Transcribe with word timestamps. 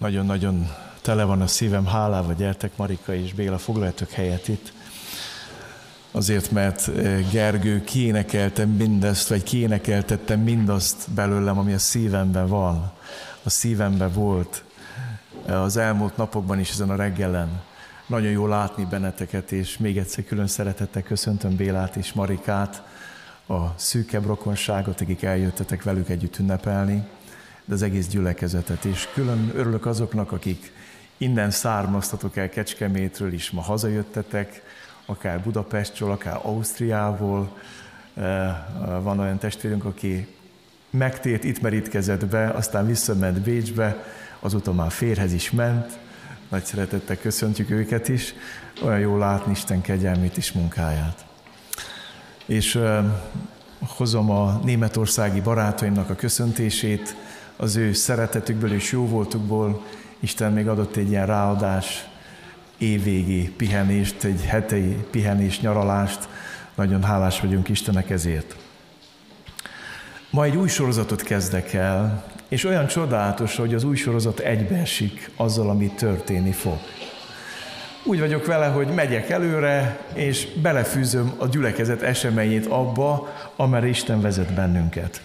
Nagyon-nagyon 0.00 0.68
tele 1.02 1.24
van 1.24 1.40
a 1.40 1.46
szívem 1.46 1.86
hálával, 1.86 2.34
gyertek 2.34 2.76
Marika 2.76 3.14
és 3.14 3.34
Béla, 3.34 3.58
foglaljatok 3.58 4.10
helyet 4.10 4.48
itt. 4.48 4.72
Azért, 6.10 6.50
mert 6.50 6.88
eh, 6.88 7.30
Gergő 7.30 7.84
kiénekeltem 7.84 8.70
mindezt, 8.70 9.28
vagy 9.28 9.42
kiénekeltettem 9.42 10.40
mindazt 10.40 11.10
belőlem, 11.10 11.58
ami 11.58 11.72
a 11.72 11.78
szívemben 11.78 12.46
van, 12.46 12.92
a 13.42 13.50
szívemben 13.50 14.12
volt 14.12 14.64
eh, 15.46 15.62
az 15.62 15.76
elmúlt 15.76 16.16
napokban 16.16 16.58
is 16.58 16.70
ezen 16.70 16.90
a 16.90 16.96
reggelen. 16.96 17.62
Nagyon 18.06 18.30
jó 18.30 18.46
látni 18.46 18.84
benneteket, 18.84 19.52
és 19.52 19.78
még 19.78 19.98
egyszer 19.98 20.24
külön 20.24 20.46
szeretettel 20.46 21.02
köszöntöm 21.02 21.56
Bélát 21.56 21.96
és 21.96 22.12
Marikát, 22.12 22.82
a 23.46 23.74
szűkebb 23.76 24.26
rokonságot, 24.26 25.00
akik 25.00 25.22
eljöttetek 25.22 25.82
velük 25.82 26.08
együtt 26.08 26.38
ünnepelni, 26.38 27.06
de 27.64 27.74
az 27.74 27.82
egész 27.82 28.08
gyülekezetet. 28.08 28.84
És 28.84 29.08
külön 29.14 29.52
örülök 29.54 29.86
azoknak, 29.86 30.32
akik 30.32 30.72
innen 31.16 31.50
származtatok 31.50 32.36
el 32.36 32.48
Kecskemétről 32.48 33.32
is, 33.32 33.50
ma 33.50 33.60
hazajöttetek, 33.60 34.62
akár 35.06 35.40
Budapestről, 35.40 36.10
akár 36.10 36.38
Ausztriából. 36.42 37.56
Eh, 38.14 38.56
van 39.02 39.18
olyan 39.18 39.38
testvérünk, 39.38 39.84
aki 39.84 40.26
megtért, 40.90 41.44
itt 41.44 41.60
merítkezett 41.60 42.26
be, 42.26 42.48
aztán 42.48 42.86
visszament 42.86 43.40
Bécsbe, 43.40 44.04
azóta 44.40 44.72
már 44.72 44.90
férhez 44.90 45.32
is 45.32 45.50
ment. 45.50 45.98
Nagy 46.48 46.64
szeretettel 46.64 47.16
köszöntjük 47.16 47.70
őket 47.70 48.08
is. 48.08 48.34
Olyan 48.82 48.98
jó 48.98 49.18
látni 49.18 49.52
Isten 49.52 49.80
kegyelmét 49.80 50.36
és 50.36 50.52
munkáját. 50.52 51.24
És 52.46 52.74
uh, 52.74 53.04
hozom 53.78 54.30
a 54.30 54.60
németországi 54.64 55.40
barátaimnak 55.40 56.10
a 56.10 56.14
köszöntését, 56.14 57.16
az 57.60 57.76
ő 57.76 57.92
szeretetükből 57.92 58.72
és 58.72 58.92
jó 58.92 59.06
voltukból. 59.06 59.82
Isten 60.20 60.52
még 60.52 60.68
adott 60.68 60.96
egy 60.96 61.10
ilyen 61.10 61.26
ráadás, 61.26 62.08
évvégi 62.78 63.50
pihenést, 63.56 64.24
egy 64.24 64.44
hetei 64.44 64.96
pihenés, 65.10 65.60
nyaralást. 65.60 66.28
Nagyon 66.74 67.02
hálás 67.02 67.40
vagyunk 67.40 67.68
Istennek 67.68 68.10
ezért. 68.10 68.56
Ma 70.30 70.44
egy 70.44 70.56
új 70.56 70.68
sorozatot 70.68 71.22
kezdek 71.22 71.72
el, 71.72 72.24
és 72.48 72.64
olyan 72.64 72.86
csodálatos, 72.86 73.56
hogy 73.56 73.74
az 73.74 73.84
új 73.84 73.96
sorozat 73.96 74.38
egybeesik 74.38 75.30
azzal, 75.36 75.70
ami 75.70 75.88
történni 75.88 76.52
fog. 76.52 76.78
Úgy 78.04 78.20
vagyok 78.20 78.46
vele, 78.46 78.66
hogy 78.66 78.86
megyek 78.86 79.30
előre, 79.30 80.00
és 80.14 80.46
belefűzöm 80.62 81.32
a 81.38 81.46
gyülekezet 81.46 82.02
eseményét 82.02 82.66
abba, 82.66 83.34
amerre 83.56 83.88
Isten 83.88 84.20
vezet 84.20 84.54
bennünket. 84.54 85.22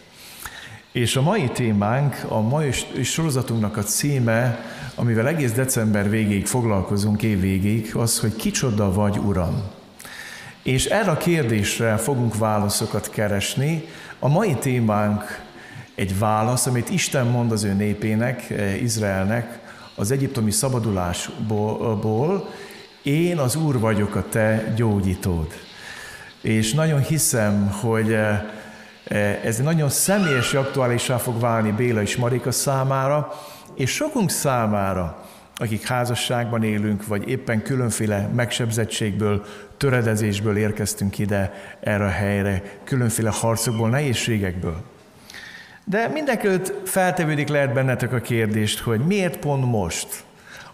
És 0.96 1.16
a 1.16 1.22
mai 1.22 1.50
témánk, 1.50 2.26
a 2.28 2.42
mai 2.42 2.72
sorozatunknak 3.04 3.78
a 3.78 3.84
címe, 3.84 4.60
amivel 4.96 5.28
egész 5.28 5.52
december 5.52 6.10
végéig 6.10 6.46
foglalkozunk, 6.46 7.24
év 7.24 7.40
végéig, 7.40 7.96
az, 7.96 8.20
hogy 8.20 8.36
kicsoda 8.36 8.94
vagy, 8.94 9.18
Uram. 9.18 9.64
És 10.64 10.86
erre 10.86 11.12
a 11.12 11.18
kérdésre 11.18 11.98
fogunk 11.98 12.38
válaszokat 12.38 13.10
keresni. 13.10 13.84
A 14.20 14.28
mai 14.28 14.56
témánk 14.56 15.24
egy 15.96 16.20
válasz, 16.20 16.66
amit 16.66 16.90
Isten 16.90 17.28
mond 17.28 17.52
az 17.52 17.64
ő 17.64 17.74
népének, 17.74 18.50
eh, 18.50 18.82
Izraelnek, 18.82 19.60
az 19.96 20.12
egyiptomi 20.12 20.52
szabadulásból, 20.52 22.50
én 23.04 23.38
az 23.38 23.56
Úr 23.56 23.80
vagyok 23.80 24.16
a 24.16 24.30
te 24.30 24.74
gyógyítód. 24.76 25.48
És 26.42 26.74
nagyon 26.74 27.02
hiszem, 27.02 27.70
hogy 27.82 28.12
eh, 28.14 28.42
ez 29.44 29.58
nagyon 29.58 29.90
személyes 29.90 30.54
aktuálisá 30.54 31.18
fog 31.18 31.40
válni 31.40 31.72
Béla 31.72 32.02
és 32.02 32.16
Marika 32.16 32.52
számára, 32.52 33.34
és 33.76 33.94
sokunk 33.94 34.30
számára, 34.30 35.26
akik 35.56 35.88
házasságban 35.88 36.64
élünk, 36.64 37.08
vagy 37.08 37.30
éppen 37.30 37.62
különféle 37.62 38.30
megsebzettségből, 38.36 39.46
töredezésből 39.78 40.58
érkeztünk 40.58 41.20
ide 41.20 41.54
erre 41.80 42.06
a 42.06 42.10
helyre, 42.10 42.62
különféle 42.84 43.30
harcokból, 43.30 43.90
nehézségekből. 43.90 44.84
De 45.84 46.08
mindenkelőtt 46.08 46.90
feltevődik 46.90 47.48
lehet 47.48 47.74
bennetek 47.74 48.14
a 48.14 48.20
kérdést, 48.20 48.80
hogy 48.80 49.00
miért 49.00 49.38
pont 49.38 49.66
most 49.66 50.24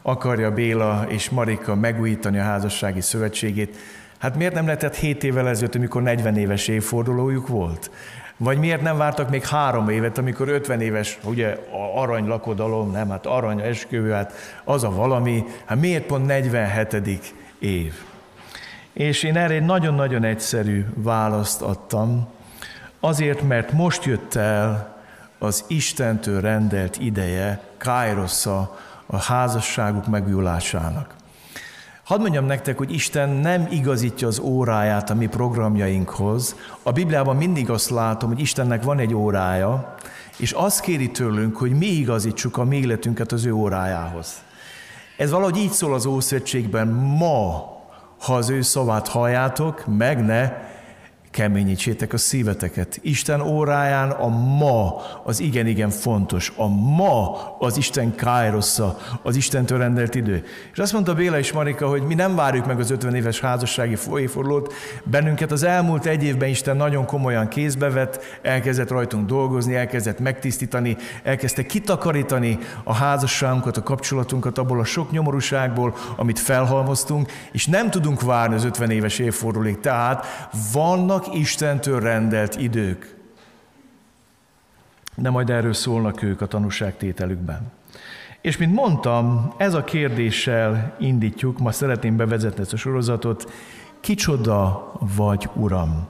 akarja 0.02 0.52
Béla 0.52 1.06
és 1.08 1.30
Marika 1.30 1.76
megújítani 1.76 2.40
a 2.40 2.44
házassági 2.44 3.02
szövetségét. 3.02 3.78
Hát 4.18 4.36
miért 4.36 4.54
nem 4.54 4.66
lehetett 4.66 4.96
7 4.96 5.24
évvel 5.24 5.50
ezelőtt, 5.50 5.76
amikor 5.76 6.02
40 6.02 6.38
éves 6.38 6.68
évfordulójuk 6.68 7.48
volt? 7.48 7.92
Vagy 8.44 8.58
miért 8.58 8.82
nem 8.82 8.98
vártak 8.98 9.30
még 9.30 9.46
három 9.46 9.90
évet, 9.90 10.18
amikor 10.18 10.50
50 10.50 10.82
éves, 10.82 11.20
ugye 11.24 11.58
arany 11.96 12.26
lakodalom, 12.26 12.92
nem, 12.92 13.10
hát 13.10 13.26
arany 13.26 13.60
esküvő, 13.60 14.12
hát 14.12 14.34
az 14.64 14.84
a 14.84 14.92
valami, 14.92 15.44
hát 15.66 15.80
miért 15.80 16.06
pont 16.06 16.26
47. 16.26 17.34
év? 17.60 17.94
És 18.94 19.24
én 19.24 19.38
erre 19.38 19.54
egy 19.54 19.66
nagyon-nagyon 19.66 20.24
egyszerű 20.24 20.86
választ 20.96 21.62
adtam, 21.62 22.28
azért, 23.00 23.42
mert 23.42 23.72
most 23.72 24.06
jött 24.06 24.36
el 24.36 24.98
az 25.40 25.64
Istentől 25.68 26.42
rendelt 26.42 26.98
ideje, 26.98 27.62
Kájrossza 27.78 28.78
a 29.06 29.18
házasságuk 29.18 30.08
megújulásának. 30.08 31.14
Hadd 32.12 32.22
mondjam 32.22 32.46
nektek, 32.46 32.78
hogy 32.78 32.94
Isten 32.94 33.30
nem 33.30 33.68
igazítja 33.70 34.28
az 34.28 34.40
óráját 34.40 35.10
a 35.10 35.16
mi 35.16 35.28
programjainkhoz. 35.28 36.56
A 36.84 36.92
Bibliában 36.92 37.36
mindig 37.36 37.70
azt 37.70 37.90
látom, 37.90 38.30
hogy 38.30 38.40
Istennek 38.40 38.84
van 38.84 39.00
egy 39.00 39.14
órája, 39.14 39.96
és 40.38 40.52
azt 40.52 40.80
kéri 40.80 41.12
tőlünk, 41.12 41.58
hogy 41.58 41.72
mi 41.72 41.86
igazítsuk 41.86 42.58
a 42.58 42.64
mi 42.64 42.78
életünket 42.78 43.32
az 43.32 43.46
ő 43.46 43.54
órájához. 43.54 44.44
Ez 45.18 45.32
valahogy 45.32 45.58
így 45.58 45.72
szól 45.72 45.94
az 45.94 46.06
Ószövetségben, 46.06 46.88
ma, 46.88 47.78
ha 48.20 48.36
az 48.36 48.50
ő 48.50 48.62
szavát 48.62 49.08
halljátok, 49.08 49.84
meg 49.98 50.26
ne 50.26 50.52
keményítsétek 51.32 52.14
a 52.14 52.18
szíveteket. 52.18 53.00
Isten 53.02 53.42
óráján 53.42 54.10
a 54.10 54.28
ma 54.28 55.02
az 55.24 55.40
igen-igen 55.40 55.90
fontos. 55.90 56.54
A 56.56 56.68
ma 56.68 57.38
az 57.60 57.78
Isten 57.78 58.16
kájrossza, 58.16 58.98
az 59.24 59.36
Istentől 59.36 59.78
rendelt 59.78 60.16
idő. 60.16 60.44
És 60.74 60.78
azt 60.78 60.94
mondta 60.94 61.14
Béla 61.14 61.38
és 61.38 61.52
Marika, 61.52 61.88
hogy 61.88 62.02
mi 62.02 62.14
nem 62.14 62.36
várjuk 62.36 62.66
meg 62.66 62.80
az 62.80 62.92
50 62.92 63.16
éves 63.16 63.40
házassági 63.40 63.96
folyéforlót, 63.96 64.74
bennünket 65.04 65.52
az 65.52 65.64
elmúlt 65.64 66.06
egy 66.06 66.24
évben 66.24 66.50
Isten 66.50 66.78
nagyon 66.78 67.06
komolyan 67.06 67.48
kézbe 67.48 67.90
vett, 67.90 68.40
elkezdett 68.42 68.90
rajtunk 68.90 69.26
dolgozni, 69.26 69.76
elkezdett 69.76 70.20
megtisztítani, 70.20 70.98
elkezdte 71.24 71.66
kitakarítani 71.66 72.58
a 72.84 72.94
házasságunkat, 72.94 73.78
a 73.78 73.84
kapcsolatunkat 73.84 74.58
abból 74.58 74.80
a 74.80 74.84
sok 74.84 75.12
nyomorúságból, 75.12 75.96
amit 76.16 76.40
felhalmoztunk, 76.40 77.32
és 77.52 77.66
nem 77.66 77.90
tudunk 77.90 78.22
várni 78.22 78.56
az 78.56 78.64
50 78.64 78.92
éves 78.92 79.20
évfordulóig. 79.20 79.80
Tehát 79.80 80.26
vannak 80.74 81.21
vannak 81.26 81.40
Istentől 81.40 82.00
rendelt 82.00 82.56
idők. 82.56 83.16
De 85.16 85.30
majd 85.30 85.50
erről 85.50 85.74
szólnak 85.74 86.22
ők 86.22 86.42
a 86.42 86.48
tanúságtételükben. 86.48 87.72
És 88.42 88.58
mint 88.58 88.74
mondtam, 88.74 89.54
ez 89.58 89.74
a 89.74 89.84
kérdéssel 89.84 90.96
indítjuk, 91.00 91.60
ma 91.60 91.72
szeretném 91.72 92.18
bevezetni 92.18 92.62
ezt 92.62 92.74
a 92.74 92.78
sorozatot, 92.78 93.52
kicsoda 94.00 94.92
vagy 95.16 95.50
Uram? 95.54 96.08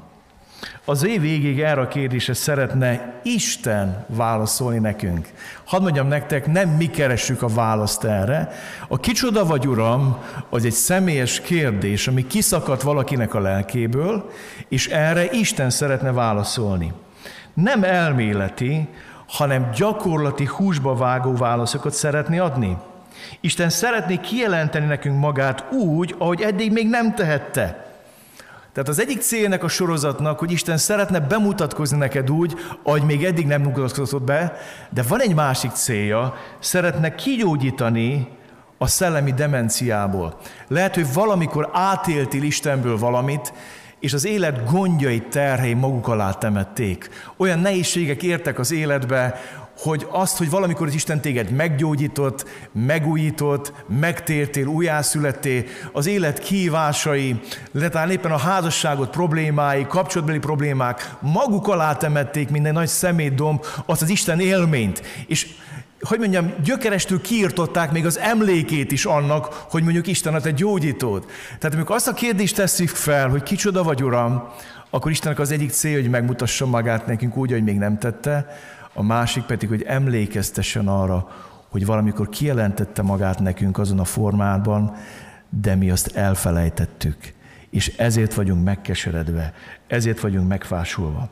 Az 0.86 1.06
év 1.06 1.22
végéig 1.22 1.60
erre 1.60 1.82
a 1.82 1.88
kérdésre 1.88 2.34
szeretne 2.34 3.20
Isten 3.24 4.06
válaszolni 4.08 4.80
nekünk. 4.80 5.28
Hadd 5.64 5.82
mondjam 5.82 6.08
nektek, 6.08 6.52
nem 6.52 6.70
mi 6.70 6.86
keressük 6.86 7.42
a 7.42 7.48
választ 7.48 8.04
erre. 8.04 8.52
A 8.88 8.98
kicsoda 8.98 9.46
vagy 9.46 9.68
Uram, 9.68 10.18
az 10.50 10.66
egy 10.66 10.72
személyes 10.72 11.42
kérdés, 11.42 12.08
ami 12.08 12.28
kiszakadt 12.28 12.82
valakinek 12.82 13.34
a 13.34 13.40
lelkéből, 13.40 14.32
és 14.70 14.88
erre 14.88 15.32
Isten 15.32 15.70
szeretne 15.70 16.12
válaszolni. 16.12 16.94
Nem 17.54 17.84
elméleti, 17.84 18.88
hanem 19.28 19.72
gyakorlati 19.76 20.46
húsba 20.46 20.96
vágó 20.96 21.34
válaszokat 21.34 21.94
szeretné 21.94 22.38
adni. 22.38 22.78
Isten 23.40 23.70
szeretné 23.70 24.16
kijelenteni 24.16 24.86
nekünk 24.86 25.20
magát 25.20 25.72
úgy, 25.72 26.16
ahogy 26.18 26.42
eddig 26.42 26.72
még 26.72 26.90
nem 26.90 27.16
tehette. 27.16 27.91
Tehát 28.74 28.90
az 28.90 29.00
egyik 29.00 29.22
célnek 29.22 29.64
a 29.64 29.68
sorozatnak, 29.68 30.40
hogy 30.40 30.52
Isten 30.52 30.78
szeretne 30.78 31.20
bemutatkozni 31.20 31.98
neked 31.98 32.32
úgy, 32.32 32.56
ahogy 32.84 33.04
még 33.04 33.26
eddig 33.26 33.46
nem 33.46 33.62
mutatkozott 33.62 34.24
be, 34.24 34.58
de 34.90 35.04
van 35.08 35.22
egy 35.22 35.36
másik 35.36 35.72
célja, 35.72 36.34
szeretne 36.60 37.16
kigyógyítani 37.16 38.28
a 38.78 38.88
szellemi 38.88 39.32
demenciából. 39.34 40.38
Lehet, 40.68 40.96
hogy 40.96 41.14
valamikor 41.14 41.70
átéltél 41.74 42.44
Istenből 42.44 42.98
valamit, 42.98 43.54
és 44.00 44.14
az 44.14 44.26
élet 44.26 44.72
gondjai 44.72 45.22
terhei 45.22 45.74
maguk 45.74 46.08
alá 46.08 46.32
temették. 46.32 47.10
Olyan 47.38 47.60
nehézségek 47.60 48.24
értek 48.24 48.60
az 48.60 48.72
életbe, 48.72 49.40
hogy 49.82 50.08
azt, 50.10 50.38
hogy 50.38 50.50
valamikor 50.50 50.88
az 50.88 50.94
Isten 50.94 51.22
téged 51.22 51.52
meggyógyított, 51.52 52.46
megújított, 52.72 53.74
megtértél, 54.00 54.66
újjászülettél, 54.66 55.64
az 55.92 56.08
élet 56.08 56.40
kívásai, 56.40 57.40
talán 57.74 58.12
éppen 58.12 58.32
a 58.32 58.38
házasságot 58.38 59.10
problémái, 59.10 59.86
kapcsolatbeli 59.88 60.40
problémák 60.40 61.16
maguk 61.20 61.68
alá 61.68 61.94
temették 61.94 62.50
minden 62.50 62.74
nagy 62.74 62.88
szemétdomb, 62.88 63.66
azt 63.86 64.02
az 64.02 64.10
Isten 64.10 64.40
élményt. 64.40 65.02
És 65.28 65.48
hogy 66.02 66.20
mondjam, 66.20 66.54
gyökerestől 66.64 67.22
kiirtották 67.22 67.92
még 67.92 68.06
az 68.06 68.20
emlékét 68.20 68.92
is 68.92 69.06
annak, 69.06 69.66
hogy 69.70 69.84
mondjuk 69.84 70.08
Isten 70.08 70.34
a 70.34 70.40
te 70.40 70.52
gyógyítód. 70.52 71.26
Tehát 71.60 71.76
amikor 71.76 71.96
azt 71.96 72.08
a 72.08 72.14
kérdést 72.14 72.56
tesszük 72.56 72.90
fel, 72.90 73.30
hogy 73.30 73.44
kicsoda 73.44 73.84
vagy 73.84 74.04
Uram, 74.04 74.44
akkor 74.90 75.12
Istennek 75.12 75.40
az 75.40 75.52
egyik 75.52 75.72
cél, 75.72 76.02
hogy 76.02 76.10
megmutassa 76.10 76.66
magát 76.66 77.08
nekünk 77.08 77.38
úgy, 77.38 77.52
hogy 77.52 77.64
még 77.64 77.78
nem 77.78 77.98
tette, 77.98 78.46
a 78.94 79.04
másik 79.04 79.44
pedig, 79.44 79.70
hogy 79.70 79.84
emlékeztessen 79.84 80.88
arra, 80.88 81.28
hogy 81.70 81.86
valamikor 81.86 82.30
kijelentette 82.30 83.02
magát 83.02 83.40
nekünk 83.40 83.78
azon 83.78 84.00
a 84.00 84.06
formában, 84.06 84.96
de 85.50 85.76
mi 85.76 85.90
azt 85.90 86.16
elfelejtettük. 86.16 87.34
És 87.70 87.88
ezért 87.98 88.34
vagyunk 88.34 88.64
megkeseredve, 88.64 89.54
ezért 89.88 90.20
vagyunk 90.20 90.48
megfásulva. 90.48 91.30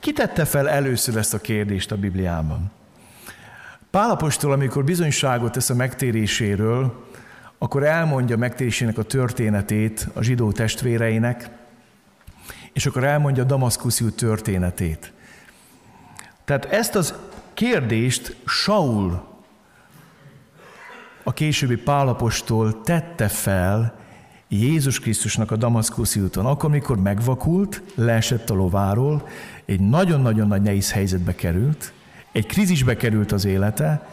Ki 0.00 0.12
tette 0.12 0.44
fel 0.44 0.68
először 0.68 1.16
ezt 1.16 1.34
a 1.34 1.38
kérdést 1.38 1.92
a 1.92 1.96
Bibliában? 1.96 2.70
Pálapostól, 3.90 4.52
amikor 4.52 4.84
bizonyságot 4.84 5.52
tesz 5.52 5.70
a 5.70 5.74
megtéréséről, 5.74 7.04
akkor 7.58 7.84
elmondja 7.84 8.36
megtérésének 8.36 8.98
a 8.98 9.02
történetét 9.02 10.08
a 10.14 10.22
zsidó 10.22 10.52
testvéreinek, 10.52 11.50
és 12.72 12.86
akkor 12.86 13.04
elmondja 13.04 13.44
Damaszkuszi 13.44 14.04
történetét. 14.04 15.12
Tehát 16.46 16.64
ezt 16.64 16.94
az 16.94 17.14
kérdést 17.54 18.36
Saul, 18.46 19.24
a 21.24 21.32
későbbi 21.32 21.76
Pálapostól 21.76 22.80
tette 22.80 23.28
fel 23.28 23.98
Jézus 24.48 25.00
Krisztusnak 25.00 25.50
a 25.50 25.56
Damaszkuszi 25.56 26.20
úton, 26.20 26.46
akkor, 26.46 26.70
amikor 26.70 26.98
megvakult, 26.98 27.82
leesett 27.94 28.50
a 28.50 28.54
lováról, 28.54 29.28
egy 29.64 29.80
nagyon-nagyon 29.80 30.46
nagy 30.46 30.62
nehéz 30.62 30.92
helyzetbe 30.92 31.34
került, 31.34 31.92
egy 32.32 32.46
krízisbe 32.46 32.96
került 32.96 33.32
az 33.32 33.44
élete, 33.44 34.08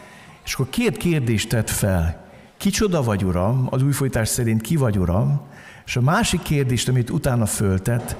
és 0.45 0.53
akkor 0.53 0.69
két 0.69 0.97
kérdést 0.97 1.49
tett 1.49 1.69
fel. 1.69 2.25
Kicsoda 2.57 3.03
vagy, 3.03 3.23
Uram? 3.23 3.67
Az 3.69 3.83
újfolytás 3.83 4.27
szerint 4.27 4.61
ki 4.61 4.75
vagy, 4.75 4.97
Uram? 4.97 5.41
És 5.85 5.95
a 5.95 6.01
másik 6.01 6.41
kérdést, 6.41 6.87
amit 6.87 7.09
utána 7.09 7.45
föltett, 7.45 8.15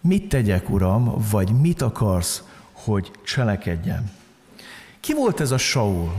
mit 0.00 0.28
tegyek, 0.28 0.70
Uram, 0.70 1.14
vagy 1.30 1.52
mit 1.60 1.82
akarsz, 1.82 2.42
hogy 2.84 3.10
cselekedjem? 3.24 4.10
Ki 5.00 5.14
volt 5.14 5.40
ez 5.40 5.50
a 5.50 5.58
Saul? 5.58 6.12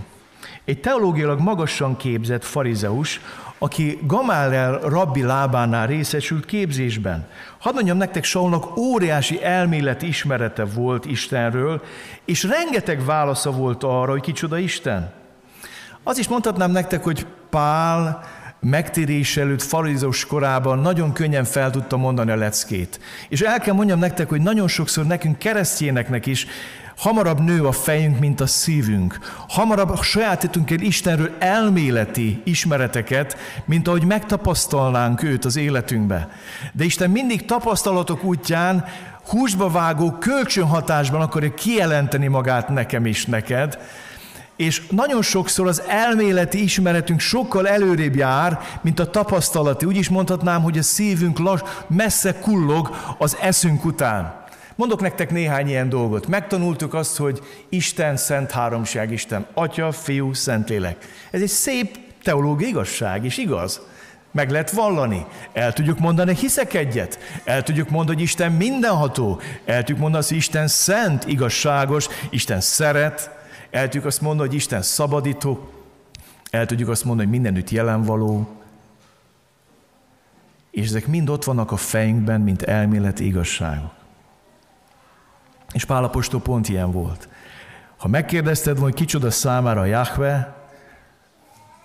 Egy 0.66 0.80
teológiailag 0.80 1.40
magasan 1.40 1.98
képzett 1.98 2.44
farizeus, 2.44 3.22
aki 3.58 4.00
Gamállel 4.04 4.80
rabbi 4.80 5.22
lábánál 5.22 5.88
részesült 5.88 6.46
képzésben. 6.46 7.28
Hadd 7.58 7.74
mondjam 7.74 7.98
nektek, 7.98 8.24
Saulnak 8.24 8.78
óriási 8.78 9.44
elméleti 9.44 10.08
ismerete 10.08 10.66
volt 10.66 11.06
Istenről, 11.06 11.82
és 12.26 12.44
rengeteg 12.44 13.06
válasza 13.06 13.52
volt 13.52 13.84
arra, 13.84 14.12
hogy 14.12 14.22
kicsoda 14.22 14.58
Isten. 14.58 15.12
Az 16.04 16.18
is 16.18 16.28
mondhatnám 16.28 16.72
nektek, 16.72 17.04
hogy 17.04 17.26
Pál 17.50 18.24
megtérés 18.60 19.38
előtt 19.38 19.62
farizós 19.62 20.26
korában 20.26 20.80
nagyon 20.80 21.14
könnyen 21.14 21.44
fel 21.44 21.72
tudta 21.72 21.98
mondani 21.98 22.32
a 22.32 22.36
leckét. 22.36 23.00
És 23.30 23.42
el 23.42 23.60
kell 23.60 23.74
mondjam 23.74 24.00
nektek, 24.00 24.30
hogy 24.30 24.42
nagyon 24.42 24.68
sokszor 24.68 25.06
nekünk 25.06 25.38
keresztjéneknek 25.38 26.26
is 26.26 26.48
Hamarabb 27.00 27.40
nő 27.40 27.66
a 27.66 27.72
fejünk, 27.72 28.20
mint 28.20 28.40
a 28.40 28.48
szívünk. 28.48 29.20
Hamarabb 29.48 30.02
sajátítunk 30.02 30.72
el 30.72 30.80
Istenről 30.80 31.32
elméleti 31.40 32.42
ismereteket, 32.44 33.38
mint 33.66 33.88
ahogy 33.88 34.04
megtapasztalnánk 34.04 35.24
őt 35.24 35.46
az 35.46 35.56
életünkbe. 35.56 36.30
De 36.74 36.84
Isten 36.84 37.10
mindig 37.10 37.46
tapasztalatok 37.46 38.24
útján 38.24 38.86
húsba 39.28 39.70
vágó 39.70 40.12
kölcsönhatásban 40.12 41.22
akarja 41.22 41.54
kijelenteni 41.54 42.28
magát 42.28 42.70
nekem 42.70 43.06
is 43.06 43.26
neked, 43.26 43.78
és 44.60 44.82
nagyon 44.90 45.22
sokszor 45.22 45.68
az 45.68 45.82
elméleti 45.88 46.64
ismeretünk 46.64 47.20
sokkal 47.20 47.68
előrébb 47.68 48.16
jár, 48.16 48.60
mint 48.82 49.00
a 49.00 49.10
tapasztalati. 49.10 49.86
Úgy 49.86 49.96
is 49.96 50.10
mondhatnám, 50.10 50.62
hogy 50.62 50.78
a 50.78 50.82
szívünk 50.82 51.40
lass, 51.40 51.62
messze 51.88 52.40
kullog 52.40 52.90
az 53.18 53.38
eszünk 53.42 53.86
után. 53.86 54.46
Mondok 54.76 55.02
nektek 55.02 55.32
néhány 55.32 55.68
ilyen 55.68 55.90
dolgot. 55.90 56.28
Megtanultuk 56.28 56.94
azt, 56.94 57.18
hogy 57.18 57.40
Isten, 57.70 58.18
Szent 58.18 58.52
Háromság, 58.52 59.12
Isten, 59.12 59.46
Atya, 59.54 59.92
Fiú, 59.92 60.34
Szentlélek. 60.34 61.08
Ez 61.32 61.42
egy 61.42 61.48
szép 61.48 61.98
teológiai 62.24 62.70
igazság, 62.70 63.26
és 63.26 63.38
igaz. 63.38 63.82
Meg 64.32 64.52
lehet 64.52 64.72
vallani. 64.72 65.26
El 65.54 65.74
tudjuk 65.74 66.00
mondani, 66.00 66.36
hiszek 66.36 66.74
egyet. 66.74 67.20
El 67.44 67.64
tudjuk 67.64 67.90
mondani, 67.90 68.16
hogy 68.18 68.26
Isten 68.26 68.52
mindenható. 68.52 69.42
El 69.66 69.78
tudjuk 69.78 69.98
mondani, 69.98 70.24
hogy 70.28 70.38
Isten 70.38 70.68
szent, 70.68 71.28
igazságos, 71.28 72.08
Isten 72.30 72.62
szeret. 72.62 73.38
El 73.70 73.84
tudjuk 73.84 74.06
azt 74.06 74.22
mondani, 74.22 74.48
hogy 74.48 74.58
Isten 74.58 74.82
szabadító. 74.82 75.70
El 76.50 76.66
tudjuk 76.66 76.90
azt 76.90 77.04
mondani, 77.04 77.28
hogy 77.28 77.40
mindenütt 77.40 77.70
jelen 77.70 78.04
való. 78.04 78.48
És 80.72 80.86
ezek 80.88 81.08
mind 81.08 81.30
ott 81.30 81.44
vannak 81.44 81.72
a 81.72 81.76
fejünkben, 81.76 82.42
mint 82.42 82.62
elméleti 82.62 83.26
igazságok. 83.26 83.92
És 85.72 85.86
Pálapostól 85.86 86.42
pont 86.42 86.70
ilyen 86.70 86.92
volt. 86.92 87.28
Ha 87.98 88.08
megkérdezted 88.08 88.78
hogy 88.78 88.94
kicsoda 88.94 89.32
számára 89.32 89.86
Jahve, 89.86 90.56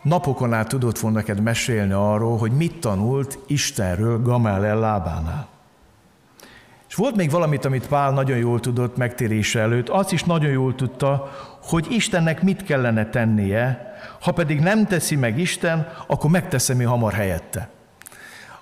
napokon 0.03 0.53
át 0.53 0.69
tudott 0.69 0.99
volna 0.99 1.17
neked 1.17 1.41
mesélni 1.41 1.93
arról, 1.93 2.39
hogy 2.39 2.53
mit 2.53 2.81
tanult 2.81 3.39
Istenről 3.47 4.23
Gamaliel 4.23 4.79
lábánál. 4.79 5.54
És 6.95 7.01
volt 7.01 7.17
még 7.17 7.31
valamit, 7.31 7.65
amit 7.65 7.89
Pál 7.89 8.13
nagyon 8.13 8.37
jól 8.37 8.61
tudott 8.61 8.97
megtérése 8.97 9.61
előtt, 9.61 9.89
azt 9.89 10.13
is 10.13 10.25
nagyon 10.25 10.51
jól 10.51 10.75
tudta, 10.75 11.31
hogy 11.63 11.87
Istennek 11.91 12.43
mit 12.43 12.63
kellene 12.63 13.07
tennie, 13.07 13.95
ha 14.21 14.33
pedig 14.33 14.61
nem 14.61 14.87
teszi 14.87 15.17
meg 15.17 15.39
Isten, 15.39 15.89
akkor 16.07 16.31
megteszem 16.31 16.81
én 16.81 16.87
hamar 16.87 17.13
helyette? 17.13 17.69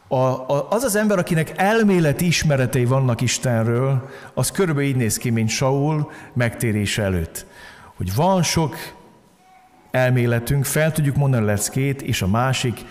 A, 0.08 0.16
a, 0.16 0.66
az 0.70 0.82
az 0.82 0.96
ember, 0.96 1.18
akinek 1.18 1.52
elméleti 1.56 2.26
ismeretei 2.26 2.84
vannak 2.84 3.20
Istenről, 3.20 4.08
az 4.34 4.50
körülbelül 4.50 4.88
így 4.88 4.96
néz 4.96 5.16
ki, 5.16 5.30
mint 5.30 5.48
Saul 5.48 6.10
megtérés 6.32 6.98
előtt. 6.98 7.46
Hogy 7.96 8.14
van 8.14 8.42
sok 8.42 8.76
elméletünk, 9.90 10.64
fel 10.64 10.92
tudjuk 10.92 11.16
mondani 11.16 11.44
leckét, 11.44 12.02
és 12.02 12.22
a 12.22 12.26
másik, 12.26 12.84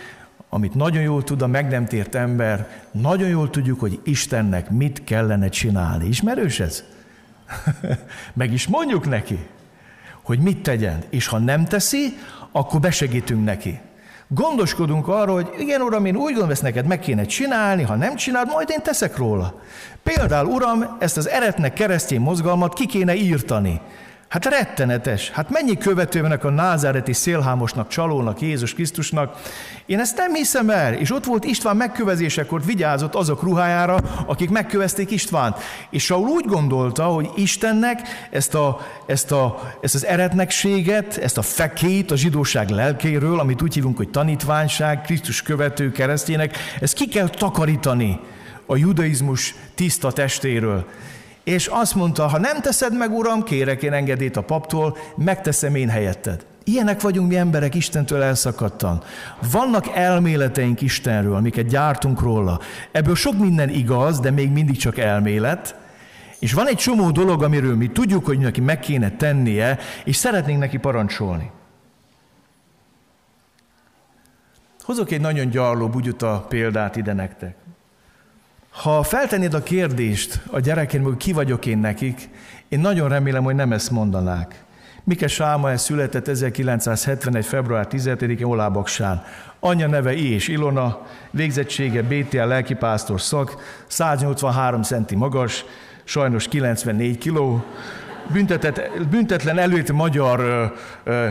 amit 0.54 0.76
nagyon 0.76 1.02
jól 1.02 1.24
tud 1.24 1.42
a 1.42 1.48
meg 1.48 1.68
nem 1.68 1.86
tért 1.86 2.16
ember, 2.16 2.70
nagyon 2.92 3.28
jól 3.28 3.50
tudjuk, 3.50 3.80
hogy 3.80 4.00
Istennek 4.04 4.70
mit 4.70 5.04
kellene 5.04 5.50
csinálni. 5.50 6.08
Ismerős 6.08 6.60
ez? 6.60 6.84
meg 8.34 8.54
is 8.54 8.68
mondjuk 8.68 9.10
neki, 9.10 9.40
hogy 10.24 10.40
mit 10.40 10.64
tegyen, 10.64 11.04
és 11.10 11.28
ha 11.28 11.38
nem 11.38 11.66
teszi, 11.66 12.18
akkor 12.52 12.80
besegítünk 12.80 13.44
neki. 13.44 13.80
Gondoskodunk 14.28 15.08
arról, 15.08 15.36
hogy 15.36 15.50
igen, 15.60 15.82
Uram, 15.82 16.06
én 16.06 16.16
úgy 16.16 16.24
gondolom, 16.24 16.50
ezt 16.50 16.62
neked 16.62 16.86
meg 16.86 17.00
kéne 17.00 17.26
csinálni, 17.26 17.84
ha 17.84 17.96
nem 17.96 18.16
csinálod, 18.16 18.50
majd 18.54 18.70
én 18.72 18.82
teszek 18.82 19.18
róla. 19.18 19.62
Például, 20.04 20.48
Uram, 20.48 20.98
ezt 21.00 21.18
az 21.18 21.30
eretnek 21.30 21.74
keresztény 21.74 22.22
mozgalmat 22.22 22.74
ki 22.74 22.86
kéne 22.86 23.16
írtani. 23.16 23.82
Hát 24.32 24.46
rettenetes. 24.46 25.30
Hát 25.30 25.50
mennyi 25.50 25.78
követővenek 25.78 26.44
a 26.44 26.50
názáreti 26.50 27.14
szélhámosnak, 27.14 27.88
csalónak, 27.88 28.42
Jézus 28.42 28.74
Krisztusnak. 28.74 29.42
Én 29.86 30.00
ezt 30.00 30.18
nem 30.18 30.34
hiszem 30.34 30.70
el. 30.70 30.94
És 30.94 31.12
ott 31.12 31.26
volt 31.26 31.44
István 31.44 31.76
megkövezésekor, 31.76 32.66
vigyázott 32.66 33.16
azok 33.16 33.44
ruhájára, 33.44 33.98
akik 34.26 34.50
megkövezték 34.50 35.12
Istvánt. 35.12 35.58
És 35.90 36.04
Saul 36.04 36.28
úgy 36.28 36.46
gondolta, 36.46 37.04
hogy 37.04 37.30
Istennek 37.36 38.00
ezt, 38.30 38.54
a, 38.54 38.80
ezt, 39.06 39.32
a, 39.32 39.74
ezt 39.82 39.96
az 39.96 40.06
eretnekséget, 40.06 41.18
ezt 41.18 41.38
a 41.38 41.42
fekét 41.42 42.12
a 42.12 42.16
zsidóság 42.16 42.70
lelkéről, 42.70 43.40
amit 43.40 43.62
úgy 43.62 43.74
hívunk, 43.74 43.98
hogy 43.98 44.10
tanítványság, 44.10 45.02
Krisztus 45.02 45.42
követő 45.42 45.92
keresztjének, 45.92 46.58
ezt 46.80 46.94
ki 46.94 47.08
kell 47.08 47.30
takarítani 47.30 48.20
a 48.66 48.76
judaizmus 48.76 49.56
tiszta 49.76 50.12
testéről. 50.12 50.86
És 51.52 51.68
azt 51.68 51.96
mondta, 51.96 52.28
ha 52.28 52.40
nem 52.40 52.62
teszed 52.62 52.98
meg, 52.98 53.12
Uram, 53.14 53.44
kérek 53.44 53.84
én 53.84 53.94
engedélyt 53.94 54.38
a 54.38 54.42
paptól, 54.42 54.98
megteszem 55.16 55.76
én 55.76 55.90
helyetted. 55.90 56.46
Ilyenek 56.64 57.02
vagyunk 57.02 57.28
mi 57.28 57.38
emberek 57.38 57.76
Istentől 57.76 58.22
elszakadtan. 58.22 59.04
Vannak 59.52 59.88
elméleteink 59.94 60.82
Istenről, 60.82 61.36
amiket 61.36 61.68
gyártunk 61.68 62.22
róla. 62.22 62.60
Ebből 62.92 63.16
sok 63.16 63.38
minden 63.38 63.70
igaz, 63.70 64.20
de 64.20 64.32
még 64.32 64.52
mindig 64.52 64.78
csak 64.78 64.98
elmélet. 64.98 65.76
És 66.40 66.54
van 66.54 66.68
egy 66.68 66.78
csomó 66.78 67.12
dolog, 67.12 67.44
amiről 67.44 67.76
mi 67.76 67.88
tudjuk, 67.88 68.26
hogy 68.26 68.40
neki 68.40 68.62
meg 68.62 68.80
kéne 68.80 69.12
tennie, 69.12 69.78
és 70.04 70.16
szeretnénk 70.16 70.60
neki 70.60 70.78
parancsolni. 70.78 71.52
Hozok 74.82 75.12
egy 75.12 75.22
nagyon 75.22 75.50
gyarló 75.50 75.90
bugyuta 75.90 76.46
példát 76.50 76.96
ide 76.96 77.14
nektek. 77.14 77.56
Ha 78.72 79.04
feltennéd 79.04 79.54
a 79.54 79.64
kérdést 79.64 80.42
a 80.52 80.60
gyerekeim, 80.60 81.04
hogy 81.04 81.18
ki 81.18 81.34
vagyok 81.34 81.66
én 81.66 81.78
nekik, 81.78 82.30
én 82.70 82.80
nagyon 82.80 83.10
remélem, 83.10 83.44
hogy 83.44 83.56
nem 83.56 83.72
ezt 83.72 83.92
mondanák. 83.92 84.64
Mike 85.04 85.28
Sáma 85.28 85.78
született 85.78 86.28
1971. 86.28 87.46
február 87.46 87.88
17-én 87.90 88.46
Olábaksán. 88.46 89.24
Anya 89.60 89.88
neve 89.88 90.14
I. 90.14 90.34
és 90.34 90.48
Ilona, 90.48 91.02
végzettsége 91.32 92.02
BTL 92.02 92.38
lelkipásztor 92.38 93.22
szak, 93.22 93.56
183 93.88 94.82
centi 94.82 95.16
magas, 95.16 95.66
sajnos 96.04 96.48
94 96.48 97.18
kiló, 97.18 97.64
büntetet, 98.32 99.08
büntetlen 99.10 99.58
előtt 99.58 99.92
magyar, 99.92 100.72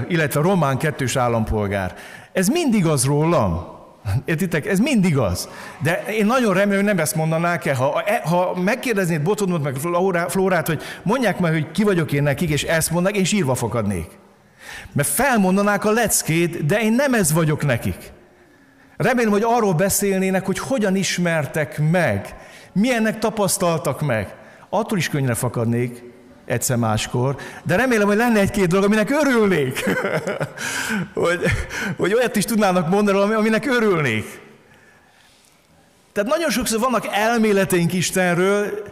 illetve 0.09 0.41
román 0.41 0.79
kettős 0.79 1.17
állampolgár. 1.17 1.95
Ez 2.33 2.49
mindig 2.49 2.87
az 2.87 3.05
rólam. 3.05 3.80
Értitek? 4.25 4.67
Ez 4.67 4.79
mindig 4.79 5.19
az. 5.19 5.49
De 5.83 6.05
én 6.19 6.27
nagyon 6.27 6.55
remélem, 6.55 6.85
hogy 6.85 6.95
nem 6.95 6.99
ezt 6.99 7.15
mondanák 7.15 7.67
el. 7.67 7.75
Ha, 7.75 8.03
e, 8.07 8.23
ha 8.25 8.61
megkérdeznéd 8.61 9.23
Botondot 9.23 9.63
meg 9.63 9.75
Flórát, 10.29 10.67
hogy 10.67 10.83
mondják 11.03 11.39
meg, 11.39 11.53
hogy 11.53 11.71
ki 11.71 11.83
vagyok 11.83 12.13
én 12.13 12.23
nekik, 12.23 12.51
és 12.51 12.63
ezt 12.63 12.91
mondnak, 12.91 13.17
én 13.17 13.25
sírva 13.25 13.55
fogadnék. 13.55 14.19
Mert 14.93 15.09
felmondanák 15.09 15.85
a 15.85 15.91
leckét, 15.91 16.67
de 16.67 16.81
én 16.81 16.93
nem 16.93 17.15
ez 17.15 17.33
vagyok 17.33 17.65
nekik. 17.65 18.13
Remélem, 18.97 19.31
hogy 19.31 19.43
arról 19.45 19.75
beszélnének, 19.75 20.47
hogy 20.47 20.59
hogyan 20.59 20.97
ismertek 20.97 21.81
meg, 21.91 22.35
milyennek 22.73 23.19
tapasztaltak 23.19 24.01
meg. 24.01 24.35
Attól 24.69 24.99
is 24.99 25.09
könnyre 25.09 25.35
fakadnék, 25.35 26.03
egyszer 26.51 26.77
máskor, 26.77 27.37
de 27.63 27.77
remélem, 27.77 28.07
hogy 28.07 28.17
lenne 28.17 28.41
egy-két 28.41 28.67
dolog, 28.67 28.85
aminek 28.85 29.11
örülnék. 29.11 29.85
hogy, 31.15 31.41
hogy 31.97 32.15
olyat 32.15 32.37
is 32.37 32.45
tudnának 32.45 32.89
mondani, 32.89 33.35
aminek 33.35 33.67
örülnék. 33.67 34.41
Tehát 36.13 36.31
nagyon 36.31 36.51
sokszor 36.51 36.81
vannak 36.81 37.07
elméleteink 37.11 37.93
Istenről, 37.93 38.83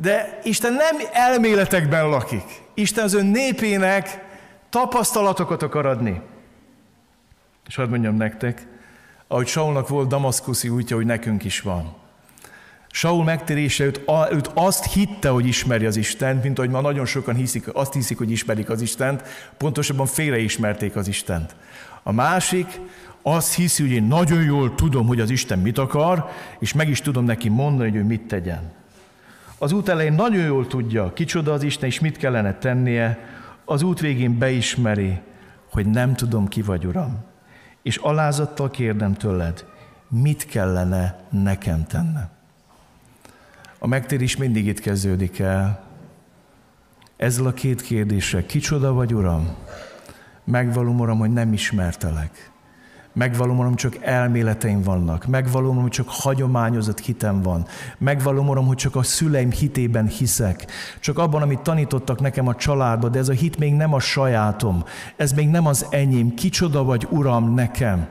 de 0.00 0.40
Isten 0.42 0.72
nem 0.72 0.96
elméletekben 1.12 2.08
lakik. 2.08 2.44
Isten 2.74 3.04
az 3.04 3.14
ön 3.14 3.26
népének 3.26 4.24
tapasztalatokat 4.70 5.62
akar 5.62 5.86
adni. 5.86 6.20
És 7.66 7.74
hadd 7.74 7.88
mondjam 7.88 8.16
nektek, 8.16 8.66
ahogy 9.28 9.46
Saulnak 9.46 9.88
volt 9.88 10.08
damaszkuszi 10.08 10.68
útja, 10.68 10.96
hogy 10.96 11.06
nekünk 11.06 11.44
is 11.44 11.60
van. 11.60 12.05
Saul 12.90 13.24
megtérése 13.24 13.84
őt, 13.84 14.00
őt 14.32 14.50
azt 14.54 14.92
hitte, 14.92 15.28
hogy 15.28 15.46
ismeri 15.46 15.86
az 15.86 15.96
Istent, 15.96 16.42
mint 16.42 16.58
ahogy 16.58 16.70
ma 16.70 16.80
nagyon 16.80 17.06
sokan 17.06 17.34
hiszik, 17.34 17.74
azt 17.74 17.92
hiszik, 17.92 18.18
hogy 18.18 18.30
ismerik 18.30 18.70
az 18.70 18.80
Istent, 18.80 19.22
pontosabban 19.56 20.06
félreismerték 20.06 20.96
az 20.96 21.08
Istent. 21.08 21.56
A 22.02 22.12
másik 22.12 22.80
azt 23.22 23.54
hiszi, 23.54 23.82
hogy 23.82 23.92
én 23.92 24.02
nagyon 24.02 24.42
jól 24.42 24.74
tudom, 24.74 25.06
hogy 25.06 25.20
az 25.20 25.30
Isten 25.30 25.58
mit 25.58 25.78
akar, 25.78 26.28
és 26.58 26.72
meg 26.72 26.88
is 26.88 27.00
tudom 27.00 27.24
neki 27.24 27.48
mondani, 27.48 27.90
hogy 27.90 27.98
ő 27.98 28.04
mit 28.04 28.22
tegyen. 28.22 28.72
Az 29.58 29.72
út 29.72 29.88
elején 29.88 30.12
nagyon 30.12 30.44
jól 30.44 30.66
tudja, 30.66 31.12
kicsoda 31.12 31.52
az 31.52 31.62
Isten, 31.62 31.88
és 31.88 32.00
mit 32.00 32.16
kellene 32.16 32.54
tennie, 32.54 33.18
az 33.64 33.82
út 33.82 34.00
végén 34.00 34.38
beismeri, 34.38 35.18
hogy 35.70 35.86
nem 35.86 36.14
tudom, 36.14 36.48
ki 36.48 36.62
vagy, 36.62 36.86
Uram. 36.86 37.24
És 37.82 37.96
alázattal 37.96 38.70
kérdem 38.70 39.14
tőled, 39.14 39.64
mit 40.08 40.46
kellene 40.46 41.18
nekem 41.30 41.86
tennem. 41.86 42.35
A 43.86 43.88
megtérés 43.88 44.36
mindig 44.36 44.66
itt 44.66 44.80
kezdődik 44.80 45.38
el. 45.38 45.84
Ezzel 47.16 47.46
a 47.46 47.52
két 47.52 47.82
kérdéssel, 47.82 48.46
kicsoda 48.46 48.92
vagy, 48.92 49.14
Uram? 49.14 49.48
Megvalom, 50.44 51.00
Uram, 51.00 51.18
hogy 51.18 51.32
nem 51.32 51.52
ismertelek. 51.52 52.50
Megvalom, 53.12 53.58
Uram, 53.58 53.74
csak 53.74 53.96
elméleteim 54.00 54.82
vannak. 54.82 55.26
Megvalom, 55.26 55.70
Uram, 55.70 55.82
hogy 55.82 55.90
csak 55.90 56.08
hagyományozott 56.08 57.00
hitem 57.00 57.42
van. 57.42 57.66
Megvalom, 57.98 58.48
Uram, 58.48 58.66
hogy 58.66 58.76
csak 58.76 58.96
a 58.96 59.02
szüleim 59.02 59.50
hitében 59.50 60.06
hiszek. 60.06 60.66
Csak 61.00 61.18
abban, 61.18 61.42
amit 61.42 61.60
tanítottak 61.60 62.20
nekem 62.20 62.48
a 62.48 62.54
családba, 62.54 63.08
de 63.08 63.18
ez 63.18 63.28
a 63.28 63.32
hit 63.32 63.58
még 63.58 63.74
nem 63.74 63.94
a 63.94 64.00
sajátom. 64.00 64.84
Ez 65.16 65.32
még 65.32 65.48
nem 65.48 65.66
az 65.66 65.86
enyém. 65.90 66.34
Kicsoda 66.34 66.84
vagy, 66.84 67.06
Uram, 67.10 67.54
nekem. 67.54 68.06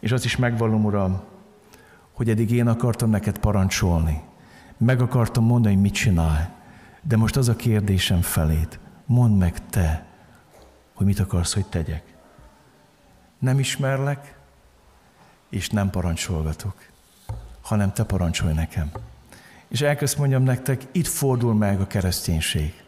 És 0.00 0.12
azt 0.12 0.24
is 0.24 0.36
megvalom, 0.36 0.84
Uram, 0.84 1.20
hogy 2.12 2.28
eddig 2.28 2.50
én 2.50 2.66
akartam 2.66 3.10
neked 3.10 3.38
parancsolni 3.38 4.32
meg 4.76 5.00
akartam 5.00 5.44
mondani, 5.44 5.74
mit 5.74 5.94
csinálj. 5.94 6.44
De 7.02 7.16
most 7.16 7.36
az 7.36 7.48
a 7.48 7.56
kérdésem 7.56 8.20
felét, 8.20 8.78
mondd 9.06 9.32
meg 9.32 9.68
te, 9.70 10.06
hogy 10.94 11.06
mit 11.06 11.18
akarsz, 11.18 11.54
hogy 11.54 11.66
tegyek. 11.66 12.02
Nem 13.38 13.58
ismerlek, 13.58 14.34
és 15.50 15.68
nem 15.68 15.90
parancsolgatok, 15.90 16.74
hanem 17.62 17.92
te 17.92 18.04
parancsolj 18.04 18.52
nekem. 18.52 18.90
És 19.68 19.80
elkezd 19.80 20.18
mondjam 20.18 20.42
nektek, 20.42 20.82
itt 20.92 21.06
fordul 21.06 21.54
meg 21.54 21.80
a 21.80 21.86
kereszténység. 21.86 22.82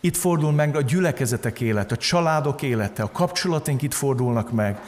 Itt 0.00 0.16
fordul 0.16 0.52
meg 0.52 0.76
a 0.76 0.82
gyülekezetek 0.82 1.60
élete, 1.60 1.94
a 1.94 1.98
családok 1.98 2.62
élete, 2.62 3.02
a 3.02 3.10
kapcsolataink 3.10 3.82
itt 3.82 3.94
fordulnak 3.94 4.52
meg. 4.52 4.80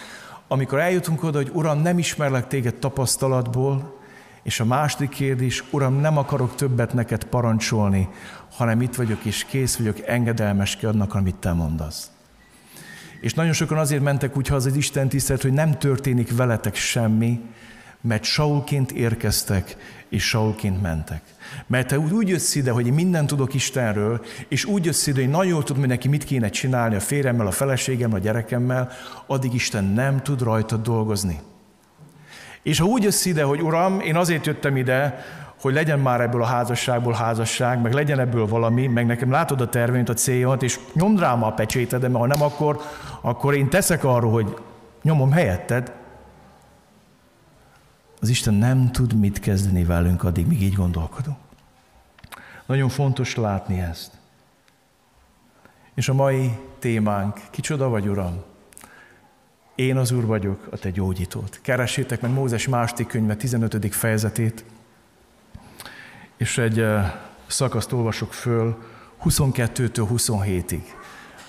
Amikor 0.48 0.78
eljutunk 0.78 1.22
oda, 1.22 1.38
hogy 1.38 1.50
Uram, 1.52 1.78
nem 1.78 1.98
ismerlek 1.98 2.46
téged 2.46 2.74
tapasztalatból, 2.74 3.99
és 4.42 4.60
a 4.60 4.64
második 4.64 5.08
kérdés, 5.08 5.64
Uram, 5.70 6.00
nem 6.00 6.18
akarok 6.18 6.54
többet 6.54 6.94
neked 6.94 7.24
parancsolni, 7.24 8.08
hanem 8.52 8.82
itt 8.82 8.94
vagyok, 8.94 9.24
és 9.24 9.44
kész 9.44 9.76
vagyok 9.76 10.00
engedelmeski 10.06 10.86
annak, 10.86 11.14
amit 11.14 11.34
te 11.34 11.52
mondasz. 11.52 12.10
És 13.20 13.34
nagyon 13.34 13.52
sokan 13.52 13.78
azért 13.78 14.02
mentek 14.02 14.36
úgy 14.36 14.48
haza 14.48 14.68
az 14.68 14.76
Isten 14.76 15.08
tisztelt, 15.08 15.42
hogy 15.42 15.52
nem 15.52 15.78
történik 15.78 16.36
veletek 16.36 16.74
semmi, 16.74 17.40
mert 18.00 18.24
Saulként 18.24 18.90
érkeztek, 18.90 19.76
és 20.08 20.28
Saulként 20.28 20.82
mentek. 20.82 21.22
Mert 21.66 21.88
te 21.88 21.98
úgy 21.98 22.28
jössz 22.28 22.54
ide, 22.54 22.70
hogy 22.70 22.86
én 22.86 22.92
mindent 22.92 23.26
tudok 23.26 23.54
Istenről, 23.54 24.24
és 24.48 24.64
úgy 24.64 24.84
jössz 24.84 25.06
ide, 25.06 25.20
hogy 25.20 25.30
nagyon 25.30 25.52
jól 25.52 25.62
tudom, 25.62 25.80
hogy 25.80 25.90
neki 25.90 26.08
mit 26.08 26.24
kéne 26.24 26.48
csinálni 26.48 26.94
a 26.94 27.00
férjemmel, 27.00 27.46
a 27.46 27.50
feleségemmel, 27.50 28.18
a 28.18 28.22
gyerekemmel, 28.22 28.90
addig 29.26 29.54
Isten 29.54 29.84
nem 29.84 30.22
tud 30.22 30.42
rajta 30.42 30.76
dolgozni. 30.76 31.40
És 32.62 32.78
ha 32.78 32.84
úgy 32.84 33.02
jössz 33.02 33.24
ide, 33.24 33.42
hogy 33.42 33.62
Uram, 33.62 34.00
én 34.00 34.16
azért 34.16 34.46
jöttem 34.46 34.76
ide, 34.76 35.24
hogy 35.60 35.74
legyen 35.74 35.98
már 35.98 36.20
ebből 36.20 36.42
a 36.42 36.46
házasságból 36.46 37.12
házasság, 37.12 37.80
meg 37.80 37.92
legyen 37.92 38.18
ebből 38.18 38.46
valami, 38.46 38.86
meg 38.86 39.06
nekem 39.06 39.30
látod 39.30 39.60
a 39.60 39.68
tervényt, 39.68 40.08
a 40.08 40.14
céljomat, 40.14 40.62
és 40.62 40.78
nyomd 40.92 41.18
rám 41.18 41.42
a 41.42 41.52
pecséted, 41.52 42.00
mert 42.00 42.14
ha 42.14 42.26
nem, 42.26 42.42
akkor, 42.42 42.80
akkor 43.20 43.54
én 43.54 43.68
teszek 43.68 44.04
arról, 44.04 44.30
hogy 44.30 44.56
nyomom 45.02 45.32
helyetted. 45.32 45.92
Az 48.20 48.28
Isten 48.28 48.54
nem 48.54 48.92
tud 48.92 49.12
mit 49.14 49.40
kezdeni 49.40 49.84
velünk 49.84 50.24
addig, 50.24 50.46
míg 50.46 50.62
így 50.62 50.74
gondolkodunk. 50.74 51.38
Nagyon 52.66 52.88
fontos 52.88 53.36
látni 53.36 53.80
ezt. 53.80 54.12
És 55.94 56.08
a 56.08 56.14
mai 56.14 56.58
témánk, 56.78 57.40
kicsoda 57.50 57.88
vagy, 57.88 58.08
Uram? 58.08 58.42
Én 59.80 59.96
az 59.96 60.10
Úr 60.10 60.26
vagyok, 60.26 60.68
a 60.70 60.76
te 60.76 60.90
gyógyítót. 60.90 61.58
Keressétek 61.62 62.20
meg 62.20 62.30
Mózes 62.30 62.68
második 62.68 63.06
könyve 63.06 63.36
15. 63.36 63.94
fejezetét, 63.94 64.64
és 66.36 66.58
egy 66.58 66.86
szakaszt 67.46 67.92
olvasok 67.92 68.32
föl 68.32 68.76
22-től 69.24 70.06
27-ig. 70.12 70.82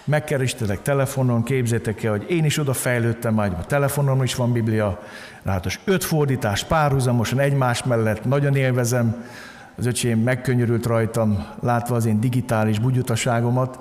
Megkerestétek 0.04 0.82
telefonon, 0.82 1.44
képzétek 1.44 2.04
el, 2.04 2.12
hogy 2.12 2.26
én 2.30 2.46
is 2.46 2.58
oda 2.58 2.74
fejlődtem, 2.74 3.34
majd 3.34 3.52
a 3.52 3.66
telefonon 3.66 4.24
is 4.24 4.36
van 4.36 4.52
Biblia, 4.52 5.04
ráadásul 5.44 5.82
öt 5.86 6.04
fordítás 6.04 6.64
párhuzamosan 6.64 7.40
egymás 7.40 7.84
mellett, 7.84 8.26
nagyon 8.26 8.56
élvezem, 8.56 9.26
az 9.76 9.86
öcsém 9.86 10.20
megkönnyörült 10.20 10.86
rajtam, 10.86 11.48
látva 11.60 11.96
az 11.96 12.06
én 12.06 12.20
digitális 12.20 12.80
bugyutaságomat, 12.80 13.80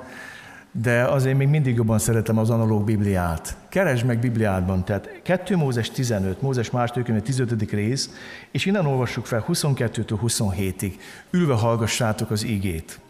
de 0.72 1.02
azért 1.02 1.36
még 1.36 1.48
mindig 1.48 1.74
jobban 1.74 1.98
szeretem 1.98 2.38
az 2.38 2.50
analóg 2.50 2.84
Bibliát. 2.84 3.56
Keresd 3.68 4.04
meg 4.04 4.18
Bibliádban, 4.18 4.84
tehát 4.84 5.20
2 5.22 5.56
Mózes 5.56 5.90
15, 5.90 6.42
Mózes 6.42 6.70
második 6.70 7.04
könyve 7.04 7.22
15. 7.22 7.70
rész, 7.70 8.10
és 8.50 8.66
innen 8.66 8.86
olvassuk 8.86 9.26
fel 9.26 9.44
22-től 9.48 10.18
27-ig. 10.22 10.92
Ülve 11.30 11.54
hallgassátok 11.54 12.30
az 12.30 12.44
igét. 12.44 13.00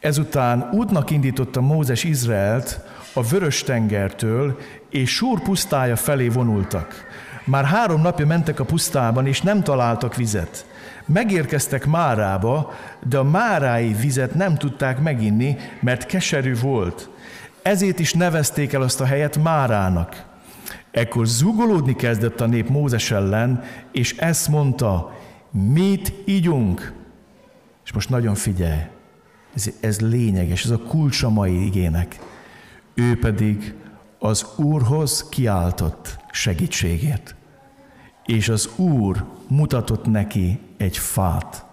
Ezután 0.00 0.68
útnak 0.72 1.10
indította 1.10 1.60
Mózes 1.60 2.04
Izraelt 2.04 2.80
a 3.12 3.22
vörös 3.22 3.62
tengertől, 3.62 4.58
és 4.90 5.14
Súr 5.14 5.42
pusztája 5.42 5.96
felé 5.96 6.28
vonultak. 6.28 7.04
Már 7.44 7.64
három 7.64 8.00
napja 8.00 8.26
mentek 8.26 8.60
a 8.60 8.64
pusztában, 8.64 9.26
és 9.26 9.40
nem 9.40 9.62
találtak 9.62 10.14
vizet. 10.14 10.66
Megérkeztek 11.06 11.86
Márába, 11.86 12.72
de 13.08 13.18
a 13.18 13.24
márái 13.24 13.92
vizet 13.92 14.34
nem 14.34 14.54
tudták 14.54 15.00
meginni, 15.00 15.56
mert 15.80 16.06
keserű 16.06 16.54
volt. 16.60 17.10
Ezért 17.62 17.98
is 17.98 18.12
nevezték 18.12 18.72
el 18.72 18.82
azt 18.82 19.00
a 19.00 19.04
helyet 19.04 19.42
Márának. 19.42 20.24
Ekkor 20.90 21.26
zugolódni 21.26 21.96
kezdett 21.96 22.40
a 22.40 22.46
nép 22.46 22.68
Mózes 22.68 23.10
ellen, 23.10 23.62
és 23.92 24.16
ezt 24.16 24.48
mondta, 24.48 25.12
mit 25.50 26.12
ígyunk? 26.24 26.92
És 27.84 27.92
most 27.92 28.10
nagyon 28.10 28.34
figyelj, 28.34 28.80
ez, 29.54 29.70
ez 29.80 30.00
lényeges, 30.00 30.64
ez 30.64 30.70
a 30.70 30.78
kulcs 30.78 31.22
a 31.22 31.30
mai 31.30 31.64
igének. 31.64 32.18
Ő 32.94 33.18
pedig 33.18 33.74
az 34.18 34.46
Úrhoz 34.56 35.28
kiáltott 35.28 36.18
segítségért. 36.30 37.34
És 38.26 38.48
az 38.48 38.70
Úr 38.76 39.24
mutatott 39.48 40.06
neki 40.06 40.60
egy 40.76 40.98
fát. 40.98 41.64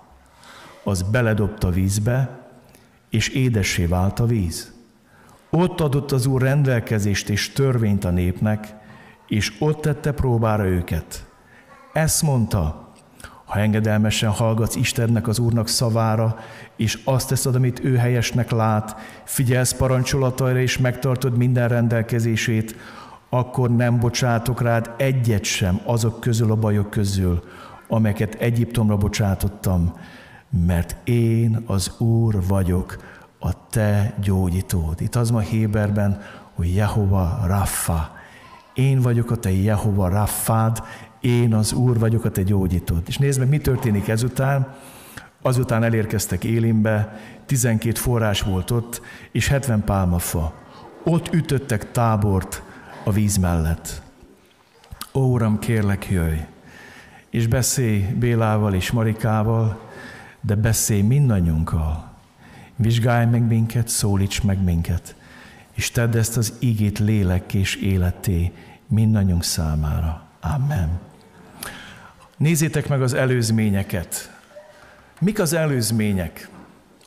Az 0.83 1.01
beledobta 1.01 1.69
vízbe, 1.69 2.47
és 3.09 3.27
édessé 3.27 3.85
vált 3.85 4.19
a 4.19 4.25
víz. 4.25 4.73
Ott 5.49 5.81
adott 5.81 6.11
az 6.11 6.25
Úr 6.25 6.41
rendelkezést 6.41 7.29
és 7.29 7.49
törvényt 7.51 8.05
a 8.05 8.09
népnek, 8.09 8.75
és 9.27 9.53
ott 9.59 9.81
tette 9.81 10.11
próbára 10.11 10.65
őket. 10.65 11.25
Ezt 11.93 12.21
mondta, 12.21 12.83
Ha 13.53 13.59
engedelmesen 13.59 14.29
hallgatsz 14.29 14.75
Istennek, 14.75 15.27
az 15.27 15.39
Úrnak 15.39 15.67
szavára, 15.67 16.37
és 16.75 16.99
azt 17.03 17.29
teszed, 17.29 17.55
amit 17.55 17.83
ő 17.83 17.95
helyesnek 17.95 18.51
lát, 18.51 18.95
figyelsz 19.23 19.73
parancsolataira, 19.73 20.59
és 20.59 20.77
megtartod 20.77 21.37
minden 21.37 21.67
rendelkezését, 21.67 22.75
akkor 23.33 23.75
nem 23.75 23.99
bocsátok 23.99 24.61
rád 24.61 24.91
egyet 24.97 25.43
sem 25.43 25.79
azok 25.85 26.19
közül 26.19 26.51
a 26.51 26.55
bajok 26.55 26.89
közül, 26.89 27.43
amelyeket 27.87 28.35
Egyiptomra 28.35 28.97
bocsátottam, 28.97 29.93
mert 30.65 30.95
én 31.03 31.63
az 31.65 31.99
Úr 31.99 32.45
vagyok, 32.47 32.97
a 33.39 33.67
te 33.69 34.13
gyógyítód. 34.21 35.01
Itt 35.01 35.15
az 35.15 35.31
ma 35.31 35.39
Héberben, 35.39 36.21
hogy 36.53 36.75
Jehova 36.75 37.39
Raffa. 37.45 38.11
Én 38.73 39.01
vagyok 39.01 39.31
a 39.31 39.35
te 39.35 39.51
Jehova 39.51 40.07
Raffád, 40.07 40.83
én 41.19 41.53
az 41.53 41.73
Úr 41.73 41.99
vagyok 41.99 42.25
a 42.25 42.31
te 42.31 42.41
gyógyítód. 42.41 43.03
És 43.07 43.17
nézd 43.17 43.39
meg, 43.39 43.49
mi 43.49 43.57
történik 43.57 44.07
ezután. 44.07 44.75
Azután 45.41 45.83
elérkeztek 45.83 46.43
Élimbe, 46.43 47.19
12 47.45 47.99
forrás 47.99 48.41
volt 48.41 48.71
ott, 48.71 49.01
és 49.31 49.47
70 49.47 49.83
pálmafa. 49.83 50.53
Ott 51.03 51.33
ütöttek 51.33 51.91
tábort 51.91 52.63
a 53.03 53.11
víz 53.11 53.37
mellett. 53.37 54.01
Ó, 55.13 55.21
Uram, 55.21 55.59
kérlek, 55.59 56.09
jöjj, 56.09 56.39
és 57.29 57.47
beszélj 57.47 58.01
Bélával 58.01 58.73
és 58.73 58.91
Marikával, 58.91 59.91
de 60.41 60.55
beszélj 60.55 61.01
mindannyiunkkal. 61.01 62.11
Vizsgálj 62.75 63.25
meg 63.25 63.41
minket, 63.41 63.87
szólíts 63.87 64.43
meg 64.43 64.63
minket, 64.63 65.15
és 65.73 65.91
tedd 65.91 66.17
ezt 66.17 66.37
az 66.37 66.53
ígét 66.59 66.99
lélek 66.99 67.53
és 67.53 67.75
életé 67.75 68.51
mindannyiunk 68.87 69.43
számára. 69.43 70.23
Amen. 70.41 70.99
Nézzétek 72.37 72.87
meg 72.87 73.01
az 73.01 73.13
előzményeket. 73.13 74.31
Mik 75.19 75.39
az 75.39 75.53
előzmények? 75.53 76.49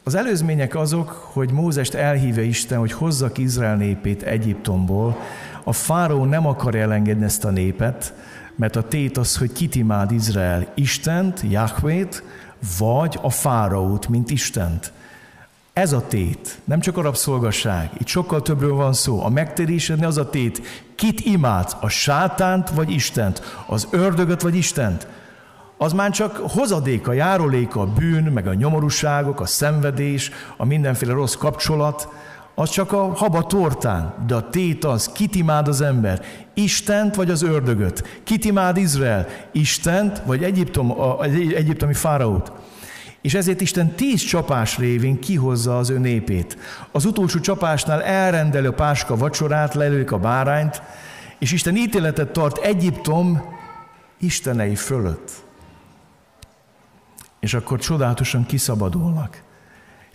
Az 0.05 0.15
előzmények 0.15 0.75
azok, 0.75 1.11
hogy 1.11 1.53
Mózest 1.53 1.95
elhívja 1.95 2.43
Isten, 2.43 2.79
hogy 2.79 2.93
hozzak 2.93 3.39
Izrael 3.39 3.77
népét 3.77 4.23
Egyiptomból. 4.23 5.17
A 5.69 5.73
fáró 5.73 6.25
nem 6.25 6.47
akar 6.47 6.75
elengedni 6.75 7.25
ezt 7.25 7.45
a 7.45 7.51
népet, 7.51 8.15
mert 8.57 8.77
a 8.77 8.83
tét 8.83 9.17
az, 9.19 9.37
hogy 9.37 9.53
kit 9.53 9.75
imád 9.75 10.13
Izrael, 10.13 10.67
Istent, 10.75 11.43
Jahvét, 11.49 12.23
vagy 12.79 13.19
a 13.23 13.31
fáraót, 13.31 14.09
mint 14.09 14.31
Istent. 14.31 14.93
Ez 15.73 15.93
a 15.93 16.07
tét, 16.07 16.59
nem 16.65 16.81
csak 16.81 16.97
a 16.97 17.03
rabszolgasság, 17.03 17.91
itt 17.99 18.07
sokkal 18.07 18.43
többről 18.43 18.75
van 18.75 18.93
szó. 18.93 19.25
A 19.25 19.29
megtérésedni 19.29 20.05
az 20.05 20.17
a 20.17 20.31
tét, 20.31 20.61
kit 20.95 21.21
imádsz, 21.21 21.77
a 21.81 21.89
sátánt 21.89 22.71
vagy 22.71 22.91
Istent, 22.91 23.43
az 23.67 23.89
ördögöt 23.91 24.43
vagy 24.43 24.55
Istent. 24.55 25.07
Az 25.77 25.93
már 25.93 26.11
csak 26.11 26.37
hozadéka, 26.37 27.13
járuléka 27.13 27.81
a 27.81 27.87
bűn, 27.87 28.25
meg 28.25 28.47
a 28.47 28.55
nyomorúságok, 28.55 29.41
a 29.41 29.47
szenvedés, 29.47 30.31
a 30.57 30.65
mindenféle 30.65 31.13
rossz 31.13 31.35
kapcsolat, 31.35 32.09
az 32.59 32.71
csak 32.71 32.93
a 32.93 33.15
haba 33.15 33.43
tortán, 33.43 34.15
de 34.27 34.35
a 34.35 34.51
tét 34.51 34.85
az, 34.85 35.09
kit 35.09 35.35
imád 35.35 35.69
az 35.69 35.81
ember, 35.81 36.23
Istent 36.55 37.15
vagy 37.15 37.31
az 37.31 37.43
ördögöt, 37.43 38.21
kit 38.25 38.45
imád 38.45 38.77
Izrael, 38.77 39.27
Istent 39.53 40.23
vagy 40.25 40.45
Egyiptom, 40.45 41.01
az 41.01 41.31
egyiptomi 41.55 41.95
fáraót. 41.95 42.53
És 43.21 43.35
ezért 43.35 43.61
Isten 43.61 43.91
tíz 43.91 44.23
csapás 44.23 44.79
révén 44.79 45.21
kihozza 45.21 45.79
az 45.79 45.91
ő 45.91 45.99
népét. 45.99 46.59
Az 46.93 47.05
utolsó 47.05 47.41
csapásnál 47.41 48.03
elrendeli 48.03 48.67
a 48.67 48.73
páska 48.73 49.17
vacsorát, 49.17 49.75
lelők 49.75 50.11
a 50.13 50.19
bárányt, 50.19 50.83
és 51.39 51.53
Isten 51.53 51.77
ítéletet 51.77 52.33
tart 52.33 52.59
Egyiptom 52.59 53.43
istenei 54.21 54.75
fölött. 54.75 55.31
És 57.41 57.55
akkor 57.55 57.79
csodálatosan 57.79 58.47
kiszabadulnak. 58.47 59.43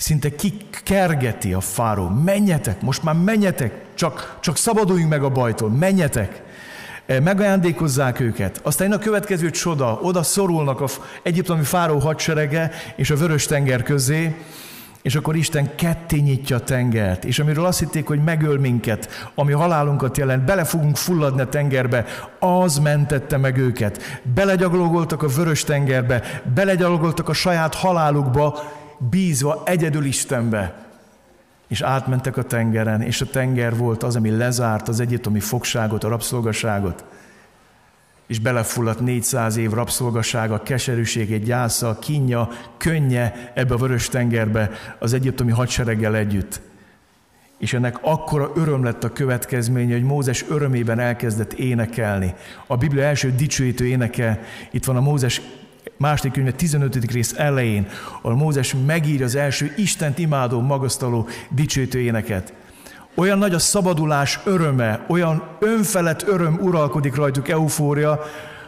Szinte 0.01 0.35
kikergeti 0.35 1.53
a 1.53 1.59
fáró. 1.59 2.07
Menjetek, 2.07 2.81
most 2.81 3.03
már 3.03 3.15
menjetek, 3.15 3.73
csak, 3.93 4.37
csak 4.39 4.57
szabaduljunk 4.57 5.09
meg 5.09 5.23
a 5.23 5.29
bajtól, 5.29 5.69
menjetek. 5.69 6.41
Eh, 7.05 7.19
megajándékozzák 7.19 8.19
őket. 8.19 8.59
Aztán 8.63 8.91
a 8.91 8.97
következő 8.97 9.49
csoda, 9.49 9.99
oda 10.01 10.23
szorulnak 10.23 10.81
a 10.81 10.87
egyiptomi 11.23 11.63
fáró 11.63 11.97
hadserege 11.99 12.71
és 12.95 13.09
a 13.09 13.15
vörös 13.15 13.45
tenger 13.45 13.83
közé, 13.83 14.35
és 15.01 15.15
akkor 15.15 15.35
Isten 15.35 15.75
ketté 15.75 16.17
nyitja 16.17 16.55
a 16.55 16.63
tengert, 16.63 17.25
és 17.25 17.39
amiről 17.39 17.65
azt 17.65 17.79
hitték, 17.79 18.07
hogy 18.07 18.23
megöl 18.23 18.59
minket, 18.59 19.31
ami 19.35 19.51
halálunkat 19.51 20.17
jelent, 20.17 20.45
bele 20.45 20.63
fogunk 20.63 20.95
fulladni 20.95 21.41
a 21.41 21.49
tengerbe, 21.49 22.05
az 22.39 22.77
mentette 22.77 23.37
meg 23.37 23.57
őket. 23.57 24.21
Belegyalogoltak 24.33 25.23
a 25.23 25.27
vörös 25.27 25.63
tengerbe, 25.63 26.41
belegyalogoltak 26.53 27.29
a 27.29 27.33
saját 27.33 27.75
halálukba, 27.75 28.79
bízva 29.09 29.61
egyedül 29.65 30.05
Istenbe 30.05 30.89
és 31.67 31.81
átmentek 31.81 32.37
a 32.37 32.43
tengeren, 32.43 33.01
és 33.01 33.21
a 33.21 33.25
tenger 33.25 33.77
volt 33.77 34.03
az, 34.03 34.15
ami 34.15 34.29
lezárt 34.29 34.87
az 34.87 34.99
egyiptomi 34.99 35.39
fogságot, 35.39 36.03
a 36.03 36.07
rabszolgaságot, 36.07 37.03
és 38.27 38.39
belefulladt 38.39 38.99
400 38.99 39.57
év 39.57 39.71
rabszolgasága, 39.71 40.63
keserűsége, 40.63 41.37
gyásza, 41.37 41.99
kínja, 41.99 42.49
könnye 42.77 43.51
ebbe 43.53 43.73
a 43.73 43.77
vörös 43.77 44.09
tengerbe 44.09 44.71
az 44.99 45.13
egyiptomi 45.13 45.51
hadsereggel 45.51 46.15
együtt. 46.15 46.61
És 47.57 47.73
ennek 47.73 47.97
akkora 48.01 48.51
öröm 48.55 48.83
lett 48.83 49.03
a 49.03 49.13
következménye, 49.13 49.93
hogy 49.93 50.03
Mózes 50.03 50.45
örömében 50.49 50.99
elkezdett 50.99 51.53
énekelni. 51.53 52.33
A 52.67 52.77
Biblia 52.77 53.03
első 53.03 53.31
dicsőítő 53.35 53.87
éneke, 53.87 54.39
itt 54.71 54.85
van 54.85 54.95
a 54.95 55.01
Mózes 55.01 55.41
második 56.01 56.31
könyve 56.31 56.51
15. 56.51 57.11
rész 57.11 57.33
elején, 57.37 57.87
ahol 58.21 58.37
Mózes 58.37 58.75
megírja 58.85 59.25
az 59.25 59.35
első 59.35 59.73
Istent 59.77 60.17
imádó, 60.17 60.61
magasztaló, 60.61 61.27
dicsőítő 61.49 61.99
éneket. 61.99 62.53
Olyan 63.15 63.37
nagy 63.37 63.53
a 63.53 63.59
szabadulás 63.59 64.39
öröme, 64.45 65.05
olyan 65.07 65.43
önfelett 65.59 66.27
öröm 66.27 66.59
uralkodik 66.61 67.15
rajtuk, 67.15 67.49
eufória, 67.49 68.19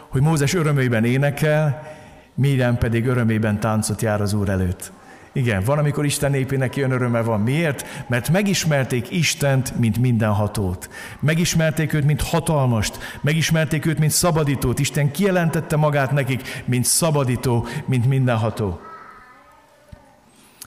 hogy 0.10 0.22
Mózes 0.22 0.54
örömében 0.54 1.06
énekel, 1.06 1.92
Miriam 2.36 2.78
pedig 2.78 3.06
örömében 3.06 3.60
táncot 3.60 4.02
jár 4.02 4.22
az 4.22 4.34
Úr 4.34 4.50
előtt. 4.50 4.92
Igen, 5.34 5.64
van, 5.64 5.78
amikor 5.78 6.06
Isten 6.06 6.32
népének 6.32 6.76
ilyen 6.76 6.92
öröme 6.92 7.22
van. 7.22 7.42
Miért? 7.42 8.06
Mert 8.08 8.30
megismerték 8.30 9.12
Istent, 9.12 9.80
mint 9.80 9.98
mindenhatót. 9.98 10.90
Megismerték 11.20 11.94
őt, 11.94 12.06
mint 12.06 12.22
hatalmast. 12.22 12.98
Megismerték 13.22 13.86
őt, 13.86 14.00
mint 14.00 14.12
szabadítót. 14.12 14.80
Isten 14.80 15.12
kijelentette 15.12 15.76
magát 15.76 16.12
nekik, 16.12 16.64
mint 16.66 16.86
szabadító, 16.86 17.68
mint 17.86 18.06
mindenható. 18.06 18.80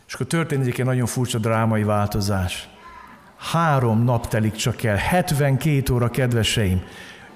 És 0.06 0.14
akkor 0.14 0.26
történik 0.26 0.78
egy 0.78 0.84
nagyon 0.84 1.06
furcsa 1.06 1.38
drámai 1.38 1.82
változás. 1.82 2.68
Három 3.36 4.04
nap 4.04 4.28
telik 4.28 4.54
csak 4.54 4.82
el, 4.82 4.96
72 4.96 5.92
óra, 5.92 6.08
kedveseim. 6.08 6.82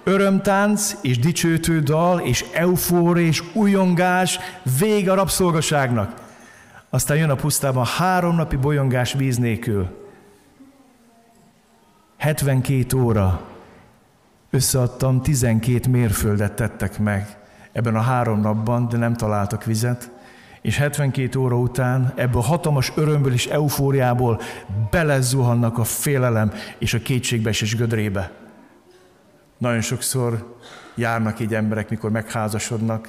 Örömtánc 0.05 0.95
és 1.03 1.19
dicsőtő 1.19 1.81
dal 1.81 2.21
és 2.21 2.45
eufória 2.53 3.27
és 3.27 3.43
újongás, 3.53 4.39
vég 4.79 5.09
a 5.09 5.15
rabszolgaságnak. 5.15 6.29
Aztán 6.91 7.17
jön 7.17 7.31
a 7.31 7.35
pusztában 7.35 7.85
három 7.85 8.37
napi 8.37 8.57
bolyongás 8.57 9.13
víz 9.13 9.39
nélkül. 9.39 10.09
72 12.17 12.97
óra. 12.97 13.41
Összeadtam, 14.51 15.23
12 15.23 15.91
mérföldet 15.91 16.53
tettek 16.53 16.99
meg 16.99 17.39
ebben 17.73 17.97
a 17.97 18.01
három 18.01 18.41
napban, 18.41 18.89
de 18.89 18.97
nem 18.97 19.15
találtak 19.15 19.65
vizet. 19.65 20.11
És 20.61 20.77
72 20.77 21.39
óra 21.39 21.59
után 21.59 22.13
ebből 22.17 22.41
a 22.41 22.45
hatalmas 22.45 22.93
örömből 22.97 23.33
és 23.33 23.47
eufóriából 23.47 24.41
belezuhannak 24.91 25.79
a 25.79 25.85
félelem 25.85 26.53
és 26.79 26.95
a 26.95 26.99
kétségbeesés 26.99 27.77
gödrébe. 27.77 28.31
Nagyon 29.59 29.81
sokszor 29.81 30.57
járnak 30.95 31.41
így 31.41 31.55
emberek, 31.55 31.91
mikor 31.91 32.11
megházasodnak, 32.11 33.09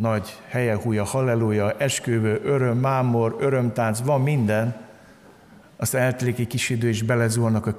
nagy 0.00 0.38
helye, 0.48 0.76
húja, 0.76 1.04
halleluja, 1.04 1.72
esküvő, 1.78 2.40
öröm, 2.44 2.78
mámor, 2.78 3.36
örömtánc, 3.40 4.00
van 4.04 4.22
minden, 4.22 4.76
azt 5.76 5.94
eltelik 5.94 6.38
egy 6.38 6.46
kis 6.46 6.70
idő, 6.70 6.88
és 6.88 7.02
belezúlnak 7.02 7.66
a 7.66 7.74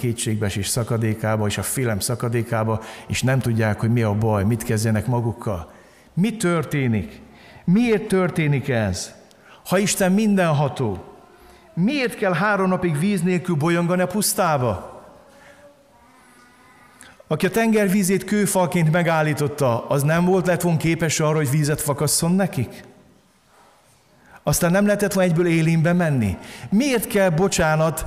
és 0.56 0.68
szakadékába, 0.68 1.48
és 1.48 1.58
a 1.58 1.62
félem 1.62 2.00
szakadékába, 2.00 2.82
és 3.08 3.22
nem 3.22 3.40
tudják, 3.40 3.80
hogy 3.80 3.92
mi 3.92 4.02
a 4.02 4.14
baj, 4.14 4.44
mit 4.44 4.64
kezdjenek 4.64 5.08
magukkal. 5.08 5.72
Mi 6.14 6.38
történik? 6.38 7.22
Miért 7.66 8.08
történik 8.08 8.70
ez? 8.70 9.14
Ha 9.66 9.78
Isten 9.78 10.12
mindenható, 10.12 11.04
miért 11.74 12.16
kell 12.16 12.34
három 12.34 12.70
napig 12.70 13.00
víz 13.00 13.22
nélkül 13.22 13.56
bolyongani 13.56 14.02
a 14.02 14.08
pusztába? 14.08 14.91
Aki 17.32 17.46
a 17.46 17.50
tenger 17.50 17.90
vízét 17.90 18.24
kőfalként 18.24 18.92
megállította, 18.92 19.88
az 19.88 20.04
nem 20.04 20.26
volt 20.26 20.48
lett 20.48 20.62
volna 20.62 20.78
képes 20.78 21.20
arra, 21.20 21.36
hogy 21.36 21.50
vízet 21.50 21.82
fakasszon 21.82 22.32
nekik? 22.32 22.84
Aztán 24.44 24.72
nem 24.72 24.86
lehetett 24.86 25.14
volna 25.14 25.30
egyből 25.30 25.48
élénbe 25.48 25.94
menni. 25.94 26.38
Miért 26.70 27.08
kell, 27.08 27.30
bocsánat, 27.30 28.06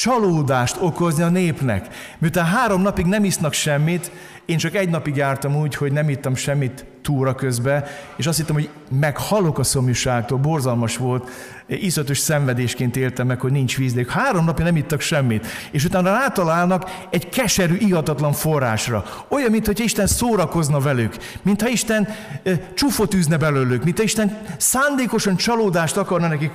csalódást 0.00 0.76
okozni 0.80 1.22
a 1.22 1.28
népnek? 1.28 1.88
Miután 2.18 2.44
három 2.44 2.82
napig 2.82 3.06
nem 3.06 3.24
isznak 3.24 3.52
semmit, 3.52 4.10
én 4.44 4.56
csak 4.56 4.74
egy 4.74 4.88
napig 4.88 5.16
jártam 5.16 5.56
úgy, 5.56 5.74
hogy 5.74 5.92
nem 5.92 6.08
ittam 6.08 6.34
semmit 6.34 6.84
túra 7.06 7.34
közben, 7.34 7.84
és 8.16 8.26
azt 8.26 8.38
hittem, 8.38 8.54
hogy 8.54 8.68
meghalok 8.90 9.58
a 9.58 9.62
szomjúságtól, 9.62 10.38
borzalmas 10.38 10.96
volt, 10.96 11.30
iszatos 11.66 12.18
szenvedésként 12.18 12.96
éltem 12.96 13.26
meg, 13.26 13.40
hogy 13.40 13.52
nincs 13.52 13.76
víz, 13.76 13.92
de 13.92 14.04
három 14.08 14.44
napja 14.44 14.64
nem 14.64 14.76
ittak 14.76 15.00
semmit, 15.00 15.46
és 15.70 15.84
utána 15.84 16.10
rátalálnak 16.10 16.90
egy 17.10 17.28
keserű, 17.28 17.76
ihatatlan 17.76 18.32
forrásra. 18.32 19.04
Olyan, 19.28 19.50
mintha 19.50 19.72
Isten 19.76 20.06
szórakozna 20.06 20.80
velük, 20.80 21.16
mintha 21.42 21.68
Isten 21.68 22.08
e, 22.42 22.72
csúfot 22.74 23.14
űzne 23.14 23.36
belőlük, 23.36 23.84
mintha 23.84 24.02
Isten 24.02 24.38
szándékosan 24.56 25.36
csalódást 25.36 25.96
akarna 25.96 26.28
nekik 26.28 26.52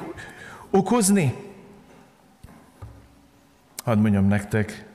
okozni. 0.69 1.33
Hadd 3.83 3.97
mondjam 3.97 4.27
nektek 4.27 4.85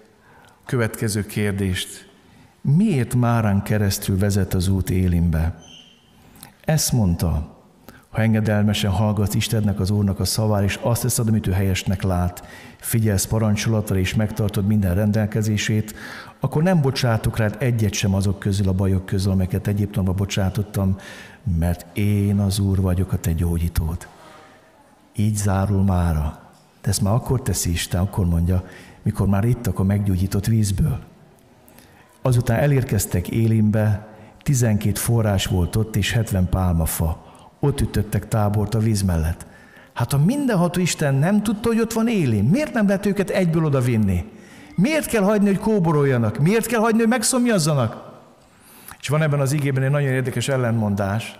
következő 0.67 1.27
kérdést. 1.27 2.06
Miért 2.75 3.15
Márán 3.15 3.63
keresztül 3.63 4.19
vezet 4.19 4.55
az 4.55 4.69
út 4.69 4.91
Élimbe? 4.91 5.59
Ezt 6.65 6.93
mondta, 6.93 7.57
ha 8.11 8.21
engedelmesen 8.23 8.91
hallgatsz 8.91 9.35
Istennek, 9.35 9.81
az 9.81 9.91
Úrnak 9.91 10.21
a 10.21 10.25
szavár, 10.25 10.63
és 10.63 10.79
azt 10.83 11.03
teszed, 11.03 11.29
amit 11.29 11.47
ő 11.47 11.53
helyesnek 11.53 12.03
lát, 12.03 12.45
figyelsz 12.81 13.27
parancsolatra, 13.27 13.99
és 13.99 14.15
megtartod 14.15 14.67
minden 14.67 14.95
rendelkezését, 14.95 15.95
akkor 16.41 16.63
nem 16.63 16.81
bocsátok 16.81 17.37
rád 17.37 17.57
egyet 17.59 17.93
sem 17.93 18.15
azok 18.15 18.39
közül, 18.39 18.69
a 18.69 18.73
bajok 18.73 19.07
közül, 19.07 19.33
amelyeket 19.33 19.67
Egyiptomba 19.67 20.13
bocsátottam, 20.13 20.97
mert 21.59 21.87
én 21.97 22.39
az 22.39 22.59
Úr 22.59 22.81
vagyok, 22.81 23.13
a 23.13 23.17
te 23.17 23.33
gyógyítód. 23.33 24.09
Így 25.17 25.37
zárul 25.37 25.83
mára. 25.83 26.41
De 26.83 26.89
ezt 26.89 27.03
már 27.03 27.15
akkor 27.15 27.43
teszi 27.43 27.71
Isten, 27.71 28.01
akkor 28.01 28.27
mondja, 28.27 28.65
mikor 29.03 29.27
már 29.27 29.45
ittak 29.45 29.79
a 29.79 29.83
meggyógyított 29.83 30.47
vízből. 30.47 31.15
Azután 32.27 32.59
elérkeztek 32.59 33.29
Élimbe, 33.29 34.07
12 34.43 34.99
forrás 34.99 35.47
volt 35.47 35.77
ott, 35.77 35.97
és 35.97 36.13
70 36.13 36.49
pálmafa. 36.49 37.25
Ott 37.61 37.81
ütöttek 37.81 38.29
tábort 38.29 38.75
a 38.75 38.79
víz 38.79 39.03
mellett. 39.03 39.47
Hát 39.93 40.13
a 40.13 40.19
mindenható 40.19 40.81
Isten 40.81 41.15
nem 41.15 41.43
tudta, 41.43 41.69
hogy 41.69 41.81
ott 41.81 41.93
van 41.93 42.09
Élim. 42.09 42.47
Miért 42.47 42.73
nem 42.73 42.87
lehet 42.87 43.07
őket 43.07 43.31
egyből 43.31 43.65
oda 43.65 43.81
vinni? 43.81 44.25
Miért 44.75 45.07
kell 45.07 45.23
hagyni, 45.23 45.47
hogy 45.47 45.59
kóboroljanak? 45.59 46.39
Miért 46.39 46.67
kell 46.67 46.81
hagyni, 46.81 46.99
hogy 46.99 47.09
megszomjazzanak? 47.09 48.21
És 49.01 49.09
van 49.09 49.23
ebben 49.23 49.41
az 49.41 49.53
igében 49.53 49.83
egy 49.83 49.91
nagyon 49.91 50.09
érdekes 50.09 50.49
ellenmondás. 50.49 51.39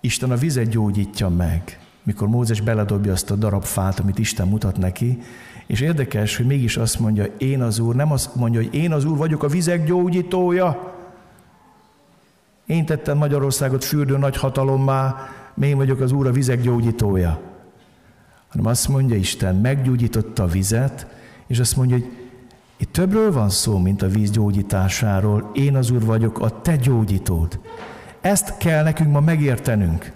Isten 0.00 0.30
a 0.30 0.36
vizet 0.36 0.68
gyógyítja 0.68 1.28
meg, 1.28 1.78
mikor 2.02 2.28
Mózes 2.28 2.60
beledobja 2.60 3.12
azt 3.12 3.30
a 3.30 3.34
darab 3.34 3.62
fát, 3.62 3.98
amit 3.98 4.18
Isten 4.18 4.48
mutat 4.48 4.76
neki, 4.76 5.18
és 5.66 5.80
érdekes, 5.80 6.36
hogy 6.36 6.46
mégis 6.46 6.76
azt 6.76 6.98
mondja, 6.98 7.24
én 7.38 7.62
az 7.62 7.78
Úr, 7.78 7.94
nem 7.94 8.12
azt 8.12 8.34
mondja, 8.34 8.60
hogy 8.60 8.74
én 8.74 8.92
az 8.92 9.04
Úr 9.04 9.16
vagyok 9.16 9.42
a 9.42 9.48
vizek 9.48 9.84
gyógyítója. 9.84 10.94
Én 12.66 12.86
tettem 12.86 13.16
Magyarországot 13.16 13.84
fürdő 13.84 14.18
nagy 14.18 14.36
hatalommá, 14.36 15.16
én 15.62 15.76
vagyok 15.76 16.00
az 16.00 16.12
Úr 16.12 16.26
a 16.26 16.32
vizek 16.32 16.60
gyógyítója. 16.60 17.40
Hanem 18.48 18.66
azt 18.66 18.88
mondja 18.88 19.16
Isten, 19.16 19.56
meggyógyította 19.56 20.42
a 20.42 20.46
vizet, 20.46 21.06
és 21.46 21.58
azt 21.58 21.76
mondja, 21.76 21.96
hogy 21.96 22.10
itt 22.76 22.92
többről 22.92 23.32
van 23.32 23.48
szó, 23.48 23.78
mint 23.78 24.02
a 24.02 24.08
víz 24.08 24.30
gyógyításáról. 24.30 25.50
Én 25.54 25.76
az 25.76 25.90
Úr 25.90 26.04
vagyok, 26.04 26.40
a 26.40 26.60
te 26.60 26.76
gyógyítód. 26.76 27.60
Ezt 28.20 28.56
kell 28.56 28.82
nekünk 28.82 29.10
ma 29.10 29.20
megértenünk, 29.20 30.12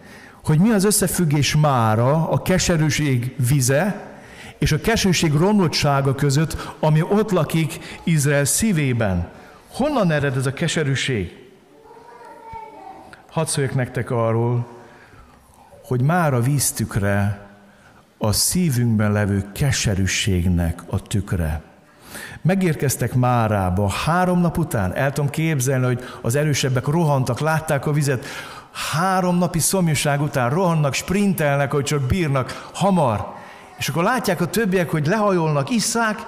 hogy 0.46 0.58
mi 0.58 0.70
az 0.70 0.84
összefüggés 0.84 1.56
mára 1.56 2.28
a 2.28 2.42
keserűség 2.42 3.34
vize, 3.48 4.14
és 4.58 4.72
a 4.72 4.80
kesőség 4.80 5.32
romlottsága 5.32 6.14
között, 6.14 6.74
ami 6.80 7.02
ott 7.02 7.30
lakik 7.30 8.00
Izrael 8.04 8.44
szívében. 8.44 9.28
Honnan 9.72 10.10
ered 10.10 10.36
ez 10.36 10.46
a 10.46 10.52
keserűség? 10.52 11.44
Hadd 13.30 13.46
szóljak 13.46 13.74
nektek 13.74 14.10
arról, 14.10 14.66
hogy 15.82 16.02
már 16.02 16.34
a 16.34 16.40
víztükre 16.40 17.46
a 18.18 18.32
szívünkben 18.32 19.12
levő 19.12 19.44
keserűségnek 19.52 20.82
a 20.86 21.02
tükre. 21.02 21.62
Megérkeztek 22.42 23.14
Márába 23.14 23.88
három 23.88 24.40
nap 24.40 24.58
után, 24.58 24.94
el 24.94 25.12
tudom 25.12 25.30
képzelni, 25.30 25.84
hogy 25.84 26.04
az 26.22 26.34
erősebbek 26.34 26.86
rohantak, 26.86 27.40
látták 27.40 27.86
a 27.86 27.92
vizet, 27.92 28.24
három 28.76 29.38
napi 29.38 29.58
szomjúság 29.58 30.20
után 30.20 30.50
rohannak, 30.50 30.94
sprintelnek, 30.94 31.72
hogy 31.72 31.84
csak 31.84 32.02
bírnak, 32.02 32.70
hamar. 32.74 33.34
És 33.78 33.88
akkor 33.88 34.02
látják 34.02 34.40
a 34.40 34.46
többiek, 34.46 34.90
hogy 34.90 35.06
lehajolnak, 35.06 35.70
isszák, 35.70 36.18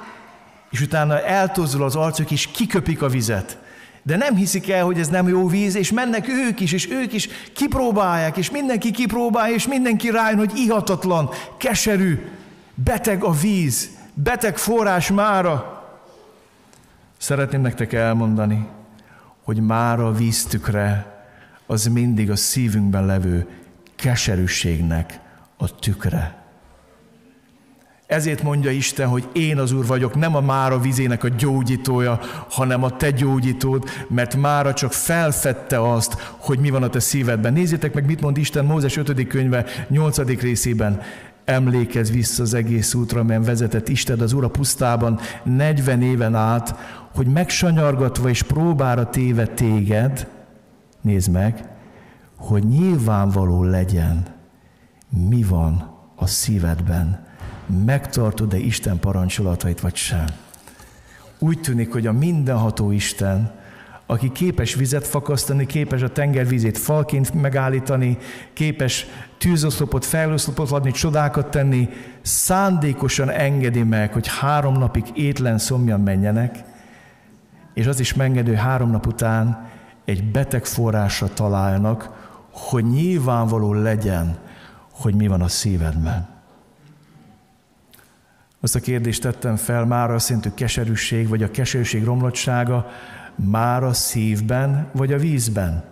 és 0.70 0.80
utána 0.80 1.20
eltozzul 1.20 1.82
az 1.82 1.96
arcuk, 1.96 2.30
és 2.30 2.46
kiköpik 2.46 3.02
a 3.02 3.08
vizet. 3.08 3.58
De 4.02 4.16
nem 4.16 4.34
hiszik 4.34 4.70
el, 4.70 4.84
hogy 4.84 4.98
ez 4.98 5.08
nem 5.08 5.28
jó 5.28 5.46
víz, 5.46 5.74
és 5.74 5.92
mennek 5.92 6.28
ők 6.28 6.60
is, 6.60 6.72
és 6.72 6.90
ők 6.90 7.12
is 7.12 7.28
kipróbálják, 7.54 8.36
és 8.36 8.50
mindenki 8.50 8.90
kipróbálja, 8.90 9.54
és 9.54 9.66
mindenki 9.66 10.10
rájön, 10.10 10.38
hogy 10.38 10.52
ihatatlan, 10.54 11.30
keserű, 11.56 12.26
beteg 12.74 13.24
a 13.24 13.32
víz, 13.32 13.90
beteg 14.14 14.56
forrás 14.56 15.10
mára. 15.10 15.82
Szeretném 17.16 17.60
nektek 17.60 17.92
elmondani, 17.92 18.66
hogy 19.44 19.60
mára 19.60 20.12
víztükre 20.12 21.17
az 21.70 21.86
mindig 21.86 22.30
a 22.30 22.36
szívünkben 22.36 23.06
levő 23.06 23.46
keserűségnek 23.96 25.20
a 25.56 25.78
tükre. 25.78 26.36
Ezért 28.06 28.42
mondja 28.42 28.70
Isten, 28.70 29.08
hogy 29.08 29.28
én 29.32 29.58
az 29.58 29.72
Úr 29.72 29.86
vagyok, 29.86 30.14
nem 30.14 30.36
a 30.36 30.40
Mára 30.40 30.78
vizének 30.78 31.24
a 31.24 31.28
gyógyítója, 31.28 32.20
hanem 32.50 32.82
a 32.82 32.96
te 32.96 33.10
gyógyítód, 33.10 33.84
mert 34.08 34.36
Mára 34.36 34.74
csak 34.74 34.92
felfedte 34.92 35.92
azt, 35.92 36.12
hogy 36.38 36.58
mi 36.58 36.70
van 36.70 36.82
a 36.82 36.88
te 36.88 37.00
szívedben. 37.00 37.52
Nézzétek 37.52 37.94
meg, 37.94 38.06
mit 38.06 38.20
mond 38.20 38.36
Isten 38.36 38.64
Mózes 38.64 38.96
5. 38.96 39.26
könyve 39.26 39.64
8. 39.88 40.18
részében. 40.40 41.00
Emlékezz 41.44 42.10
vissza 42.10 42.42
az 42.42 42.54
egész 42.54 42.94
útra, 42.94 43.20
amelyen 43.20 43.42
vezetett 43.42 43.88
Isten 43.88 44.20
az 44.20 44.32
Úr 44.32 44.44
a 44.44 44.48
pusztában 44.48 45.20
40 45.42 46.02
éven 46.02 46.34
át, 46.34 46.74
hogy 47.14 47.26
megsanyargatva 47.26 48.28
és 48.28 48.42
próbára 48.42 49.10
téve 49.10 49.46
téged, 49.46 50.26
nézd 51.00 51.30
meg, 51.30 51.68
hogy 52.36 52.64
nyilvánvaló 52.64 53.62
legyen, 53.62 54.26
mi 55.08 55.42
van 55.42 55.96
a 56.16 56.26
szívedben 56.26 57.26
megtartod-e 57.84 58.56
Isten 58.56 58.98
parancsolatait, 58.98 59.80
vagy 59.80 59.94
sem. 59.94 60.26
Úgy 61.38 61.60
tűnik, 61.60 61.92
hogy 61.92 62.06
a 62.06 62.12
mindenható 62.12 62.90
Isten, 62.90 63.56
aki 64.06 64.32
képes 64.32 64.74
vizet 64.74 65.06
fakasztani, 65.06 65.66
képes 65.66 66.02
a 66.02 66.12
tengervízét 66.12 66.78
falként 66.78 67.34
megállítani, 67.34 68.18
képes 68.52 69.06
tűzoszlopot, 69.38 70.04
fejlőszlopot 70.04 70.70
adni, 70.70 70.90
csodákat 70.90 71.50
tenni, 71.50 71.88
szándékosan 72.22 73.30
engedi 73.30 73.82
meg, 73.82 74.12
hogy 74.12 74.26
három 74.40 74.78
napig 74.78 75.04
étlen 75.14 75.58
szomjan 75.58 76.00
menjenek, 76.00 76.58
és 77.74 77.86
az 77.86 78.00
is 78.00 78.14
megengedő 78.14 78.54
három 78.54 78.90
nap 78.90 79.06
után 79.06 79.68
egy 80.08 80.24
beteg 80.24 80.64
forrásra 80.64 81.28
találnak, 81.28 82.10
hogy 82.50 82.84
nyilvánvaló 82.84 83.72
legyen, 83.72 84.38
hogy 84.90 85.14
mi 85.14 85.26
van 85.26 85.40
a 85.40 85.48
szívedben. 85.48 86.28
Azt 88.60 88.74
a 88.74 88.80
kérdést 88.80 89.22
tettem 89.22 89.56
fel, 89.56 89.84
már 89.84 90.10
a 90.10 90.18
szintű 90.18 90.50
keserűség, 90.54 91.28
vagy 91.28 91.42
a 91.42 91.50
keserűség 91.50 92.04
romlottsága 92.04 92.90
már 93.34 93.82
a 93.82 93.92
szívben, 93.92 94.88
vagy 94.92 95.12
a 95.12 95.18
vízben? 95.18 95.84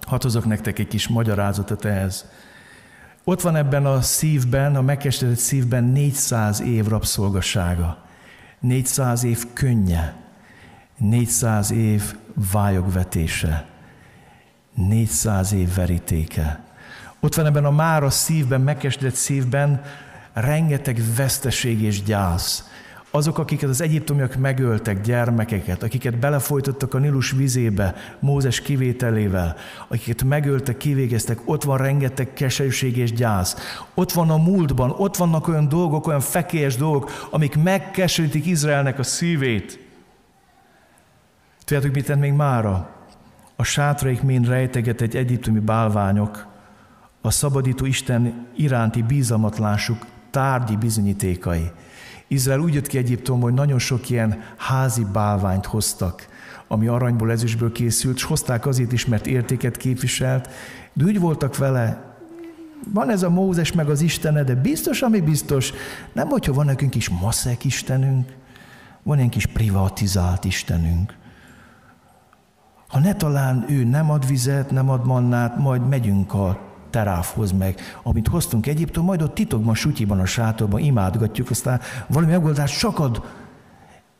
Hadd 0.00 0.22
hozok 0.22 0.44
nektek 0.44 0.78
egy 0.78 0.88
kis 0.88 1.08
magyarázatot 1.08 1.84
ehhez. 1.84 2.26
Ott 3.24 3.40
van 3.40 3.56
ebben 3.56 3.86
a 3.86 4.00
szívben, 4.00 4.76
a 4.76 4.82
megkeserített 4.82 5.40
szívben 5.40 5.84
400 5.84 6.60
év 6.60 6.86
rabszolgasága, 6.86 8.04
400 8.60 9.24
év 9.24 9.44
könnye, 9.52 10.25
400 10.96 11.70
év 11.70 12.02
vályogvetése, 12.52 13.66
400 14.74 15.52
év 15.52 15.74
verítéke. 15.74 16.64
Ott 17.20 17.34
van 17.34 17.46
ebben 17.46 17.64
a 17.64 17.70
már 17.70 18.02
a 18.02 18.10
szívben, 18.10 18.60
megkeserített 18.60 19.14
szívben 19.14 19.82
rengeteg 20.32 21.00
veszteség 21.16 21.82
és 21.82 22.02
gyász. 22.02 22.70
Azok, 23.10 23.38
akiket 23.38 23.68
az 23.68 23.80
egyiptomiak 23.80 24.36
megöltek, 24.36 25.00
gyermekeket, 25.00 25.82
akiket 25.82 26.18
belefolytottak 26.18 26.94
a 26.94 26.98
Nilus 26.98 27.30
vizébe, 27.30 27.94
Mózes 28.20 28.60
kivételével, 28.60 29.56
akiket 29.88 30.22
megöltek, 30.22 30.76
kivégeztek, 30.76 31.38
ott 31.44 31.62
van 31.62 31.78
rengeteg 31.78 32.32
keserűség 32.32 32.96
és 32.96 33.12
gyász. 33.12 33.56
Ott 33.94 34.12
van 34.12 34.30
a 34.30 34.36
múltban, 34.36 34.90
ott 34.90 35.16
vannak 35.16 35.48
olyan 35.48 35.68
dolgok, 35.68 36.06
olyan 36.06 36.20
fekélyes 36.20 36.76
dolgok, 36.76 37.28
amik 37.30 37.62
megkeserítik 37.62 38.46
Izraelnek 38.46 38.98
a 38.98 39.02
szívét. 39.02 39.85
Tudjátok, 41.66 41.94
mit 41.94 42.04
tett 42.04 42.18
még 42.18 42.32
mára? 42.32 42.90
A 43.56 43.62
sátraik 43.62 44.22
mind 44.22 44.48
rejteget 44.48 45.00
egy 45.00 45.16
egyiptomi 45.16 45.58
bálványok, 45.58 46.46
a 47.20 47.30
szabadító 47.30 47.84
Isten 47.84 48.46
iránti 48.56 49.02
bízamatlásuk 49.02 50.06
tárgyi 50.30 50.76
bizonyítékai. 50.76 51.70
Izrael 52.28 52.60
úgy 52.60 52.74
jött 52.74 52.86
ki 52.86 52.98
Egyiptom, 52.98 53.40
hogy 53.40 53.54
nagyon 53.54 53.78
sok 53.78 54.10
ilyen 54.10 54.42
házi 54.56 55.06
bálványt 55.12 55.66
hoztak, 55.66 56.26
ami 56.68 56.86
aranyból, 56.86 57.30
ezüstből 57.30 57.72
készült, 57.72 58.16
és 58.16 58.22
hozták 58.22 58.66
azért 58.66 58.92
is, 58.92 59.06
mert 59.06 59.26
értéket 59.26 59.76
képviselt, 59.76 60.48
de 60.92 61.04
úgy 61.04 61.20
voltak 61.20 61.56
vele, 61.56 62.14
van 62.92 63.10
ez 63.10 63.22
a 63.22 63.30
Mózes 63.30 63.72
meg 63.72 63.88
az 63.88 64.00
Istene, 64.00 64.42
de 64.42 64.54
biztos, 64.54 65.02
ami 65.02 65.20
biztos, 65.20 65.72
nem 66.12 66.28
hogyha 66.28 66.52
van 66.52 66.66
nekünk 66.66 66.94
is 66.94 67.08
maszek 67.08 67.64
Istenünk, 67.64 68.32
van 69.02 69.18
egy 69.18 69.28
kis 69.28 69.46
privatizált 69.46 70.44
Istenünk. 70.44 71.24
Ha 72.88 72.98
ne 72.98 73.14
talán 73.14 73.64
ő 73.68 73.84
nem 73.84 74.10
ad 74.10 74.26
vizet, 74.26 74.70
nem 74.70 74.90
ad 74.90 75.06
mannát, 75.06 75.56
majd 75.56 75.88
megyünk 75.88 76.34
a 76.34 76.58
teráfhoz 76.90 77.52
meg, 77.52 77.80
amit 78.02 78.28
hoztunk 78.28 78.66
Egyiptom, 78.66 79.04
majd 79.04 79.22
ott 79.22 79.34
titokban, 79.34 79.74
sutyiban, 79.74 80.20
a 80.20 80.26
sátorban 80.26 80.80
imádgatjuk, 80.80 81.50
aztán 81.50 81.80
valami 82.06 82.32
megoldás 82.32 82.76
csak 82.76 82.98
ad 82.98 83.22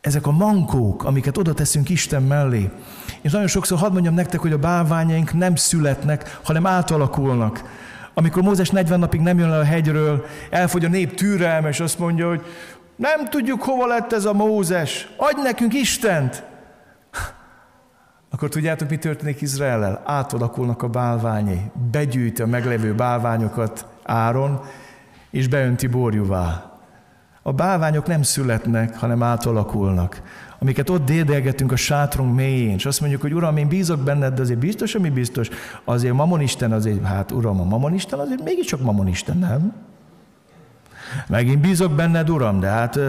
ezek 0.01 0.27
a 0.27 0.31
mankók, 0.31 1.03
amiket 1.03 1.37
oda 1.37 1.53
teszünk 1.53 1.89
Isten 1.89 2.23
mellé. 2.23 2.69
És 3.21 3.31
nagyon 3.31 3.47
sokszor 3.47 3.77
hadd 3.77 3.91
mondjam 3.91 4.13
nektek, 4.13 4.39
hogy 4.39 4.51
a 4.51 4.57
bálványaink 4.57 5.33
nem 5.33 5.55
születnek, 5.55 6.39
hanem 6.43 6.65
átalakulnak. 6.65 7.63
Amikor 8.13 8.43
Mózes 8.43 8.69
40 8.69 8.99
napig 8.99 9.19
nem 9.19 9.39
jön 9.39 9.49
le 9.49 9.57
a 9.57 9.63
hegyről, 9.63 10.25
elfogy 10.49 10.85
a 10.85 10.89
nép 10.89 11.15
türelme, 11.15 11.69
és 11.69 11.79
azt 11.79 11.99
mondja, 11.99 12.27
hogy 12.27 12.41
nem 12.95 13.29
tudjuk, 13.29 13.61
hova 13.61 13.87
lett 13.87 14.13
ez 14.13 14.25
a 14.25 14.33
Mózes, 14.33 15.07
adj 15.17 15.41
nekünk 15.41 15.73
Istent! 15.73 16.46
Akkor 18.29 18.49
tudjátok, 18.49 18.89
mi 18.89 18.97
történik 18.97 19.41
Izraellel? 19.41 20.01
Átalakulnak 20.05 20.83
a 20.83 20.87
bálványai, 20.87 21.61
begyűjti 21.91 22.41
a 22.41 22.47
meglevő 22.47 22.95
bálványokat 22.95 23.85
Áron, 24.03 24.61
és 25.29 25.47
beönti 25.47 25.87
borjúvá. 25.87 26.71
A 27.41 27.51
bálványok 27.51 28.07
nem 28.07 28.21
születnek, 28.21 28.97
hanem 28.97 29.23
átalakulnak. 29.23 30.21
Amiket 30.59 30.89
ott 30.89 31.05
dédelgetünk 31.05 31.71
a 31.71 31.75
sátrunk 31.75 32.35
mélyén, 32.35 32.73
és 32.73 32.85
azt 32.85 32.99
mondjuk, 32.99 33.21
hogy 33.21 33.33
Uram, 33.33 33.57
én 33.57 33.67
bízok 33.67 33.99
benned, 33.99 34.33
de 34.33 34.41
azért 34.41 34.59
biztos, 34.59 34.95
ami 34.95 35.09
biztos, 35.09 35.49
azért 35.83 36.13
Mamon 36.13 36.41
Isten 36.41 36.71
azért, 36.71 37.03
hát 37.03 37.31
Uram, 37.31 37.59
a 37.59 37.63
Mamon 37.63 37.93
Isten 37.93 38.19
azért 38.19 38.43
mégiscsak 38.43 38.81
Mamon 38.81 39.07
Isten, 39.07 39.73
nem? 41.17 41.25
Megint 41.27 41.59
bízok 41.59 41.91
benned, 41.91 42.29
Uram, 42.29 42.59
de 42.59 42.67
hát 42.67 42.99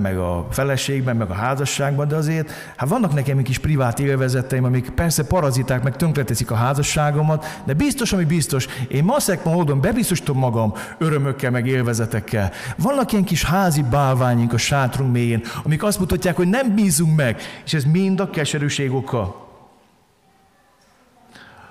meg 0.00 0.18
a 0.18 0.46
feleségben, 0.50 1.16
meg 1.16 1.30
a 1.30 1.34
házasságban, 1.34 2.08
de 2.08 2.16
azért, 2.16 2.50
hát 2.76 2.88
vannak 2.88 3.14
nekem 3.14 3.38
egy 3.38 3.44
kis 3.44 3.58
privát 3.58 3.98
élvezeteim, 3.98 4.64
amik 4.64 4.90
persze 4.90 5.24
paraziták, 5.24 5.82
meg 5.82 5.96
tönkreteszik 5.96 6.50
a 6.50 6.54
házasságomat, 6.54 7.46
de 7.64 7.74
biztos, 7.74 8.12
ami 8.12 8.24
biztos, 8.24 8.66
én 8.88 9.04
maszek 9.04 9.44
módon 9.44 9.80
bebiztosítom 9.80 10.38
magam 10.38 10.74
örömökkel, 10.98 11.50
meg 11.50 11.66
élvezetekkel. 11.66 12.50
Vannak 12.76 13.12
ilyen 13.12 13.24
kis 13.24 13.44
házi 13.44 13.82
bálványink 13.82 14.52
a 14.52 14.58
sátrunk 14.58 15.12
mélyén, 15.12 15.42
amik 15.64 15.82
azt 15.82 15.98
mutatják, 15.98 16.36
hogy 16.36 16.48
nem 16.48 16.74
bízunk 16.74 17.16
meg, 17.16 17.40
és 17.64 17.74
ez 17.74 17.84
mind 17.84 18.20
a 18.20 18.30
keserűség 18.30 18.92
oka. 18.92 19.46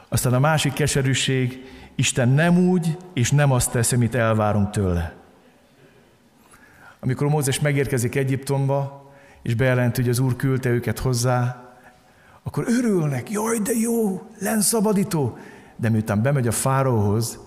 Aztán 0.09 0.33
a 0.33 0.39
másik 0.39 0.73
keserűség, 0.73 1.65
Isten 1.95 2.29
nem 2.29 2.57
úgy, 2.57 2.97
és 3.13 3.31
nem 3.31 3.51
azt 3.51 3.71
teszi, 3.71 3.95
amit 3.95 4.15
elvárunk 4.15 4.69
tőle. 4.69 5.16
Amikor 6.99 7.27
Mózes 7.27 7.59
megérkezik 7.59 8.15
Egyiptomba, 8.15 9.11
és 9.41 9.55
bejelenti, 9.55 10.01
hogy 10.01 10.09
az 10.09 10.19
Úr 10.19 10.35
küldte 10.35 10.69
őket 10.69 10.99
hozzá, 10.99 11.61
akkor 12.43 12.63
örülnek, 12.67 13.31
jaj, 13.31 13.59
de 13.59 13.71
jó, 13.73 14.21
lenszabadító. 14.39 15.37
De 15.75 15.89
miután 15.89 16.21
bemegy 16.21 16.47
a 16.47 16.51
fáróhoz, 16.51 17.39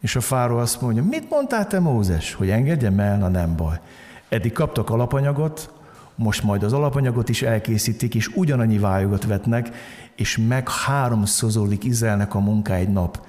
és 0.00 0.16
a 0.16 0.20
fáró 0.20 0.56
azt 0.56 0.80
mondja, 0.80 1.02
mit 1.02 1.30
mondtál 1.30 1.66
te 1.66 1.80
Mózes, 1.80 2.34
hogy 2.34 2.50
engedjem 2.50 3.00
el, 3.00 3.18
na 3.18 3.28
nem 3.28 3.56
baj. 3.56 3.80
Eddig 4.28 4.52
kaptak 4.52 4.90
alapanyagot, 4.90 5.72
most 6.14 6.42
majd 6.42 6.62
az 6.62 6.72
alapanyagot 6.72 7.28
is 7.28 7.42
elkészítik, 7.42 8.14
és 8.14 8.28
ugyanannyi 8.34 8.78
vájogot 8.78 9.24
vetnek, 9.24 9.70
és 10.14 10.38
meg 10.48 10.68
háromszozolik 10.68 11.84
Izraelnek 11.84 12.34
a 12.34 12.40
munká 12.40 12.74
egy 12.74 12.88
nap. 12.88 13.26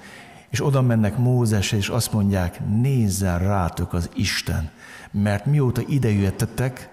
És 0.48 0.64
oda 0.64 0.82
mennek 0.82 1.16
Mózesre, 1.16 1.76
és 1.76 1.88
azt 1.88 2.12
mondják, 2.12 2.60
nézzen 2.80 3.38
rátok 3.38 3.92
az 3.92 4.10
Isten 4.14 4.70
mert 5.10 5.46
mióta 5.46 5.82
idejöttetek, 5.86 6.88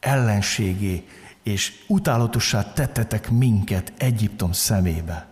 ellenségé 0.00 1.06
és 1.42 1.84
utálatossá 1.86 2.72
tettetek 2.72 3.30
minket 3.30 3.92
Egyiptom 3.96 4.52
szemébe. 4.52 5.26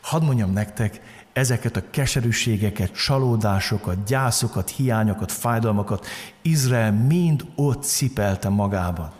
Hadd 0.00 0.22
mondjam 0.22 0.52
nektek, 0.52 1.00
ezeket 1.32 1.76
a 1.76 1.90
keserűségeket, 1.90 2.92
csalódásokat, 2.92 4.04
gyászokat, 4.04 4.70
hiányokat, 4.70 5.32
fájdalmakat 5.32 6.06
Izrael 6.42 6.92
mind 6.92 7.44
ott 7.54 7.82
cipelte 7.84 8.48
magában. 8.48 9.12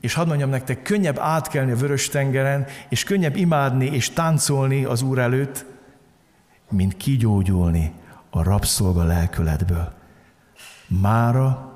És 0.00 0.14
hadd 0.14 0.26
mondjam 0.26 0.50
nektek, 0.50 0.82
könnyebb 0.82 1.18
átkelni 1.18 1.70
a 1.70 1.76
vörös 1.76 2.08
tengeren, 2.08 2.66
és 2.88 3.04
könnyebb 3.04 3.36
imádni 3.36 3.86
és 3.86 4.10
táncolni 4.10 4.84
az 4.84 5.02
Úr 5.02 5.18
előtt, 5.18 5.64
mint 6.70 6.96
kigyógyulni 6.96 7.92
a 8.30 8.42
rabszolga 8.42 9.04
lelkületből. 9.04 9.95
Mára 10.88 11.74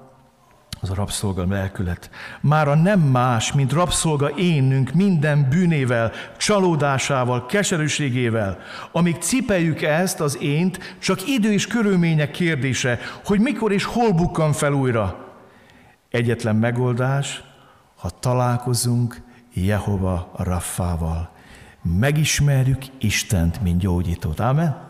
az 0.80 0.90
a 0.90 0.94
rabszolga 0.94 1.46
lelkület. 1.48 2.10
Mára 2.40 2.74
nem 2.74 3.00
más, 3.00 3.52
mint 3.52 3.72
rabszolga 3.72 4.30
énünk 4.36 4.92
minden 4.92 5.48
bűnével, 5.48 6.12
csalódásával, 6.36 7.46
keserűségével. 7.46 8.58
Amíg 8.92 9.16
cipeljük 9.16 9.82
ezt 9.82 10.20
az 10.20 10.38
ént, 10.40 10.96
csak 10.98 11.28
idő 11.28 11.52
és 11.52 11.66
körülmények 11.66 12.30
kérdése, 12.30 12.98
hogy 13.24 13.40
mikor 13.40 13.72
és 13.72 13.84
hol 13.84 14.12
bukkan 14.12 14.52
fel 14.52 14.72
újra. 14.72 15.28
Egyetlen 16.10 16.56
megoldás, 16.56 17.42
ha 17.96 18.10
találkozunk 18.10 19.22
Jehova 19.52 20.32
Raffával. 20.36 21.30
Megismerjük 21.98 22.82
Istent, 22.98 23.62
mint 23.62 23.80
gyógyítót. 23.80 24.40
Amen? 24.40 24.88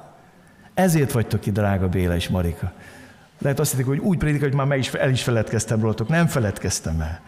Ezért 0.74 1.12
vagytok 1.12 1.40
ki, 1.40 1.50
drága 1.50 1.88
Béla 1.88 2.14
és 2.14 2.28
Marika. 2.28 2.72
Lehet 3.40 3.58
azt 3.58 3.70
hitték, 3.70 3.86
hogy 3.86 3.98
úgy 3.98 4.18
prédik, 4.18 4.40
hogy 4.40 4.54
már 4.54 4.66
meg 4.66 4.78
is, 4.78 4.92
el 4.92 5.10
is 5.10 5.22
feledkeztem 5.22 5.80
rólatok. 5.80 6.08
Nem 6.08 6.26
feledkeztem 6.26 7.00
el. 7.00 7.20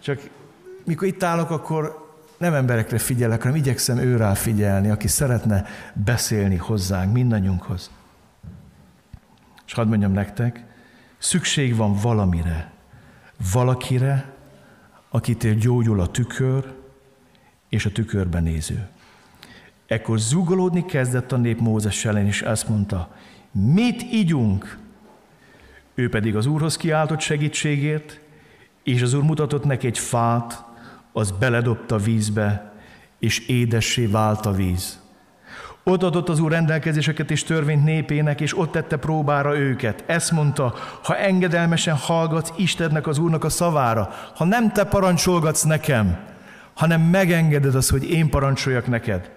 Csak 0.00 0.20
mikor 0.84 1.06
itt 1.06 1.22
állok, 1.22 1.50
akkor 1.50 2.06
nem 2.38 2.54
emberekre 2.54 2.98
figyelek, 2.98 3.42
hanem 3.42 3.56
igyekszem 3.56 3.98
őrá 3.98 4.34
figyelni, 4.34 4.90
aki 4.90 5.08
szeretne 5.08 5.64
beszélni 5.92 6.56
hozzánk, 6.56 7.12
mindannyiunkhoz. 7.12 7.90
És 9.66 9.72
hadd 9.72 9.86
mondjam 9.86 10.12
nektek, 10.12 10.64
szükség 11.18 11.76
van 11.76 11.94
valamire, 11.94 12.72
valakire, 13.52 14.32
akitől 15.08 15.54
gyógyul 15.54 16.00
a 16.00 16.10
tükör 16.10 16.74
és 17.68 17.86
a 17.86 17.92
tükörben 17.92 18.42
néző. 18.42 18.88
Ekkor 19.86 20.18
zugolódni 20.18 20.84
kezdett 20.84 21.32
a 21.32 21.36
nép 21.36 21.60
Mózes 21.60 22.04
ellen, 22.04 22.26
és 22.26 22.42
azt 22.42 22.68
mondta, 22.68 23.14
mit 23.50 24.02
ígyunk, 24.02 24.78
ő 25.96 26.08
pedig 26.08 26.36
az 26.36 26.46
Úrhoz 26.46 26.76
kiáltott 26.76 27.20
segítségért, 27.20 28.20
és 28.82 29.02
az 29.02 29.14
Úr 29.14 29.22
mutatott 29.22 29.64
neki 29.64 29.86
egy 29.86 29.98
fát, 29.98 30.64
az 31.12 31.30
beledobta 31.30 31.96
vízbe, 31.96 32.72
és 33.18 33.38
édessé 33.38 34.06
vált 34.06 34.46
a 34.46 34.52
víz. 34.52 35.00
Ott 35.84 36.02
adott 36.02 36.28
az 36.28 36.38
Úr 36.38 36.50
rendelkezéseket 36.50 37.30
és 37.30 37.44
törvényt 37.44 37.84
népének, 37.84 38.40
és 38.40 38.58
ott 38.58 38.72
tette 38.72 38.96
próbára 38.96 39.58
őket. 39.58 40.04
Ezt 40.06 40.30
mondta, 40.30 40.74
ha 41.02 41.16
engedelmesen 41.16 41.96
hallgatsz 41.96 42.52
Istennek 42.56 43.06
az 43.06 43.18
Úrnak 43.18 43.44
a 43.44 43.48
szavára, 43.48 44.10
ha 44.34 44.44
nem 44.44 44.72
te 44.72 44.84
parancsolgatsz 44.84 45.62
nekem, 45.62 46.18
hanem 46.74 47.00
megengeded 47.00 47.74
az, 47.74 47.88
hogy 47.88 48.10
én 48.10 48.30
parancsoljak 48.30 48.86
neked, 48.86 49.30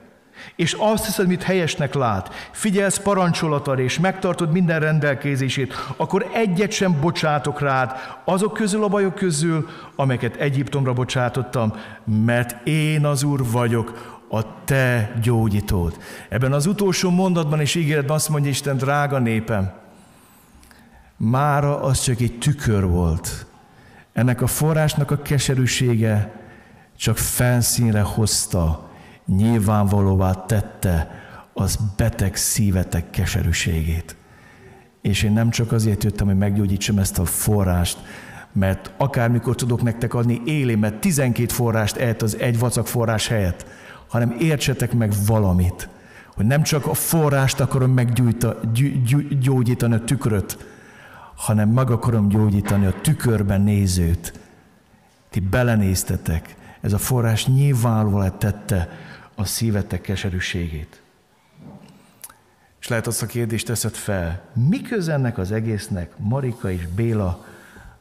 és 0.56 0.76
azt 0.80 1.06
hiszed, 1.06 1.28
mit 1.28 1.44
helyesnek 1.44 1.94
lát, 1.94 2.50
figyelsz 2.52 3.00
parancsolatára, 3.00 3.82
és 3.82 4.00
megtartod 4.00 4.52
minden 4.52 4.80
rendelkezését, 4.80 5.74
akkor 5.98 6.30
egyet 6.34 6.72
sem 6.72 7.00
bocsátok 7.00 7.62
rád 7.62 7.92
azok 8.26 8.54
közül 8.54 8.84
a 8.84 8.88
bajok 8.88 9.16
közül, 9.16 9.68
amelyeket 9.96 10.36
Egyiptomra 10.36 10.94
bocsátottam, 10.94 11.74
mert 12.26 12.68
én 12.68 13.06
az 13.06 13.24
Úr 13.24 13.52
vagyok, 13.52 14.18
a 14.32 14.64
te 14.66 15.12
gyógyítód. 15.22 15.98
Ebben 16.30 16.54
az 16.54 16.66
utolsó 16.66 17.10
mondatban 17.10 17.60
és 17.60 17.76
ígéretben 17.76 18.16
azt 18.16 18.30
mondja 18.30 18.50
Isten, 18.50 18.78
drága 18.78 19.20
népem, 19.20 19.72
mára 21.18 21.82
az 21.82 22.00
csak 22.00 22.20
egy 22.20 22.38
tükör 22.38 22.86
volt. 22.86 23.46
Ennek 24.14 24.42
a 24.42 24.48
forrásnak 24.48 25.12
a 25.12 25.22
keserűsége 25.22 26.42
csak 26.98 27.18
felszínre 27.18 28.02
hozta 28.02 28.89
nyilvánvalóvá 29.36 30.34
tette 30.34 31.12
az 31.54 31.80
beteg 31.96 32.36
szívetek 32.36 33.10
keserűségét. 33.10 34.16
És 35.02 35.24
én 35.24 35.32
nem 35.32 35.50
csak 35.50 35.72
azért 35.72 36.04
jöttem, 36.04 36.28
hogy 36.28 36.38
meggyógyítsam 36.38 36.98
ezt 36.98 37.20
a 37.20 37.26
forrást, 37.26 37.98
mert 38.52 38.92
akármikor 38.98 39.56
tudok 39.56 39.82
nektek 39.82 40.14
adni 40.14 40.42
élémet, 40.46 40.94
12 40.94 41.54
forrást 41.54 41.96
ehet 41.96 42.22
az 42.22 42.38
egy 42.38 42.60
vacak 42.60 42.88
forrás 42.88 43.28
helyett, 43.28 43.66
hanem 44.08 44.36
értsetek 44.40 44.94
meg 44.94 45.14
valamit, 45.26 45.90
hogy 46.36 46.46
nem 46.46 46.64
csak 46.64 46.86
a 46.86 46.94
forrást 46.94 47.60
akarom 47.60 47.92
meggyógyítani 47.92 49.94
a 49.94 50.04
tükröt, 50.04 50.58
hanem 51.36 51.70
meg 51.70 51.92
akarom 51.92 52.30
gyógyítani 52.30 52.86
a 52.86 53.02
tükörben 53.02 53.62
nézőt. 53.62 54.40
Ti 55.30 55.40
belenéztetek, 55.40 56.56
ez 56.82 56.94
a 56.94 56.98
forrás 56.98 57.46
nyilvánvalóan 57.46 58.40
tette 58.40 58.90
a 59.40 59.46
szívetek 59.46 60.02
keserűségét. 60.02 61.02
És 62.80 62.88
lehet 62.88 63.08
azt 63.08 63.22
a 63.22 63.26
kérdést 63.26 63.66
teszed 63.66 63.94
fel, 63.94 64.42
mi 64.54 64.82
ennek 65.08 65.38
az 65.38 65.52
egésznek 65.52 66.18
Marika 66.18 66.72
és 66.72 66.88
Béla 66.88 67.46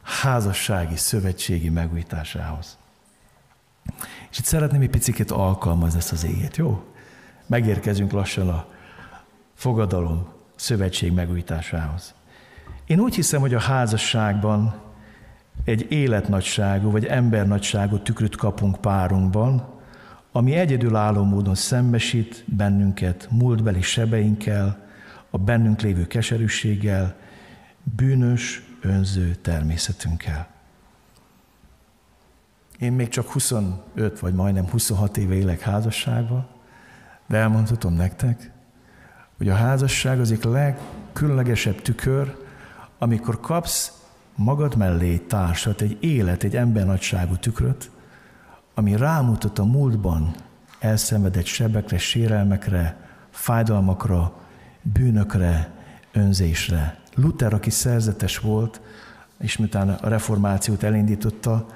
házassági, 0.02 0.96
szövetségi 0.96 1.68
megújításához? 1.68 2.78
És 4.30 4.38
itt 4.38 4.44
szeretném 4.44 4.80
egy 4.80 4.90
picit 4.90 5.30
alkalmazni 5.30 5.98
ezt 5.98 6.12
az 6.12 6.24
éget, 6.24 6.56
jó? 6.56 6.84
Megérkezünk 7.46 8.12
lassan 8.12 8.48
a 8.48 8.66
fogadalom, 9.54 10.28
szövetség 10.56 11.12
megújításához. 11.12 12.14
Én 12.86 13.00
úgy 13.00 13.14
hiszem, 13.14 13.40
hogy 13.40 13.54
a 13.54 13.60
házasságban 13.60 14.80
egy 15.64 15.86
életnagyságú 15.90 16.90
vagy 16.90 17.04
embernagyságú 17.04 17.98
tükröt 17.98 18.36
kapunk 18.36 18.80
párunkban, 18.80 19.77
ami 20.32 20.54
egyedülálló 20.54 21.24
módon 21.24 21.54
szembesít 21.54 22.44
bennünket 22.46 23.28
múltbeli 23.30 23.82
sebeinkkel, 23.82 24.86
a 25.30 25.38
bennünk 25.38 25.80
lévő 25.80 26.06
keserűséggel, 26.06 27.16
bűnös, 27.96 28.62
önző 28.80 29.34
természetünkkel. 29.34 30.48
Én 32.78 32.92
még 32.92 33.08
csak 33.08 33.30
25 33.30 34.20
vagy 34.20 34.34
majdnem 34.34 34.68
26 34.70 35.16
éve 35.16 35.34
élek 35.34 35.60
házasságban, 35.60 36.46
de 37.26 37.36
elmondhatom 37.36 37.94
nektek, 37.94 38.50
hogy 39.36 39.48
a 39.48 39.54
házasság 39.54 40.20
az 40.20 40.30
egyik 40.30 40.44
legkülönlegesebb 40.44 41.82
tükör, 41.82 42.36
amikor 42.98 43.40
kapsz 43.40 43.92
magad 44.34 44.76
mellé 44.76 45.12
egy 45.12 45.22
társat, 45.22 45.80
egy 45.80 45.96
élet, 46.00 46.42
egy 46.42 46.56
embernagyságú 46.56 47.36
tükröt, 47.36 47.90
ami 48.78 48.96
rámutat 48.96 49.58
a 49.58 49.64
múltban 49.64 50.34
elszenvedett 50.78 51.44
sebekre, 51.44 51.98
sérelmekre, 51.98 52.96
fájdalmakra, 53.30 54.32
bűnökre, 54.82 55.70
önzésre. 56.12 57.00
Luther, 57.14 57.52
aki 57.54 57.70
szerzetes 57.70 58.38
volt, 58.38 58.80
és 59.38 59.56
miután 59.56 59.88
a 59.88 60.08
reformációt 60.08 60.82
elindította, 60.82 61.66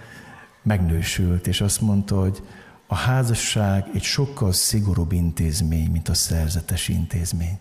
megnősült, 0.62 1.46
és 1.46 1.60
azt 1.60 1.80
mondta, 1.80 2.20
hogy 2.20 2.42
a 2.86 2.94
házasság 2.94 3.88
egy 3.94 4.02
sokkal 4.02 4.52
szigorúbb 4.52 5.12
intézmény, 5.12 5.90
mint 5.90 6.08
a 6.08 6.14
szerzetes 6.14 6.88
intézmény. 6.88 7.58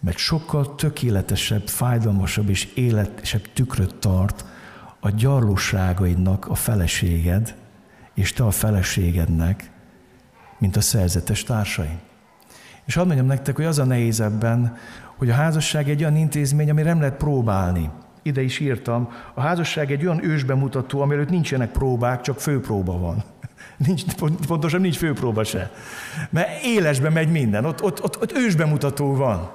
Mert 0.00 0.16
sokkal 0.16 0.74
tökéletesebb, 0.74 1.68
fájdalmasabb 1.68 2.48
és 2.48 2.64
életesebb 2.74 3.52
tükröt 3.52 3.94
tart 3.94 4.44
a 5.00 5.10
gyarlóságaidnak 5.10 6.46
a 6.46 6.54
feleséged, 6.54 7.54
és 8.16 8.32
te 8.32 8.44
a 8.44 8.50
feleségednek, 8.50 9.70
mint 10.58 10.76
a 10.76 10.80
szerzetes 10.80 11.42
társaim. 11.42 11.98
És 12.84 12.94
hadd 12.94 13.06
mondjam 13.06 13.26
nektek, 13.26 13.56
hogy 13.56 13.64
az 13.64 13.78
a 13.78 13.84
nehéz 13.84 14.20
ebben, 14.20 14.76
hogy 15.16 15.30
a 15.30 15.34
házasság 15.34 15.90
egy 15.90 16.00
olyan 16.00 16.16
intézmény, 16.16 16.70
ami 16.70 16.82
nem 16.82 17.00
lehet 17.00 17.16
próbálni. 17.16 17.90
Ide 18.22 18.42
is 18.42 18.58
írtam, 18.58 19.08
a 19.34 19.40
házasság 19.40 19.92
egy 19.92 20.04
olyan 20.04 20.24
ősbemutató, 20.24 21.00
amiről 21.00 21.26
nincsenek 21.28 21.70
próbák, 21.70 22.20
csak 22.20 22.40
főpróba 22.40 22.98
van. 22.98 23.24
Nincs, 23.86 24.04
pontosan 24.46 24.80
nincs 24.80 24.96
főpróba 24.96 25.44
se. 25.44 25.70
Mert 26.30 26.64
élesbe 26.64 27.10
megy 27.10 27.30
minden, 27.30 27.64
ott, 27.64 27.82
ott, 27.82 28.02
ott, 28.02 28.22
ott 28.22 28.32
ősbemutató 28.32 29.14
van. 29.14 29.50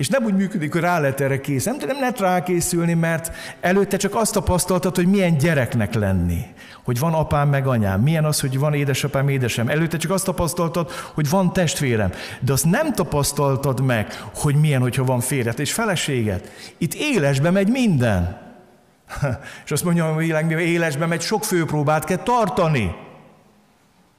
És 0.00 0.08
nem 0.08 0.24
úgy 0.24 0.34
működik, 0.34 0.72
hogy 0.72 0.80
rá 0.80 0.98
lehet 1.00 1.20
erre 1.20 1.40
kész. 1.40 1.64
Nem, 1.64 1.76
nem 1.86 2.00
lehet 2.00 2.20
rákészülni, 2.20 2.94
mert 2.94 3.32
előtte 3.60 3.96
csak 3.96 4.14
azt 4.14 4.32
tapasztaltad, 4.32 4.96
hogy 4.96 5.06
milyen 5.06 5.38
gyereknek 5.38 5.94
lenni. 5.94 6.40
Hogy 6.84 6.98
van 6.98 7.14
apám 7.14 7.48
meg 7.48 7.66
anyám. 7.66 8.00
Milyen 8.00 8.24
az, 8.24 8.40
hogy 8.40 8.58
van 8.58 8.74
édesapám, 8.74 9.28
édesem. 9.28 9.68
Előtte 9.68 9.96
csak 9.96 10.10
azt 10.10 10.24
tapasztaltad, 10.24 10.90
hogy 10.90 11.30
van 11.30 11.52
testvérem. 11.52 12.12
De 12.40 12.52
azt 12.52 12.64
nem 12.64 12.92
tapasztaltad 12.92 13.80
meg, 13.80 14.24
hogy 14.34 14.54
milyen, 14.54 14.80
hogyha 14.80 15.04
van 15.04 15.20
férjet 15.20 15.58
és 15.58 15.72
feleséget. 15.72 16.50
Itt 16.78 16.94
élesbe 16.94 17.50
megy 17.50 17.68
minden. 17.68 18.40
És 19.64 19.70
azt 19.70 19.84
mondja, 19.84 20.12
hogy 20.12 20.24
világ, 20.24 20.50
élesbe 20.50 21.06
megy, 21.06 21.20
sok 21.20 21.44
főpróbát 21.44 22.04
kell 22.04 22.22
tartani. 22.22 22.94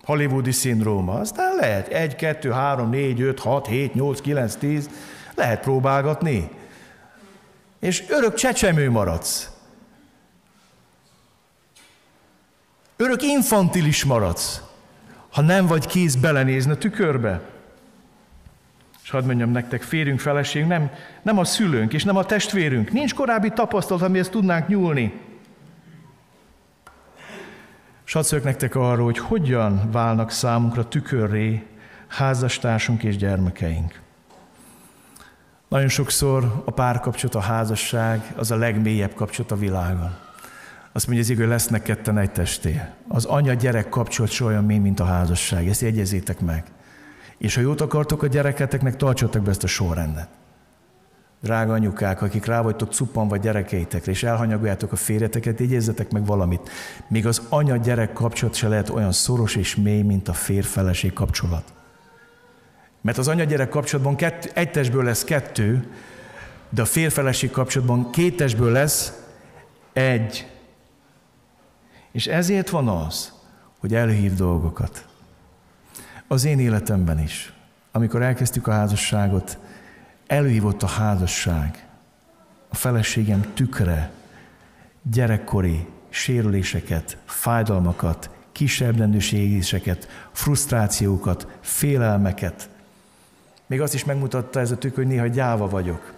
Hollywoodi 0.03 0.51
szindróma. 0.51 1.13
Aztán 1.13 1.55
lehet 1.59 1.87
egy, 1.87 2.15
kettő, 2.15 2.51
három, 2.51 2.89
négy, 2.89 3.21
öt, 3.21 3.39
hat, 3.39 3.67
hét, 3.67 3.93
nyolc, 3.93 4.21
kilenc, 4.21 4.55
tíz. 4.55 4.89
Lehet 5.35 5.61
próbálgatni. 5.61 6.49
És 7.79 8.03
örök 8.09 8.33
csecsemő 8.33 8.89
maradsz. 8.89 9.49
Örök 12.95 13.21
infantilis 13.21 14.03
maradsz, 14.03 14.61
ha 15.29 15.41
nem 15.41 15.67
vagy 15.67 15.85
kész 15.85 16.15
belenézni 16.15 16.71
a 16.71 16.77
tükörbe. 16.77 17.41
És 19.03 19.09
hadd 19.09 19.25
mondjam 19.25 19.51
nektek, 19.51 19.81
férünk, 19.81 20.19
feleségünk 20.19 20.71
nem, 20.71 20.91
nem 21.21 21.37
a 21.37 21.43
szülőnk 21.43 21.93
és 21.93 22.03
nem 22.03 22.15
a 22.15 22.25
testvérünk. 22.25 22.91
Nincs 22.91 23.13
korábbi 23.13 23.49
tapasztalat, 23.49 24.03
amihez 24.03 24.29
tudnánk 24.29 24.67
nyúlni. 24.67 25.21
És 28.05 28.13
hadd 28.13 28.43
nektek 28.43 28.75
arról, 28.75 29.05
hogy 29.05 29.17
hogyan 29.17 29.91
válnak 29.91 30.31
számunkra 30.31 30.87
tükörré 30.87 31.67
házastársunk 32.07 33.03
és 33.03 33.17
gyermekeink. 33.17 34.00
Nagyon 35.71 35.87
sokszor 35.87 36.61
a 36.65 36.71
párkapcsolat, 36.71 37.35
a 37.35 37.39
házasság 37.39 38.33
az 38.35 38.51
a 38.51 38.55
legmélyebb 38.55 39.13
kapcsolat 39.13 39.51
a 39.51 39.55
világon. 39.55 40.15
Azt 40.91 41.07
mondja, 41.07 41.23
az 41.23 41.29
igő, 41.29 41.47
lesznek 41.47 41.81
ketten 41.81 42.17
egy 42.17 42.31
testé. 42.31 42.81
Az 43.07 43.25
anya-gyerek 43.25 43.89
kapcsolat 43.89 44.31
soha 44.31 44.49
olyan 44.49 44.65
mély, 44.65 44.77
mint 44.77 44.99
a 44.99 45.03
házasság. 45.03 45.67
Ezt 45.67 45.81
jegyezzétek 45.81 46.39
meg. 46.39 46.63
És 47.37 47.55
ha 47.55 47.61
jót 47.61 47.81
akartok 47.81 48.23
a 48.23 48.27
gyereketeknek, 48.27 48.95
tartsatok 48.95 49.43
be 49.43 49.49
ezt 49.49 49.63
a 49.63 49.67
sorrendet. 49.67 50.27
Drága 51.41 51.73
anyukák, 51.73 52.21
akik 52.21 52.45
rá 52.45 52.61
vagytok 52.61 52.93
cuppan 52.93 53.27
vagy 53.27 53.41
gyerekeitekre, 53.41 54.11
és 54.11 54.23
elhanyagoljátok 54.23 54.91
a 54.91 54.95
férjeteket, 54.95 55.59
jegyezzetek 55.59 56.11
meg 56.11 56.25
valamit. 56.25 56.69
Még 57.07 57.27
az 57.27 57.41
anya-gyerek 57.49 58.13
kapcsolat 58.13 58.55
se 58.55 58.67
lehet 58.67 58.89
olyan 58.89 59.11
szoros 59.11 59.55
és 59.55 59.75
mély, 59.75 60.01
mint 60.01 60.27
a 60.27 60.33
férfeleség 60.33 61.13
kapcsolat. 61.13 61.73
Mert 63.01 63.17
az 63.17 63.27
anya-gyerek 63.27 63.69
kapcsolatban 63.69 64.15
kett, 64.15 64.51
egy 64.53 64.93
lesz 64.93 65.23
kettő, 65.23 65.87
de 66.69 66.81
a 66.81 66.85
férfeleség 66.85 67.51
kapcsolatban 67.51 68.11
két 68.11 68.35
testből 68.35 68.71
lesz 68.71 69.13
egy. 69.93 70.47
És 72.11 72.27
ezért 72.27 72.69
van 72.69 72.87
az, 72.87 73.33
hogy 73.79 73.93
előhív 73.93 74.33
dolgokat. 74.33 75.05
Az 76.27 76.45
én 76.45 76.59
életemben 76.59 77.19
is. 77.19 77.53
Amikor 77.91 78.21
elkezdtük 78.21 78.67
a 78.67 78.71
házasságot, 78.71 79.57
előhívott 80.27 80.83
a 80.83 80.87
házasság, 80.87 81.87
a 82.69 82.75
feleségem 82.75 83.53
tükre, 83.53 84.11
gyerekkori 85.11 85.87
sérüléseket, 86.09 87.17
fájdalmakat, 87.25 88.29
kisebb 88.51 88.97
rendőrségéseket, 88.97 90.07
frusztrációkat, 90.31 91.47
félelmeket, 91.61 92.69
még 93.71 93.81
azt 93.81 93.93
is 93.93 94.05
megmutatta 94.05 94.59
ez 94.59 94.71
a 94.71 94.77
tükör, 94.77 94.97
hogy 94.97 95.13
néha 95.13 95.27
gyáva 95.27 95.69
vagyok. 95.69 96.13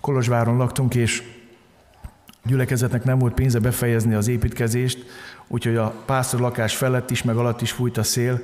Kolozsváron 0.00 0.56
laktunk, 0.56 0.94
és 0.94 1.22
gyülekezetnek 2.44 3.04
nem 3.04 3.18
volt 3.18 3.34
pénze 3.34 3.58
befejezni 3.58 4.14
az 4.14 4.28
építkezést, 4.28 5.04
úgyhogy 5.48 5.76
a 5.76 5.94
pásztor 6.06 6.40
lakás 6.40 6.76
felett 6.76 7.10
is, 7.10 7.22
meg 7.22 7.36
alatt 7.36 7.60
is 7.60 7.70
fújt 7.70 7.96
a 7.96 8.02
szél, 8.02 8.40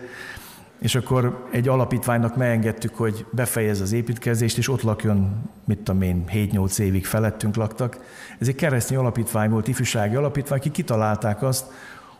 és 0.79 0.95
akkor 0.95 1.49
egy 1.51 1.69
alapítványnak 1.69 2.37
megengedtük, 2.37 2.95
hogy 2.95 3.27
befejez 3.31 3.81
az 3.81 3.93
építkezést, 3.93 4.59
és 4.59 4.69
ott 4.69 4.83
lakjon, 4.83 5.51
mit 5.65 5.79
tudom 5.79 6.03
én, 6.03 6.25
7-8 6.33 6.79
évig 6.79 7.07
felettünk 7.07 7.57
laktak. 7.57 7.99
Ez 8.39 8.49
egy 8.49 8.55
keresztény 8.55 8.99
alapítvány 8.99 9.51
volt, 9.51 9.69
ifjúsági 9.69 10.15
alapítvány, 10.15 10.59
akik 10.59 10.73
kitalálták 10.73 11.43
azt, 11.43 11.67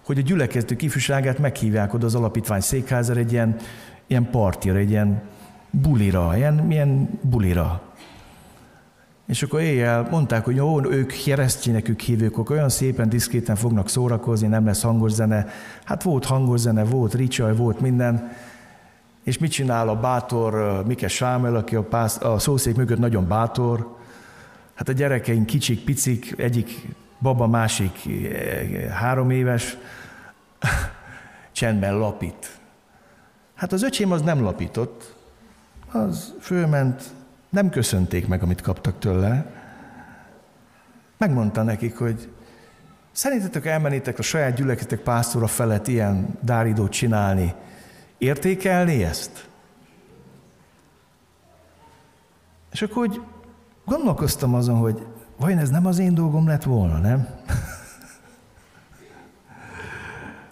hogy 0.05 0.19
a 0.19 0.23
gyülekeztők 0.23 0.83
ifjúságát 0.83 1.39
meghívják 1.39 1.95
oda 1.95 2.07
az 2.07 2.15
alapítvány 2.15 2.61
székházára 2.61 3.21
egy 3.21 3.33
ilyen, 3.33 3.57
ilyen 4.07 4.31
partira, 4.31 4.79
egy 4.79 4.91
ilyen 4.91 5.23
bulira, 5.71 6.37
ilyen, 6.37 6.55
milyen 6.55 7.19
bulira. 7.23 7.83
És 9.27 9.43
akkor 9.43 9.61
éjjel 9.61 10.09
mondták, 10.11 10.45
hogy 10.45 10.57
jó, 10.57 10.91
ők 10.91 11.13
keresztények, 11.25 11.89
ők 11.89 12.01
hívők, 12.01 12.51
olyan 12.51 12.69
szépen, 12.69 13.09
diszkréten 13.09 13.57
fognak 13.57 13.89
szórakozni, 13.89 14.47
nem 14.47 14.65
lesz 14.65 14.83
hangos 14.83 15.13
zene. 15.13 15.47
Hát 15.85 16.03
volt 16.03 16.25
hangos 16.25 16.61
zene, 16.61 16.85
volt 16.85 17.15
ricsaj, 17.15 17.57
volt 17.57 17.81
minden. 17.81 18.33
És 19.25 19.39
mit 19.39 19.51
csinál 19.51 19.89
a 19.89 19.97
bátor 19.97 20.83
Mike 20.87 21.09
Sámel, 21.09 21.57
aki 21.57 21.77
a, 21.77 21.83
pász, 21.83 22.21
a 22.21 22.39
szószék 22.39 22.77
mögött 22.77 22.99
nagyon 22.99 23.29
bátor? 23.29 23.97
Hát 24.75 24.89
a 24.89 24.93
gyerekeink 24.93 25.47
kicsik, 25.47 25.85
picik, 25.85 26.35
egyik 26.37 26.87
baba, 27.19 27.47
másik 27.47 28.09
három 28.91 29.31
éves, 29.31 29.77
csendben 31.53 31.99
lapít. 31.99 32.59
Hát 33.55 33.73
az 33.73 33.83
öcsém 33.83 34.13
az 34.13 34.23
nem 34.23 34.43
lapított, 34.43 35.15
az 35.93 36.35
fölment, 36.41 37.03
nem 37.51 37.71
köszönték 37.71 38.29
meg, 38.29 38.43
amit 38.43 38.61
kaptak 38.61 38.99
tőle, 38.99 39.59
Megmondta 41.19 41.63
nekik, 41.63 41.97
hogy 41.97 42.29
szerintetek 43.13 43.67
elmenitek 43.67 44.19
a 44.19 44.23
saját 44.23 44.55
gyülekezetek 44.55 45.01
pásztora 45.01 45.47
felett 45.47 45.89
ilyen 45.89 46.39
dáridót 46.41 46.91
csinálni, 46.91 47.55
értékelni 48.19 49.05
ezt? 49.05 49.49
És 52.73 52.83
akkor 52.83 53.09
úgy 53.09 53.21
gondolkoztam 53.85 54.55
azon, 54.55 54.77
hogy 54.77 55.07
vajon 55.37 55.59
ez 55.59 55.71
nem 55.71 55.87
az 55.87 55.99
én 55.99 56.15
dolgom 56.15 56.47
lett 56.47 56.63
volna, 56.63 56.99
nem? 56.99 57.29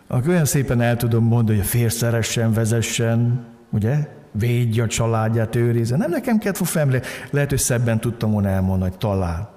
Akkor 0.06 0.28
olyan 0.28 0.44
szépen 0.44 0.80
el 0.80 0.96
tudom 0.96 1.24
mondani, 1.24 1.58
hogy 1.58 1.66
a 1.66 1.68
férj 1.68 2.52
vezessen, 2.52 3.46
ugye? 3.70 4.08
Védje 4.38 4.82
a 4.82 4.86
családját, 4.86 5.54
őrizze. 5.54 5.96
Nem 5.96 6.10
nekem 6.10 6.38
kellett 6.38 6.56
fog 6.56 6.66
felmérni. 6.66 7.06
Lehet, 7.30 7.48
hogy 7.48 7.58
szebben 7.58 8.00
tudtam 8.00 8.30
volna 8.30 8.48
elmondani, 8.48 8.90
hogy 8.90 8.98
talán. 8.98 9.48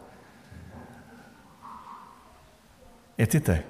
Értitek? 3.15 3.65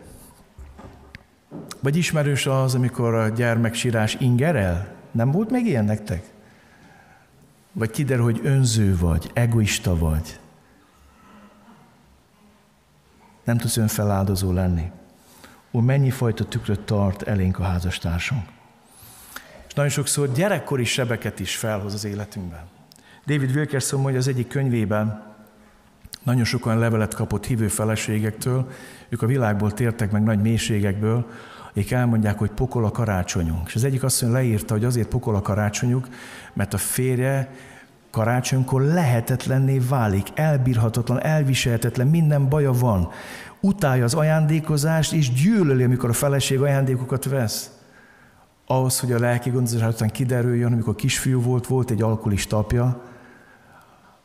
Vagy 1.79 1.95
ismerős 1.95 2.45
az, 2.45 2.75
amikor 2.75 3.13
a 3.13 3.29
gyermeksírás 3.29 4.17
ingerel? 4.19 4.87
Nem 5.11 5.31
volt 5.31 5.51
még 5.51 5.65
ilyen 5.65 5.85
nektek? 5.85 6.23
Vagy 7.71 7.91
kiderül, 7.91 8.23
hogy 8.23 8.39
önző 8.43 8.97
vagy, 8.97 9.31
egoista 9.33 9.97
vagy. 9.97 10.39
Nem 13.43 13.57
tudsz 13.57 13.77
önfeláldozó 13.77 14.51
lenni. 14.51 14.91
Ó, 15.71 15.79
mennyi 15.79 16.09
fajta 16.09 16.45
tükröt 16.45 16.79
tart 16.79 17.21
elénk 17.21 17.59
a 17.59 17.63
házastársunk. 17.63 18.43
És 19.69 19.75
nagyon 19.75 19.91
sokszor 19.91 20.31
gyerekkori 20.31 20.83
sebeket 20.83 21.39
is 21.39 21.55
felhoz 21.55 21.93
az 21.93 22.05
életünkben. 22.05 22.63
David 23.25 23.55
Wilkerson 23.55 24.01
mondja 24.01 24.19
az 24.19 24.27
egyik 24.27 24.47
könyvében, 24.47 25.27
nagyon 26.23 26.43
sokan 26.43 26.77
levelet 26.77 27.13
kapott 27.13 27.45
hívő 27.45 27.67
feleségektől, 27.67 28.69
ők 29.09 29.21
a 29.21 29.25
világból 29.25 29.71
tértek 29.71 30.11
meg 30.11 30.23
nagy 30.23 30.41
mélységekből, 30.41 31.29
akik 31.69 31.91
elmondják, 31.91 32.37
hogy 32.37 32.49
pokol 32.49 32.85
a 32.85 32.91
karácsonyunk. 32.91 33.67
És 33.67 33.75
az 33.75 33.83
egyik 33.83 34.03
asszony 34.03 34.31
leírta, 34.31 34.73
hogy 34.73 34.85
azért 34.85 35.07
pokol 35.07 35.35
a 35.35 35.41
karácsonyuk, 35.41 36.07
mert 36.53 36.73
a 36.73 36.77
férje 36.77 37.51
karácsonykor 38.11 38.81
lehetetlenné 38.81 39.77
válik, 39.77 40.27
elbírhatatlan, 40.33 41.23
elviselhetetlen, 41.23 42.07
minden 42.07 42.49
baja 42.49 42.71
van. 42.71 43.09
Utálja 43.59 44.03
az 44.03 44.13
ajándékozást, 44.13 45.13
és 45.13 45.33
gyűlöli, 45.33 45.83
amikor 45.83 46.09
a 46.09 46.13
feleség 46.13 46.61
ajándékokat 46.61 47.25
vesz. 47.25 47.78
Ahhoz, 48.71 48.99
hogy 48.99 49.11
a 49.11 49.19
lelki 49.19 49.49
gondozás 49.49 49.93
után 49.93 50.09
kiderüljön, 50.09 50.71
amikor 50.73 50.95
kisfiú 50.95 51.41
volt, 51.41 51.67
volt 51.67 51.91
egy 51.91 52.01
alkoholista 52.01 52.57
apja, 52.57 53.03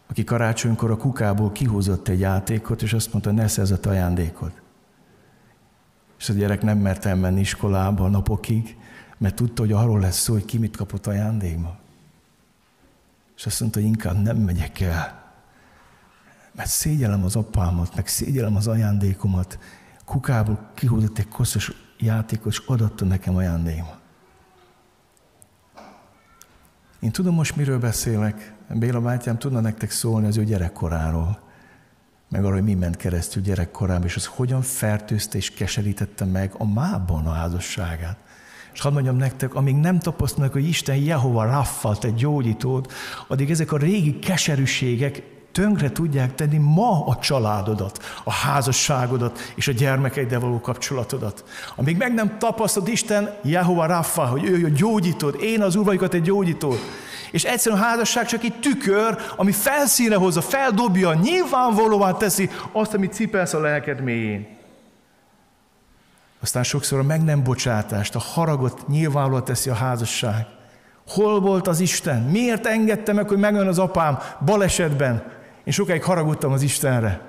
aki 0.07 0.25
karácsonykor 0.25 0.91
a 0.91 0.97
kukából 0.97 1.53
kihúzott 1.53 2.09
egy 2.09 2.19
játékot, 2.19 2.83
és 2.83 2.93
azt 2.93 3.13
mondta, 3.13 3.31
ne 3.31 3.49
szerzett 3.49 3.87
ajándékot. 3.87 4.63
És 6.19 6.29
a 6.29 6.33
gyerek 6.33 6.63
nem 6.63 6.79
mert 6.79 7.05
elmenni 7.05 7.41
iskolába 7.41 8.09
napokig, 8.09 8.77
mert 9.19 9.35
tudta, 9.35 9.63
hogy 9.63 9.73
arról 9.73 10.01
lesz 10.01 10.19
szó, 10.19 10.33
hogy 10.33 10.45
ki 10.45 10.59
mit 10.59 10.77
kapott 10.77 11.07
ajándékba. 11.07 11.79
És 13.37 13.47
azt 13.47 13.61
mondta, 13.61 13.79
hogy 13.79 13.89
inkább 13.89 14.23
nem 14.23 14.37
megyek 14.37 14.81
el, 14.81 15.33
mert 16.53 16.69
szégyelem 16.69 17.25
az 17.25 17.37
apámat, 17.37 17.95
meg 17.95 18.07
szégyelem 18.07 18.57
az 18.57 18.67
ajándékomat. 18.67 19.59
Kukából 20.05 20.71
kihúzott 20.75 21.19
egy 21.19 21.29
koszos 21.29 21.73
játékot, 21.99 22.53
és 22.53 22.63
adatta 22.67 23.05
nekem 23.05 23.37
ajándékot. 23.37 24.03
Én 27.05 27.11
tudom 27.11 27.35
most, 27.35 27.57
miről 27.57 27.79
beszélek. 27.79 28.53
Béla 28.69 29.01
bátyám 29.01 29.39
tudna 29.39 29.61
nektek 29.61 29.91
szólni 29.91 30.27
az 30.27 30.37
ő 30.37 30.45
gyerekkoráról, 30.45 31.39
meg 32.29 32.41
arról, 32.41 32.53
hogy 32.53 32.65
mi 32.65 32.75
ment 32.75 32.97
keresztül 32.97 33.43
gyerekkorában, 33.43 34.07
és 34.07 34.17
az 34.17 34.27
hogyan 34.27 34.63
fertőzte 34.63 35.37
és 35.37 35.51
keserítette 35.51 36.25
meg 36.25 36.53
a 36.59 36.65
mában 36.65 37.27
a 37.27 37.33
házasságát. 37.33 38.17
És 38.73 38.81
hadd 38.81 38.93
mondjam 38.93 39.17
nektek, 39.17 39.55
amíg 39.55 39.77
nem 39.77 39.99
tapasztalnak, 39.99 40.53
hogy 40.53 40.69
Isten 40.69 40.97
Jehova 40.97 41.45
raffalt 41.45 42.05
egy 42.05 42.15
gyógyítót, 42.15 42.93
addig 43.29 43.51
ezek 43.51 43.73
a 43.73 43.77
régi 43.77 44.19
keserűségek 44.19 45.23
tönkre 45.55 45.91
tudják 45.91 46.35
tenni 46.35 46.59
ma 46.59 47.07
a 47.07 47.17
családodat, 47.17 48.21
a 48.25 48.33
házasságodat 48.33 49.39
és 49.55 49.69
a 49.69 49.73
gyermekeiddel 49.73 50.41
való 50.41 50.61
kapcsolatodat. 50.61 51.45
Amíg 51.77 51.97
meg 51.97 52.15
nem 52.15 52.39
tapasztod 52.39 52.89
Isten 52.89 53.35
Jehova 53.43 53.87
Rafa, 53.87 54.25
hogy 54.25 54.45
ő 54.45 54.65
a 54.65 54.69
gyógyítód, 54.69 55.37
én 55.41 55.63
az 55.63 55.77
Úr 55.77 55.85
vagyok, 55.85 56.09
te 56.09 56.19
gyógyító. 56.19 56.75
És 57.31 57.45
egyszerűen 57.45 57.81
a 57.81 57.85
házasság 57.85 58.27
csak 58.27 58.43
egy 58.43 58.61
tükör, 58.61 59.17
ami 59.37 59.53
felszíne 59.53 60.15
hozza, 60.15 60.41
feldobja, 60.41 61.15
nyilvánvalóan 61.15 62.19
teszi 62.19 62.51
azt, 62.73 62.95
amit 62.95 63.13
cipelsz 63.13 63.53
a 63.53 63.61
lelked 63.61 64.01
mélyén. 64.01 64.47
Aztán 66.41 66.63
sokszor 66.63 66.99
a 66.99 67.03
meg 67.03 67.25
nem 67.25 67.43
bocsátást, 67.43 68.15
a 68.15 68.19
haragot 68.19 68.89
nyilvánvalóan 68.89 69.45
teszi 69.45 69.71
a 69.71 69.75
házasság. 69.75 70.47
Hol 71.09 71.41
volt 71.41 71.67
az 71.67 71.81
Isten? 71.81 72.23
Miért 72.23 72.67
engedte 72.67 73.13
meg, 73.13 73.29
hogy 73.29 73.39
megjön 73.39 73.67
az 73.67 73.79
apám 73.79 74.19
balesetben? 74.45 75.43
Én 75.65 75.73
sokáig 75.73 76.03
haragudtam 76.03 76.53
az 76.53 76.63
Istenre, 76.63 77.21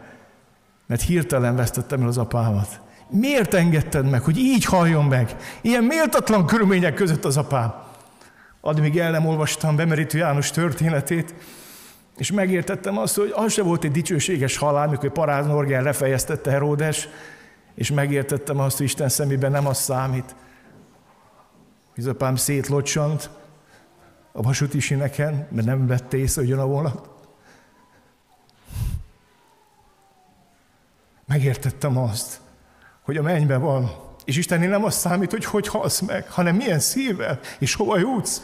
mert 0.87 1.01
hirtelen 1.01 1.55
vesztettem 1.55 2.01
el 2.01 2.07
az 2.07 2.17
apámat. 2.17 2.79
Miért 3.09 3.53
engedted 3.53 4.09
meg, 4.09 4.21
hogy 4.21 4.37
így 4.37 4.65
halljon 4.65 5.05
meg? 5.05 5.35
Ilyen 5.61 5.83
méltatlan 5.83 6.45
körülmények 6.45 6.93
között 6.93 7.25
az 7.25 7.37
apám. 7.37 7.73
Addig 8.61 8.81
még 8.81 8.99
el 8.99 9.11
nem 9.11 9.25
olvastam 9.25 9.75
Bemerítő 9.75 10.17
János 10.17 10.51
történetét, 10.51 11.33
és 12.17 12.31
megértettem 12.31 12.97
azt, 12.97 13.15
hogy 13.15 13.31
az 13.35 13.51
se 13.51 13.63
volt 13.63 13.83
egy 13.83 13.91
dicsőséges 13.91 14.57
halál, 14.57 14.87
mikor 14.87 15.11
Paráz 15.11 15.45
Norgán 15.45 15.83
lefejeztette 15.83 16.51
Heródes, 16.51 17.07
és 17.75 17.91
megértettem 17.91 18.59
azt, 18.59 18.77
hogy 18.77 18.85
Isten 18.85 19.09
szemében 19.09 19.51
nem 19.51 19.67
az 19.67 19.77
számít, 19.77 20.35
hogy 21.93 22.03
az 22.03 22.09
apám 22.09 22.35
szétlocsant 22.35 23.29
a 24.31 24.41
vasúti 24.41 24.79
sineken, 24.79 25.47
mert 25.51 25.67
nem 25.67 25.87
vette 25.87 26.17
észre, 26.17 26.41
hogy 26.41 26.49
jön 26.49 26.59
a 26.59 26.65
vonat. 26.65 27.14
Megértettem 31.27 31.97
azt, 31.97 32.39
hogy 33.01 33.17
a 33.17 33.21
mennyben 33.21 33.61
van, 33.61 33.91
és 34.25 34.37
Isten 34.37 34.59
nem 34.59 34.83
azt 34.83 34.99
számít, 34.99 35.31
hogy 35.31 35.45
hogy 35.45 35.67
halsz 35.67 35.99
meg, 35.99 36.29
hanem 36.29 36.55
milyen 36.55 36.79
szívvel, 36.79 37.39
és 37.59 37.75
hova 37.75 37.97
jutsz. 37.97 38.41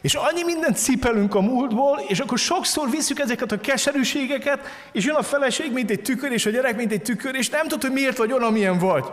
És 0.00 0.14
annyi 0.14 0.42
mindent 0.44 0.76
cipelünk 0.76 1.34
a 1.34 1.40
múltból, 1.40 2.04
és 2.08 2.18
akkor 2.20 2.38
sokszor 2.38 2.90
visszük 2.90 3.18
ezeket 3.18 3.52
a 3.52 3.60
keserűségeket, 3.60 4.60
és 4.92 5.04
jön 5.04 5.14
a 5.14 5.22
feleség, 5.22 5.72
mint 5.72 5.90
egy 5.90 6.02
tükör, 6.02 6.32
és 6.32 6.46
a 6.46 6.50
gyerek, 6.50 6.76
mint 6.76 6.92
egy 6.92 7.02
tükör, 7.02 7.34
és 7.34 7.48
nem 7.48 7.62
tudod, 7.62 7.82
hogy 7.82 7.92
miért 7.92 8.16
vagy 8.16 8.32
olyan, 8.32 8.48
amilyen 8.48 8.78
vagy. 8.78 9.04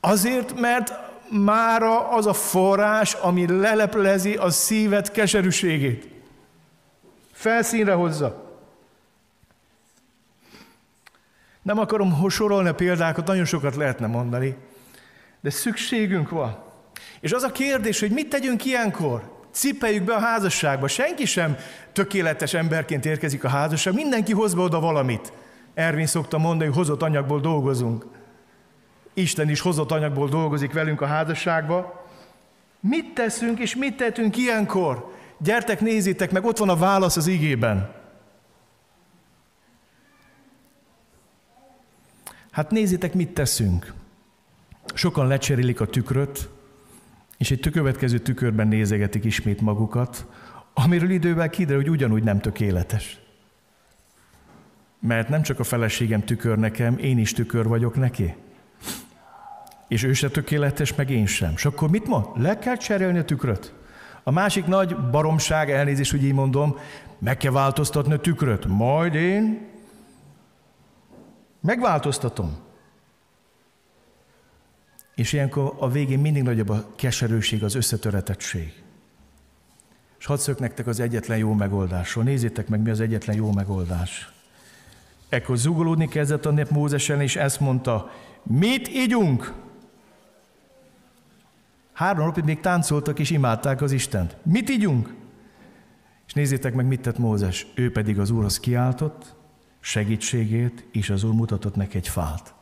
Azért, 0.00 0.60
mert 0.60 0.92
mára 1.28 2.08
az 2.08 2.26
a 2.26 2.32
forrás, 2.32 3.12
ami 3.12 3.46
leleplezi 3.60 4.34
a 4.34 4.50
szívet 4.50 5.10
keserűségét. 5.10 6.08
Felszínre 7.32 7.92
hozza. 7.92 8.45
Nem 11.66 11.78
akarom 11.78 12.28
sorolni 12.28 12.68
a 12.68 12.74
példákat, 12.74 13.26
nagyon 13.26 13.44
sokat 13.44 13.76
lehetne 13.76 14.06
mondani, 14.06 14.56
de 15.40 15.50
szükségünk 15.50 16.30
van. 16.30 16.58
És 17.20 17.32
az 17.32 17.42
a 17.42 17.52
kérdés, 17.52 18.00
hogy 18.00 18.10
mit 18.10 18.28
tegyünk 18.28 18.64
ilyenkor? 18.64 19.30
Cipeljük 19.50 20.02
be 20.02 20.14
a 20.14 20.18
házasságba. 20.18 20.88
Senki 20.88 21.24
sem 21.24 21.56
tökéletes 21.92 22.54
emberként 22.54 23.06
érkezik 23.06 23.44
a 23.44 23.48
házasság, 23.48 23.94
mindenki 23.94 24.32
hoz 24.32 24.54
be 24.54 24.60
oda 24.60 24.80
valamit. 24.80 25.32
Ervin 25.74 26.06
szokta 26.06 26.38
mondani, 26.38 26.64
hogy 26.64 26.78
hozott 26.78 27.02
anyagból 27.02 27.40
dolgozunk. 27.40 28.06
Isten 29.14 29.48
is 29.48 29.60
hozott 29.60 29.90
anyagból 29.90 30.28
dolgozik 30.28 30.72
velünk 30.72 31.00
a 31.00 31.06
házasságba. 31.06 32.06
Mit 32.80 33.14
teszünk 33.14 33.58
és 33.58 33.76
mit 33.76 33.96
tettünk 33.96 34.36
ilyenkor? 34.36 35.12
Gyertek, 35.38 35.80
nézzétek 35.80 36.30
meg, 36.30 36.44
ott 36.44 36.58
van 36.58 36.68
a 36.68 36.76
válasz 36.76 37.16
az 37.16 37.26
igében. 37.26 37.95
Hát 42.56 42.70
nézzétek, 42.70 43.14
mit 43.14 43.28
teszünk. 43.28 43.92
Sokan 44.94 45.26
lecserélik 45.26 45.80
a 45.80 45.86
tükröt, 45.86 46.48
és 47.38 47.50
egy 47.50 47.70
következő 47.70 48.18
tükörben 48.18 48.68
nézegetik 48.68 49.24
ismét 49.24 49.60
magukat, 49.60 50.26
amiről 50.74 51.10
idővel 51.10 51.50
kiderül, 51.50 51.82
hogy 51.82 51.90
ugyanúgy 51.90 52.22
nem 52.22 52.40
tökéletes. 52.40 53.20
Mert 54.98 55.28
nem 55.28 55.42
csak 55.42 55.60
a 55.60 55.64
feleségem 55.64 56.24
tükör 56.24 56.58
nekem, 56.58 56.98
én 56.98 57.18
is 57.18 57.32
tükör 57.32 57.66
vagyok 57.66 57.96
neki. 57.96 58.34
És 59.88 60.02
ő 60.02 60.12
se 60.12 60.28
tökéletes, 60.28 60.94
meg 60.94 61.10
én 61.10 61.26
sem. 61.26 61.52
És 61.54 61.64
akkor 61.64 61.90
mit 61.90 62.06
mond? 62.06 62.26
Le 62.34 62.58
kell 62.58 62.76
cserélni 62.76 63.18
a 63.18 63.24
tükröt. 63.24 63.72
A 64.22 64.30
másik 64.30 64.66
nagy 64.66 64.96
baromság, 65.10 65.70
elnézést, 65.70 66.10
hogy 66.10 66.24
így 66.24 66.34
mondom, 66.34 66.78
meg 67.18 67.36
kell 67.36 67.52
változtatni 67.52 68.12
a 68.12 68.20
tükröt. 68.20 68.66
Majd 68.66 69.14
én 69.14 69.74
megváltoztatom. 71.66 72.56
És 75.14 75.32
ilyenkor 75.32 75.74
a 75.78 75.90
végén 75.90 76.18
mindig 76.18 76.42
nagyobb 76.42 76.68
a 76.68 76.86
keserőség, 76.96 77.64
az 77.64 77.74
összetöretettség. 77.74 78.82
És 80.18 80.26
hadd 80.26 80.36
szök 80.36 80.58
nektek 80.58 80.86
az 80.86 81.00
egyetlen 81.00 81.38
jó 81.38 81.52
megoldásról. 81.52 82.24
Nézzétek 82.24 82.68
meg, 82.68 82.80
mi 82.80 82.90
az 82.90 83.00
egyetlen 83.00 83.36
jó 83.36 83.52
megoldás. 83.52 84.32
Ekkor 85.28 85.56
zugolódni 85.56 86.08
kezdett 86.08 86.46
a 86.46 86.50
nép 86.50 86.70
Mózesen, 86.70 87.20
és 87.20 87.36
ezt 87.36 87.60
mondta, 87.60 88.10
mit 88.42 88.88
ígyunk? 88.88 89.52
Három 91.92 92.26
napig 92.26 92.44
még 92.44 92.60
táncoltak 92.60 93.18
és 93.18 93.30
imádták 93.30 93.82
az 93.82 93.92
Istent. 93.92 94.36
Mit 94.42 94.70
ígyunk? 94.70 95.14
És 96.26 96.32
nézzétek 96.32 96.74
meg, 96.74 96.86
mit 96.86 97.00
tett 97.00 97.18
Mózes. 97.18 97.66
Ő 97.74 97.92
pedig 97.92 98.18
az 98.18 98.30
Úrhoz 98.30 98.60
kiáltott, 98.60 99.35
segítségét, 99.86 100.84
és 100.92 101.10
az 101.10 101.24
Úr 101.24 101.34
mutatott 101.34 101.74
neki 101.74 101.96
egy 101.96 102.08
fát. 102.08 102.54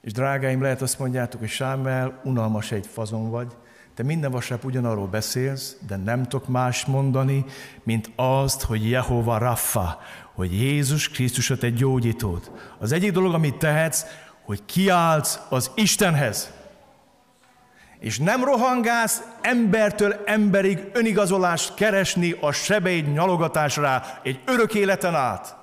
És 0.00 0.12
drágáim, 0.12 0.62
lehet 0.62 0.82
azt 0.82 0.98
mondjátok, 0.98 1.40
hogy 1.40 1.48
Sámel, 1.48 2.20
unalmas 2.24 2.72
egy 2.72 2.86
fazon 2.86 3.30
vagy, 3.30 3.56
te 3.94 4.02
minden 4.02 4.30
vasárnap 4.30 4.64
ugyanarról 4.64 5.06
beszélsz, 5.06 5.76
de 5.86 5.96
nem 5.96 6.22
tudok 6.22 6.48
más 6.48 6.84
mondani, 6.84 7.44
mint 7.82 8.10
azt, 8.16 8.62
hogy 8.62 8.90
Jehova 8.90 9.38
Raffa, 9.38 10.00
hogy 10.34 10.52
Jézus 10.52 11.08
Krisztusot 11.08 11.62
egy 11.62 11.74
gyógyítót. 11.74 12.50
Az 12.78 12.92
egyik 12.92 13.12
dolog, 13.12 13.34
amit 13.34 13.58
tehetsz, 13.58 14.04
hogy 14.44 14.64
kiállsz 14.64 15.38
az 15.48 15.70
Istenhez. 15.74 16.52
És 17.98 18.18
nem 18.18 18.44
rohangálsz 18.44 19.22
embertől 19.40 20.22
emberig 20.24 20.90
önigazolást 20.92 21.74
keresni 21.74 22.36
a 22.40 22.52
sebeid 22.52 23.12
nyalogatásra 23.12 24.02
egy 24.22 24.40
örök 24.44 24.74
életen 24.74 25.14
át, 25.14 25.58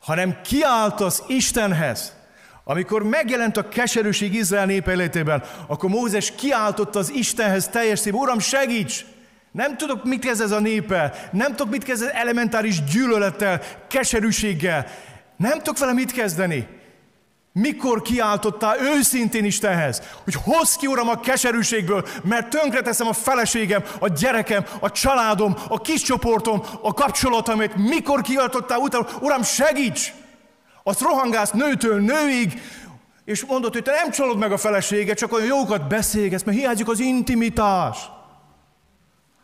hanem 0.00 0.40
kiáltasz 0.42 1.22
Istenhez. 1.26 2.16
Amikor 2.64 3.02
megjelent 3.02 3.56
a 3.56 3.68
keserűség 3.68 4.34
Izrael 4.34 4.66
népe 4.66 4.92
életében, 4.92 5.42
akkor 5.66 5.90
Mózes 5.90 6.34
kiáltott 6.34 6.96
az 6.96 7.12
Istenhez 7.12 7.68
teljes 7.68 7.98
szív, 7.98 8.14
Uram, 8.14 8.38
segíts! 8.38 9.04
Nem 9.52 9.76
tudok, 9.76 10.04
mit 10.04 10.24
kezd 10.24 10.40
ez 10.40 10.50
a 10.50 10.60
népe, 10.60 11.28
nem 11.32 11.50
tudok, 11.54 11.70
mit 11.70 11.84
kezd 11.84 12.02
ez 12.02 12.08
elementáris 12.08 12.84
gyűlölettel, 12.84 13.60
keserűséggel, 13.88 14.86
nem 15.36 15.58
tudok 15.58 15.78
vele 15.78 15.92
mit 15.92 16.12
kezdeni. 16.12 16.77
Mikor 17.52 18.02
kiáltottál 18.02 18.76
őszintén 18.80 19.44
Istenhez, 19.44 20.02
hogy 20.24 20.34
hozz 20.34 20.74
ki, 20.74 20.86
Uram, 20.86 21.08
a 21.08 21.20
keserűségből, 21.20 22.06
mert 22.22 22.48
tönkreteszem 22.48 23.06
a 23.06 23.12
feleségem, 23.12 23.82
a 23.98 24.08
gyerekem, 24.08 24.64
a 24.80 24.90
családom, 24.90 25.56
a 25.68 25.80
kis 25.80 26.02
csoportom, 26.02 26.62
a 26.82 26.94
kapcsolatomét. 26.94 27.76
Mikor 27.76 28.20
kiáltottál 28.20 28.78
utána, 28.78 29.06
Uram, 29.20 29.42
segíts! 29.42 30.12
Azt 30.82 31.00
rohangálsz 31.00 31.50
nőtől 31.50 32.00
nőig, 32.00 32.62
és 33.24 33.44
mondod, 33.44 33.72
hogy 33.72 33.82
te 33.82 33.92
nem 33.92 34.10
csalod 34.10 34.38
meg 34.38 34.52
a 34.52 34.58
feleséget, 34.58 35.18
csak 35.18 35.32
olyan 35.32 35.46
jókat 35.46 35.88
beszélgetsz, 35.88 36.42
mert 36.42 36.58
hiányzik 36.58 36.88
az 36.88 37.00
intimitás. 37.00 37.98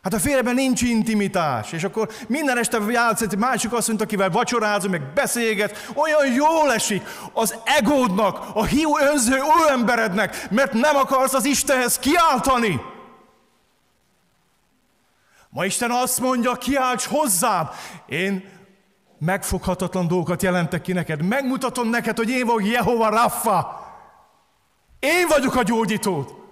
Hát 0.05 0.13
a 0.13 0.19
férjeben 0.19 0.55
nincs 0.55 0.81
intimitás, 0.81 1.71
és 1.71 1.83
akkor 1.83 2.09
minden 2.27 2.57
este 2.57 2.77
játsz 2.89 3.21
egy 3.21 3.37
másik 3.37 3.73
asszonyt, 3.73 4.01
akivel 4.01 4.29
vacsorázom, 4.29 4.91
meg 4.91 5.13
beszélget, 5.13 5.91
olyan 5.95 6.33
jól 6.33 6.73
esik 6.73 7.03
az 7.33 7.55
egódnak, 7.63 8.39
a 8.53 8.65
hiú 8.65 8.97
önző 8.97 9.39
emberednek, 9.69 10.49
mert 10.49 10.73
nem 10.73 10.95
akarsz 10.95 11.33
az 11.33 11.45
Istenhez 11.45 11.99
kiáltani. 11.99 12.81
Ma 15.49 15.65
Isten 15.65 15.91
azt 15.91 16.19
mondja, 16.19 16.53
kiálts 16.53 17.05
hozzám. 17.05 17.69
Én 18.07 18.49
megfoghatatlan 19.19 20.07
dolgokat 20.07 20.43
jelentek 20.43 20.81
ki 20.81 20.93
neked. 20.93 21.21
Megmutatom 21.21 21.89
neked, 21.89 22.17
hogy 22.17 22.29
én 22.29 22.45
vagyok 22.45 22.71
Jehova 22.71 23.09
Raffa. 23.09 23.85
Én 24.99 25.27
vagyok 25.27 25.55
a 25.55 25.63
gyógyítód. 25.63 26.44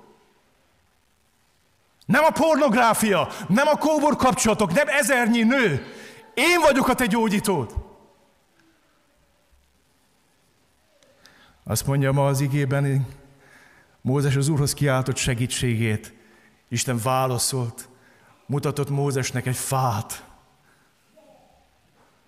Nem 2.05 2.23
a 2.23 2.29
pornográfia, 2.29 3.27
nem 3.47 3.67
a 3.67 3.77
kóbor 3.77 4.15
kapcsolatok, 4.15 4.73
nem 4.73 4.87
ezernyi 4.87 5.43
nő. 5.43 5.85
Én 6.33 6.59
vagyok 6.61 6.87
a 6.87 6.93
te 6.93 7.05
gyógyítód. 7.05 7.73
Azt 11.63 11.85
mondja 11.87 12.11
ma 12.11 12.25
az 12.25 12.41
igében, 12.41 13.07
Mózes 14.01 14.35
az 14.35 14.47
Úrhoz 14.47 14.73
kiáltott 14.73 15.15
segítségét. 15.15 16.13
Isten 16.69 16.99
válaszolt, 17.03 17.89
mutatott 18.45 18.89
Mózesnek 18.89 19.45
egy 19.45 19.55
fát. 19.55 20.23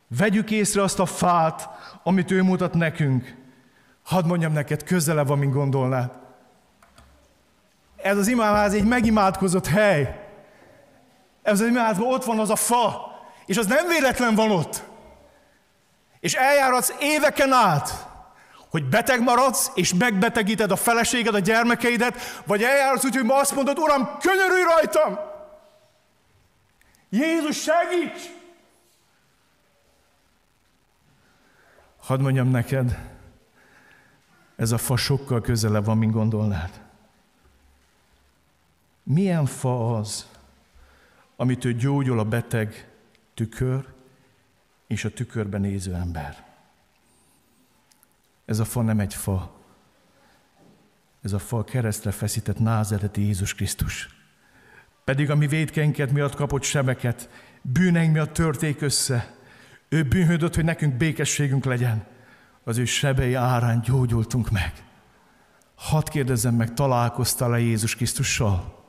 Vegyük 0.07 0.51
észre 0.51 0.81
azt 0.81 0.99
a 0.99 1.05
fát, 1.05 1.69
amit 2.03 2.31
ő 2.31 2.41
mutat 2.41 2.73
nekünk. 2.73 3.35
Hadd 4.03 4.25
mondjam 4.25 4.53
neked, 4.53 4.83
közelebb 4.83 5.27
van, 5.27 5.37
mint 5.37 5.53
gondolnád. 5.53 6.24
Ez 8.05 8.17
az 8.17 8.27
imádház 8.27 8.73
egy 8.73 8.83
megimádkozott 8.83 9.67
hely. 9.67 10.29
Ez 11.41 11.59
az 11.59 11.67
imádházban 11.67 12.13
ott 12.13 12.23
van 12.23 12.39
az 12.39 12.49
a 12.49 12.55
fa, 12.55 13.11
és 13.45 13.57
az 13.57 13.65
nem 13.65 13.87
véletlen 13.87 14.35
van 14.35 14.51
ott. 14.51 14.83
És 16.19 16.33
eljáratsz 16.33 16.93
éveken 16.99 17.51
át, 17.51 18.07
hogy 18.69 18.85
beteg 18.85 19.21
maradsz, 19.21 19.71
és 19.73 19.93
megbetegíted 19.93 20.71
a 20.71 20.75
feleséged, 20.75 21.35
a 21.35 21.39
gyermekeidet, 21.39 22.43
vagy 22.45 22.63
eljáratsz 22.63 23.05
úgy, 23.05 23.15
hogy 23.15 23.25
ma 23.25 23.35
azt 23.35 23.55
mondod, 23.55 23.79
Uram, 23.79 24.17
könyörülj 24.19 24.63
rajtam! 24.63 25.19
Jézus, 27.09 27.61
segíts! 27.61 28.21
Hadd 31.97 32.19
mondjam 32.19 32.49
neked, 32.49 32.97
ez 34.55 34.71
a 34.71 34.77
fa 34.77 34.97
sokkal 34.97 35.41
közelebb 35.41 35.85
van, 35.85 35.97
mint 35.97 36.13
gondolnád. 36.13 36.83
Milyen 39.07 39.45
fa 39.45 39.97
az, 39.97 40.29
amit 41.35 41.65
ő 41.65 41.73
gyógyul 41.73 42.19
a 42.19 42.23
beteg 42.23 42.89
tükör 43.33 43.87
és 44.87 45.05
a 45.05 45.13
tükörben 45.13 45.61
néző 45.61 45.93
ember? 45.93 46.45
Ez 48.45 48.59
a 48.59 48.65
fa 48.65 48.81
nem 48.81 48.99
egy 48.99 49.13
fa. 49.13 49.55
Ez 51.21 51.33
a 51.33 51.39
fa 51.39 51.57
a 51.57 51.63
keresztre 51.63 52.11
feszített 52.11 52.59
názereti 52.59 53.21
Jézus 53.21 53.53
Krisztus. 53.53 54.09
Pedig 55.03 55.29
a 55.29 55.35
mi 55.35 55.47
védkeinket 55.47 56.11
miatt 56.11 56.35
kapott 56.35 56.63
sebeket, 56.63 57.29
bűneink 57.61 58.13
miatt 58.13 58.33
törték 58.33 58.81
össze, 58.81 59.35
ő 59.89 60.03
bűnhődött, 60.03 60.55
hogy 60.55 60.63
nekünk 60.63 60.93
békességünk 60.93 61.65
legyen. 61.65 62.05
Az 62.63 62.77
ő 62.77 62.85
sebei 62.85 63.33
árán 63.33 63.81
gyógyultunk 63.81 64.51
meg. 64.51 64.73
Hadd 65.75 66.09
kérdezzem 66.09 66.55
meg, 66.55 66.73
találkoztál-e 66.73 67.59
Jézus 67.59 67.95
Krisztussal? 67.95 68.84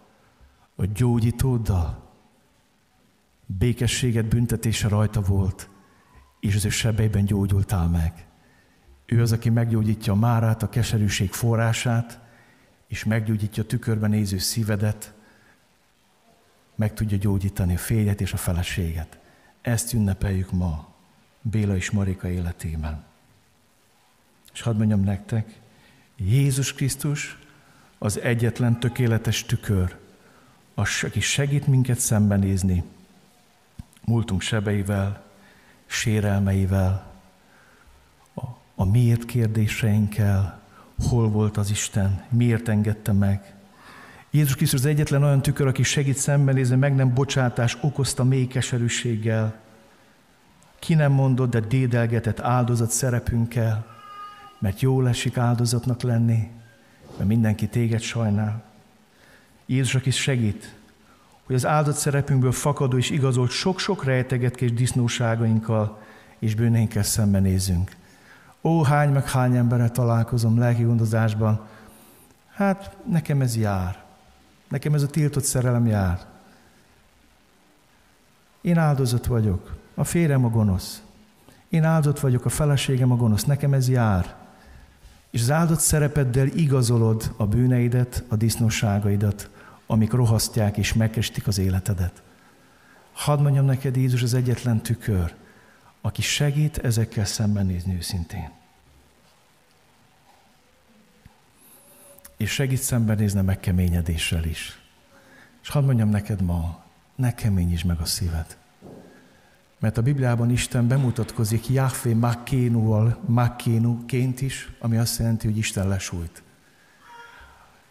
A 0.77 0.85
gyógyítóddal? 0.85 2.13
Békességet 3.47 4.25
büntetése 4.25 4.89
rajta 4.89 5.21
volt, 5.21 5.69
és 6.41 6.55
az 6.55 6.65
ő 6.65 6.69
sebeiben 6.69 7.25
gyógyultál 7.25 7.89
meg. 7.89 8.27
Ő 9.07 9.21
az, 9.23 9.33
aki 9.33 9.51
meggyógyítja 9.51 10.13
a 10.13 10.17
márát, 10.17 10.63
a 10.63 10.69
keserűség 10.69 11.33
forrását, 11.33 12.21
és 12.87 13.05
meggyógyítja 13.05 13.63
a 13.63 13.67
tükörben 13.67 14.11
néző 14.11 14.39
szívedet, 14.39 15.15
meg 16.75 16.95
tudja 16.95 17.19
gyógyítani 17.19 17.75
a 17.75 17.79
férjet 17.79 18.21
és 18.21 18.33
a 18.33 18.37
feleséget. 18.37 19.19
Ezt 19.61 19.93
ünnepeljük 19.93 20.53
ma 20.53 20.95
Béla 21.43 21.77
és 21.77 21.91
Marika 21.91 22.29
életében. 22.29 23.05
És 24.53 24.61
hadd 24.61 24.77
mondjam 24.77 25.01
nektek, 25.01 25.61
Jézus 26.17 26.73
Krisztus 26.73 27.39
az 27.99 28.21
egyetlen 28.21 28.81
tökéletes 28.81 29.45
tükör, 29.45 29.97
aki 30.77 31.21
segít 31.21 31.67
minket 31.67 31.99
szembenézni 31.99 32.85
múltunk 34.05 34.41
sebeivel, 34.41 35.23
sérelmeivel, 35.87 37.13
a, 38.35 38.43
a 38.75 38.85
miért 38.85 39.25
kérdéseinkkel, 39.25 40.61
hol 41.09 41.29
volt 41.29 41.57
az 41.57 41.71
Isten, 41.71 42.25
miért 42.29 42.69
engedte 42.69 43.13
meg. 43.13 43.55
Jézus 44.31 44.55
Krisztus 44.55 44.81
az 44.81 44.87
egyetlen 44.87 45.23
olyan 45.23 45.43
tükör, 45.43 45.67
aki 45.67 45.83
segít 45.83 46.17
szembenézni, 46.17 46.77
meg 46.77 46.95
nem 46.95 47.15
bocsátás 47.15 47.79
okozta 47.81 48.25
mély 48.25 48.47
keserűséggel, 48.47 49.61
ki 50.79 50.95
nem 50.95 51.13
mondott, 51.13 51.51
de 51.51 51.61
dédelgetett 51.61 52.41
áldozat 52.41 52.91
szerepünkkel, 52.91 53.87
mert 54.59 54.81
jól 54.81 55.09
esik 55.09 55.37
áldozatnak 55.37 56.03
lenni, 56.03 56.51
mert 57.17 57.29
mindenki 57.29 57.69
téged 57.69 58.01
sajnál. 58.01 58.63
Jézus, 59.67 60.07
is 60.07 60.17
segít, 60.17 60.75
hogy 61.47 61.55
az 61.55 61.67
áldott 61.67 61.97
szerepünkből 61.97 62.53
fakadó 62.53 62.97
és 62.97 63.11
igazolt 63.11 63.51
sok-sok 63.51 64.05
rejtegetkés 64.05 64.73
disznóságainkkal 64.73 66.03
és 66.39 66.55
bűneinkkel 66.55 67.03
szembenézünk. 67.03 67.97
Ó, 68.63 68.83
hány 68.83 69.11
meg 69.11 69.31
hány 69.31 69.57
emberrel 69.57 69.91
találkozom 69.91 70.59
lelki 70.59 70.83
gondozásban, 70.83 71.67
hát 72.53 72.97
nekem 73.11 73.41
ez 73.41 73.57
jár. 73.57 74.05
Nekem 74.69 74.95
ez 74.95 75.03
a 75.03 75.07
tiltott 75.07 75.45
szerelem 75.45 75.87
jár. 75.87 76.27
Én 78.61 78.79
áldozat 78.79 79.27
vagyok. 79.27 79.75
A 79.95 80.05
férjem 80.05 80.45
a 80.45 80.49
gonosz. 80.49 81.03
Én 81.69 81.85
áldott 81.85 82.21
vagyok, 82.21 82.45
a 82.45 82.49
feleségem 82.49 83.13
a 83.13 83.17
gonosz. 83.17 83.45
Nekem 83.45 83.73
ez 83.73 83.89
jár. 83.89 84.35
És 85.31 85.41
az 85.41 85.51
áldott 85.51 85.79
szerepeddel 85.79 86.47
igazolod 86.47 87.35
a 87.37 87.47
bűneidet, 87.47 88.25
a 88.29 88.37
disznóságaidat, 88.37 89.51
amik 89.87 90.13
rohasztják 90.13 90.77
és 90.77 90.93
megkestik 90.93 91.47
az 91.47 91.59
életedet. 91.59 92.23
Hadd 93.13 93.41
mondjam 93.41 93.65
neked, 93.65 93.97
Jézus 93.97 94.23
az 94.23 94.35
egyetlen 94.35 94.83
tükör, 94.83 95.35
aki 96.01 96.23
segít 96.23 96.79
ezekkel 96.79 97.25
szembenézni 97.25 97.95
őszintén. 97.95 98.51
És 102.37 102.51
segít 102.51 102.81
szembenézni 102.81 103.39
a 103.39 103.43
megkeményedéssel 103.43 104.45
is. 104.45 104.81
És 105.63 105.69
hadd 105.69 105.85
mondjam 105.85 106.09
neked 106.09 106.43
ma, 106.43 106.85
ne 107.15 107.35
keményítsd 107.35 107.87
meg 107.87 108.01
a 108.01 108.05
szíved. 108.05 108.57
Mert 109.79 109.99
a 109.99 110.03
Bibliában 110.03 110.51
Isten 110.51 110.89
bemutatkozik 110.89 111.69
Jahvé 111.69 112.13
Makkénuval, 112.13 113.19
Makkénuként 113.27 114.41
is, 114.41 114.71
ami 114.79 114.97
azt 114.97 115.19
jelenti, 115.19 115.47
hogy 115.47 115.57
Isten 115.57 115.89
lesújt. 115.89 116.43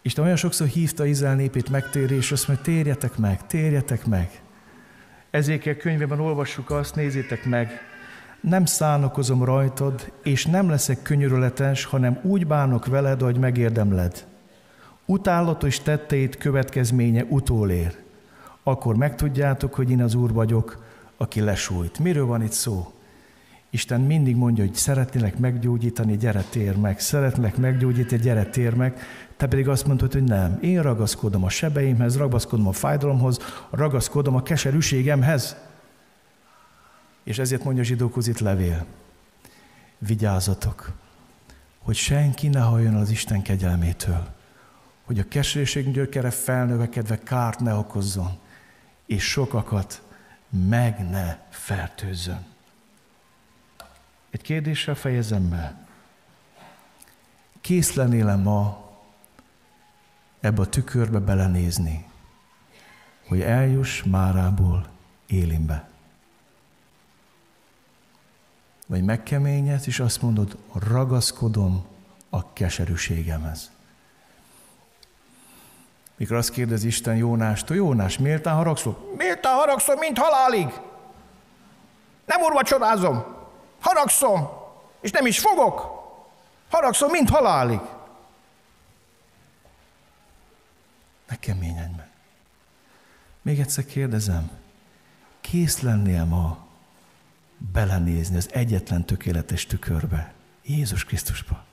Isten 0.06 0.24
olyan 0.24 0.36
sokszor 0.36 0.66
hívta 0.66 1.04
Izrael 1.04 1.34
népét 1.34 1.70
megtérésre, 1.70 2.34
azt 2.34 2.48
mondja, 2.48 2.64
térjetek 2.64 3.16
meg, 3.16 3.46
térjetek 3.46 4.06
meg. 4.06 4.42
Ezékel 5.30 5.76
könyvében 5.76 6.20
olvassuk 6.20 6.70
azt, 6.70 6.94
nézzétek 6.94 7.44
meg, 7.44 7.80
nem 8.40 8.64
szánokozom 8.64 9.44
rajtad, 9.44 10.12
és 10.22 10.44
nem 10.46 10.68
leszek 10.68 11.02
könyörületes, 11.02 11.84
hanem 11.84 12.18
úgy 12.22 12.46
bánok 12.46 12.86
veled, 12.86 13.22
ahogy 13.22 13.38
megérdemled. 13.38 14.26
Utálatos 15.06 15.80
tetteit 15.80 16.36
következménye 16.36 17.24
utólér. 17.28 17.96
Akkor 18.62 18.96
megtudjátok, 18.96 19.74
hogy 19.74 19.90
én 19.90 20.02
az 20.02 20.14
Úr 20.14 20.32
vagyok, 20.32 20.84
aki 21.16 21.40
lesújt. 21.40 21.98
Miről 21.98 22.26
van 22.26 22.42
itt 22.42 22.52
szó? 22.52 22.92
Isten 23.76 24.00
mindig 24.00 24.36
mondja, 24.36 24.64
hogy 24.64 24.74
szeretnélek 24.74 25.38
meggyógyítani, 25.38 26.16
gyere 26.16 26.42
tér 26.42 26.76
meg. 26.76 27.00
Szeretnélek 27.00 27.56
meggyógyítani, 27.56 28.22
gyere 28.22 28.44
tér 28.44 28.74
meg. 28.74 29.00
Te 29.36 29.46
pedig 29.46 29.68
azt 29.68 29.86
mondod, 29.86 30.12
hogy 30.12 30.24
nem. 30.24 30.58
Én 30.60 30.82
ragaszkodom 30.82 31.44
a 31.44 31.48
sebeimhez, 31.48 32.16
ragaszkodom 32.16 32.66
a 32.66 32.72
fájdalomhoz, 32.72 33.38
ragaszkodom 33.70 34.34
a 34.34 34.42
keserűségemhez. 34.42 35.56
És 37.24 37.38
ezért 37.38 37.64
mondja 37.64 37.82
a 37.82 37.86
zsidókhoz 37.86 38.28
itt 38.28 38.38
levél. 38.38 38.86
Vigyázzatok, 39.98 40.92
hogy 41.78 41.96
senki 41.96 42.48
ne 42.48 42.60
halljon 42.60 42.94
az 42.94 43.10
Isten 43.10 43.42
kegyelmétől, 43.42 44.26
hogy 45.04 45.18
a 45.18 45.28
keserűség 45.28 45.92
gyökere 45.92 46.30
felnövekedve 46.30 47.18
kárt 47.18 47.60
ne 47.60 47.74
okozzon, 47.74 48.38
és 49.06 49.22
sokakat 49.22 50.02
meg 50.68 51.10
ne 51.10 51.36
fertőzzön. 51.50 52.54
Egy 54.36 54.42
kérdéssel 54.42 54.94
fejezem 54.94 55.48
be. 55.48 55.86
Kész 57.60 57.94
lennél 57.94 58.36
ma 58.36 58.90
ebbe 60.40 60.60
a 60.60 60.66
tükörbe 60.66 61.18
belenézni, 61.18 62.06
hogy 63.28 63.40
eljuss 63.40 64.02
Márából 64.02 64.88
Élimbe? 65.26 65.88
Vagy 68.86 69.04
megkeményedsz, 69.04 69.86
és 69.86 70.00
azt 70.00 70.22
mondod, 70.22 70.56
ragaszkodom 70.72 71.86
a 72.30 72.52
keserűségemhez. 72.52 73.70
Mikor 76.16 76.36
azt 76.36 76.50
kérdez 76.50 76.84
Isten 76.84 77.16
Jónástól, 77.16 77.76
Jónás, 77.76 78.18
miért 78.18 78.46
haragszol? 78.46 79.14
Miért 79.16 79.46
haragszol, 79.46 79.96
mint 79.96 80.18
halálig? 80.18 80.80
Nem 82.26 82.40
urvacsorázom, 82.40 83.35
haragszom, 83.86 84.48
és 85.00 85.10
nem 85.10 85.26
is 85.26 85.38
fogok. 85.38 86.04
Haragszom, 86.70 87.10
mint 87.10 87.28
halálig. 87.30 87.80
Ne 91.28 91.36
keményedj 91.38 91.94
meg. 91.96 92.10
Még 93.42 93.60
egyszer 93.60 93.84
kérdezem, 93.84 94.50
kész 95.40 95.80
lennél 95.80 96.24
ma 96.24 96.66
belenézni 97.72 98.36
az 98.36 98.48
egyetlen 98.52 99.04
tökéletes 99.04 99.66
tükörbe, 99.66 100.32
Jézus 100.64 101.04
Krisztusba. 101.04 101.64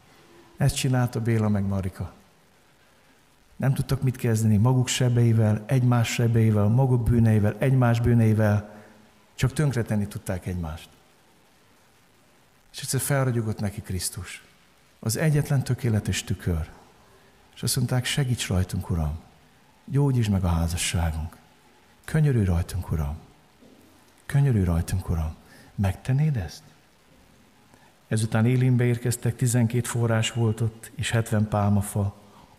Ezt 0.58 0.76
csinálta 0.76 1.22
Béla 1.22 1.50
meg 1.50 1.64
Marika. 1.64 2.14
Nem 3.56 3.74
tudtak 3.74 4.02
mit 4.02 4.16
kezdeni 4.16 4.58
maguk 4.58 4.88
sebeivel, 4.88 5.64
egymás 5.66 6.14
sebeivel, 6.14 6.68
maguk 6.68 7.04
bűneivel, 7.04 7.56
egymás 7.60 8.00
bűneivel, 8.00 8.70
csak 9.36 9.54
tönkretenni 9.54 10.08
tudták 10.08 10.46
egymást. 10.46 10.90
És 12.74 12.82
egyszer 12.82 13.00
felragyogott 13.00 13.60
neki 13.60 13.82
Krisztus. 13.82 14.44
Az 15.00 15.18
egyetlen 15.18 15.64
tökéletes 15.64 16.24
tükör. 16.24 16.70
És 17.56 17.64
azt 17.64 17.76
mondták, 17.76 18.06
segíts 18.06 18.48
rajtunk, 18.48 18.90
Uram. 18.90 19.20
Gyógyítsd 19.86 20.32
meg 20.32 20.44
a 20.44 20.48
házasságunk. 20.48 21.38
Könyörülj 22.06 22.46
rajtunk, 22.46 22.92
Uram. 22.92 23.18
Könyörülj 24.26 24.64
rajtunk, 24.64 25.10
Uram. 25.10 25.36
Megtennéd 25.76 26.38
ezt? 26.38 26.64
Ezután 28.08 28.46
Élimbe 28.46 28.84
érkeztek, 28.84 29.36
12 29.36 29.88
forrás 29.88 30.32
volt 30.32 30.62
ott, 30.62 30.92
és 30.96 31.10
70 31.10 31.48
pálmafa. 31.48 32.16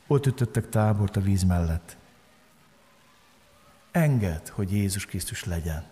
Ott 0.07 0.27
ütöttek 0.27 0.69
tábort 0.69 1.17
a 1.17 1.21
víz 1.21 1.43
mellett. 1.43 1.97
Engedd, 3.91 4.51
hogy 4.51 4.73
Jézus 4.73 5.07
Krisztus 5.07 5.45
legyen 5.45 5.85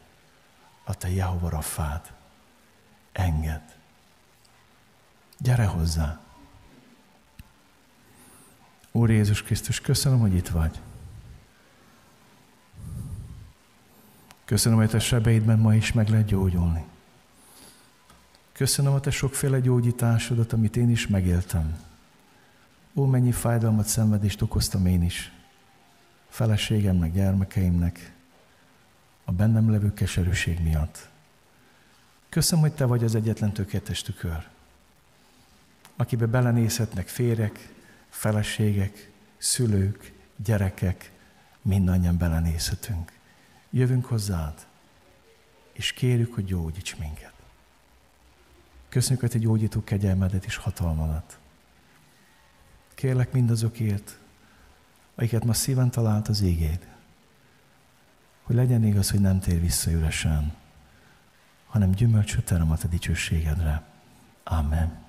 a 0.85 0.95
te 0.95 1.11
Jehova 1.11 1.49
Raffád. 1.49 2.13
Engedd. 3.13 3.82
Gyere 5.43 5.65
hozzá. 5.65 6.21
Úr 8.93 9.11
Jézus 9.11 9.43
Krisztus, 9.43 9.81
köszönöm, 9.81 10.19
hogy 10.19 10.35
itt 10.35 10.49
vagy. 10.49 10.81
Köszönöm, 14.45 14.79
hogy 14.79 14.89
te 14.89 14.99
sebeidben 14.99 15.59
ma 15.59 15.75
is 15.75 15.93
meg 15.93 16.09
lehet 16.09 16.27
gyógyulni. 16.27 16.85
Köszönöm 18.53 18.93
a 18.93 19.01
te 19.01 19.11
sokféle 19.11 19.61
gyógyításodat, 19.61 20.53
amit 20.53 20.77
én 20.77 20.91
is 20.91 21.07
megéltem. 21.07 21.79
Ó, 22.95 23.05
mennyi 23.05 23.33
fájdalmat, 23.33 23.87
szenvedést 23.87 24.43
okoztam 24.43 24.87
én 24.87 25.03
is. 25.03 25.33
Feleségemnek, 26.29 27.13
gyermekeimnek, 27.13 28.13
a 29.25 29.33
bennem 29.33 29.71
levő 29.71 29.95
keserűség 29.95 30.63
miatt. 30.63 31.09
Köszönöm, 32.29 32.65
hogy 32.65 32.75
te 32.75 32.85
vagy 32.85 33.05
az 33.05 33.15
egyetlen 33.15 33.53
tökéletes 33.53 34.03
tükör, 34.03 34.52
akibe 35.97 36.27
belenézhetnek 36.27 37.09
férek, 37.09 37.75
feleségek, 38.09 39.11
szülők, 39.39 40.13
gyerekek, 40.37 41.13
mindannyian 41.63 42.19
belenézhetünk. 42.19 43.13
Jövünk 43.71 44.05
hozzád, 44.05 44.67
és 45.73 45.93
kérjük, 45.93 46.35
hogy 46.35 46.45
gyógyíts 46.45 46.97
minket. 46.97 47.33
Köszönjük, 48.89 49.21
hogy 49.21 49.31
te 49.31 49.39
gyógyító 49.39 49.85
kegyelmedet 49.85 50.45
és 50.45 50.57
hatalmadat. 50.57 51.39
Kérlek 52.95 53.33
mindazokért, 53.33 54.19
akiket 55.15 55.45
ma 55.45 55.53
szíven 55.53 55.91
talált 55.91 56.29
az 56.29 56.41
égéd, 56.41 56.87
hogy 58.43 58.57
legyen 58.57 58.85
igaz, 58.85 59.11
hogy 59.11 59.21
nem 59.21 59.41
tér 59.41 59.61
vissza 59.61 59.91
üresen, 59.91 60.55
hanem 61.67 61.91
gyümölcsöt 61.91 62.51
a 62.51 62.77
te 62.77 62.89
dicsőségedre. 62.89 63.83
Amen. 64.45 65.02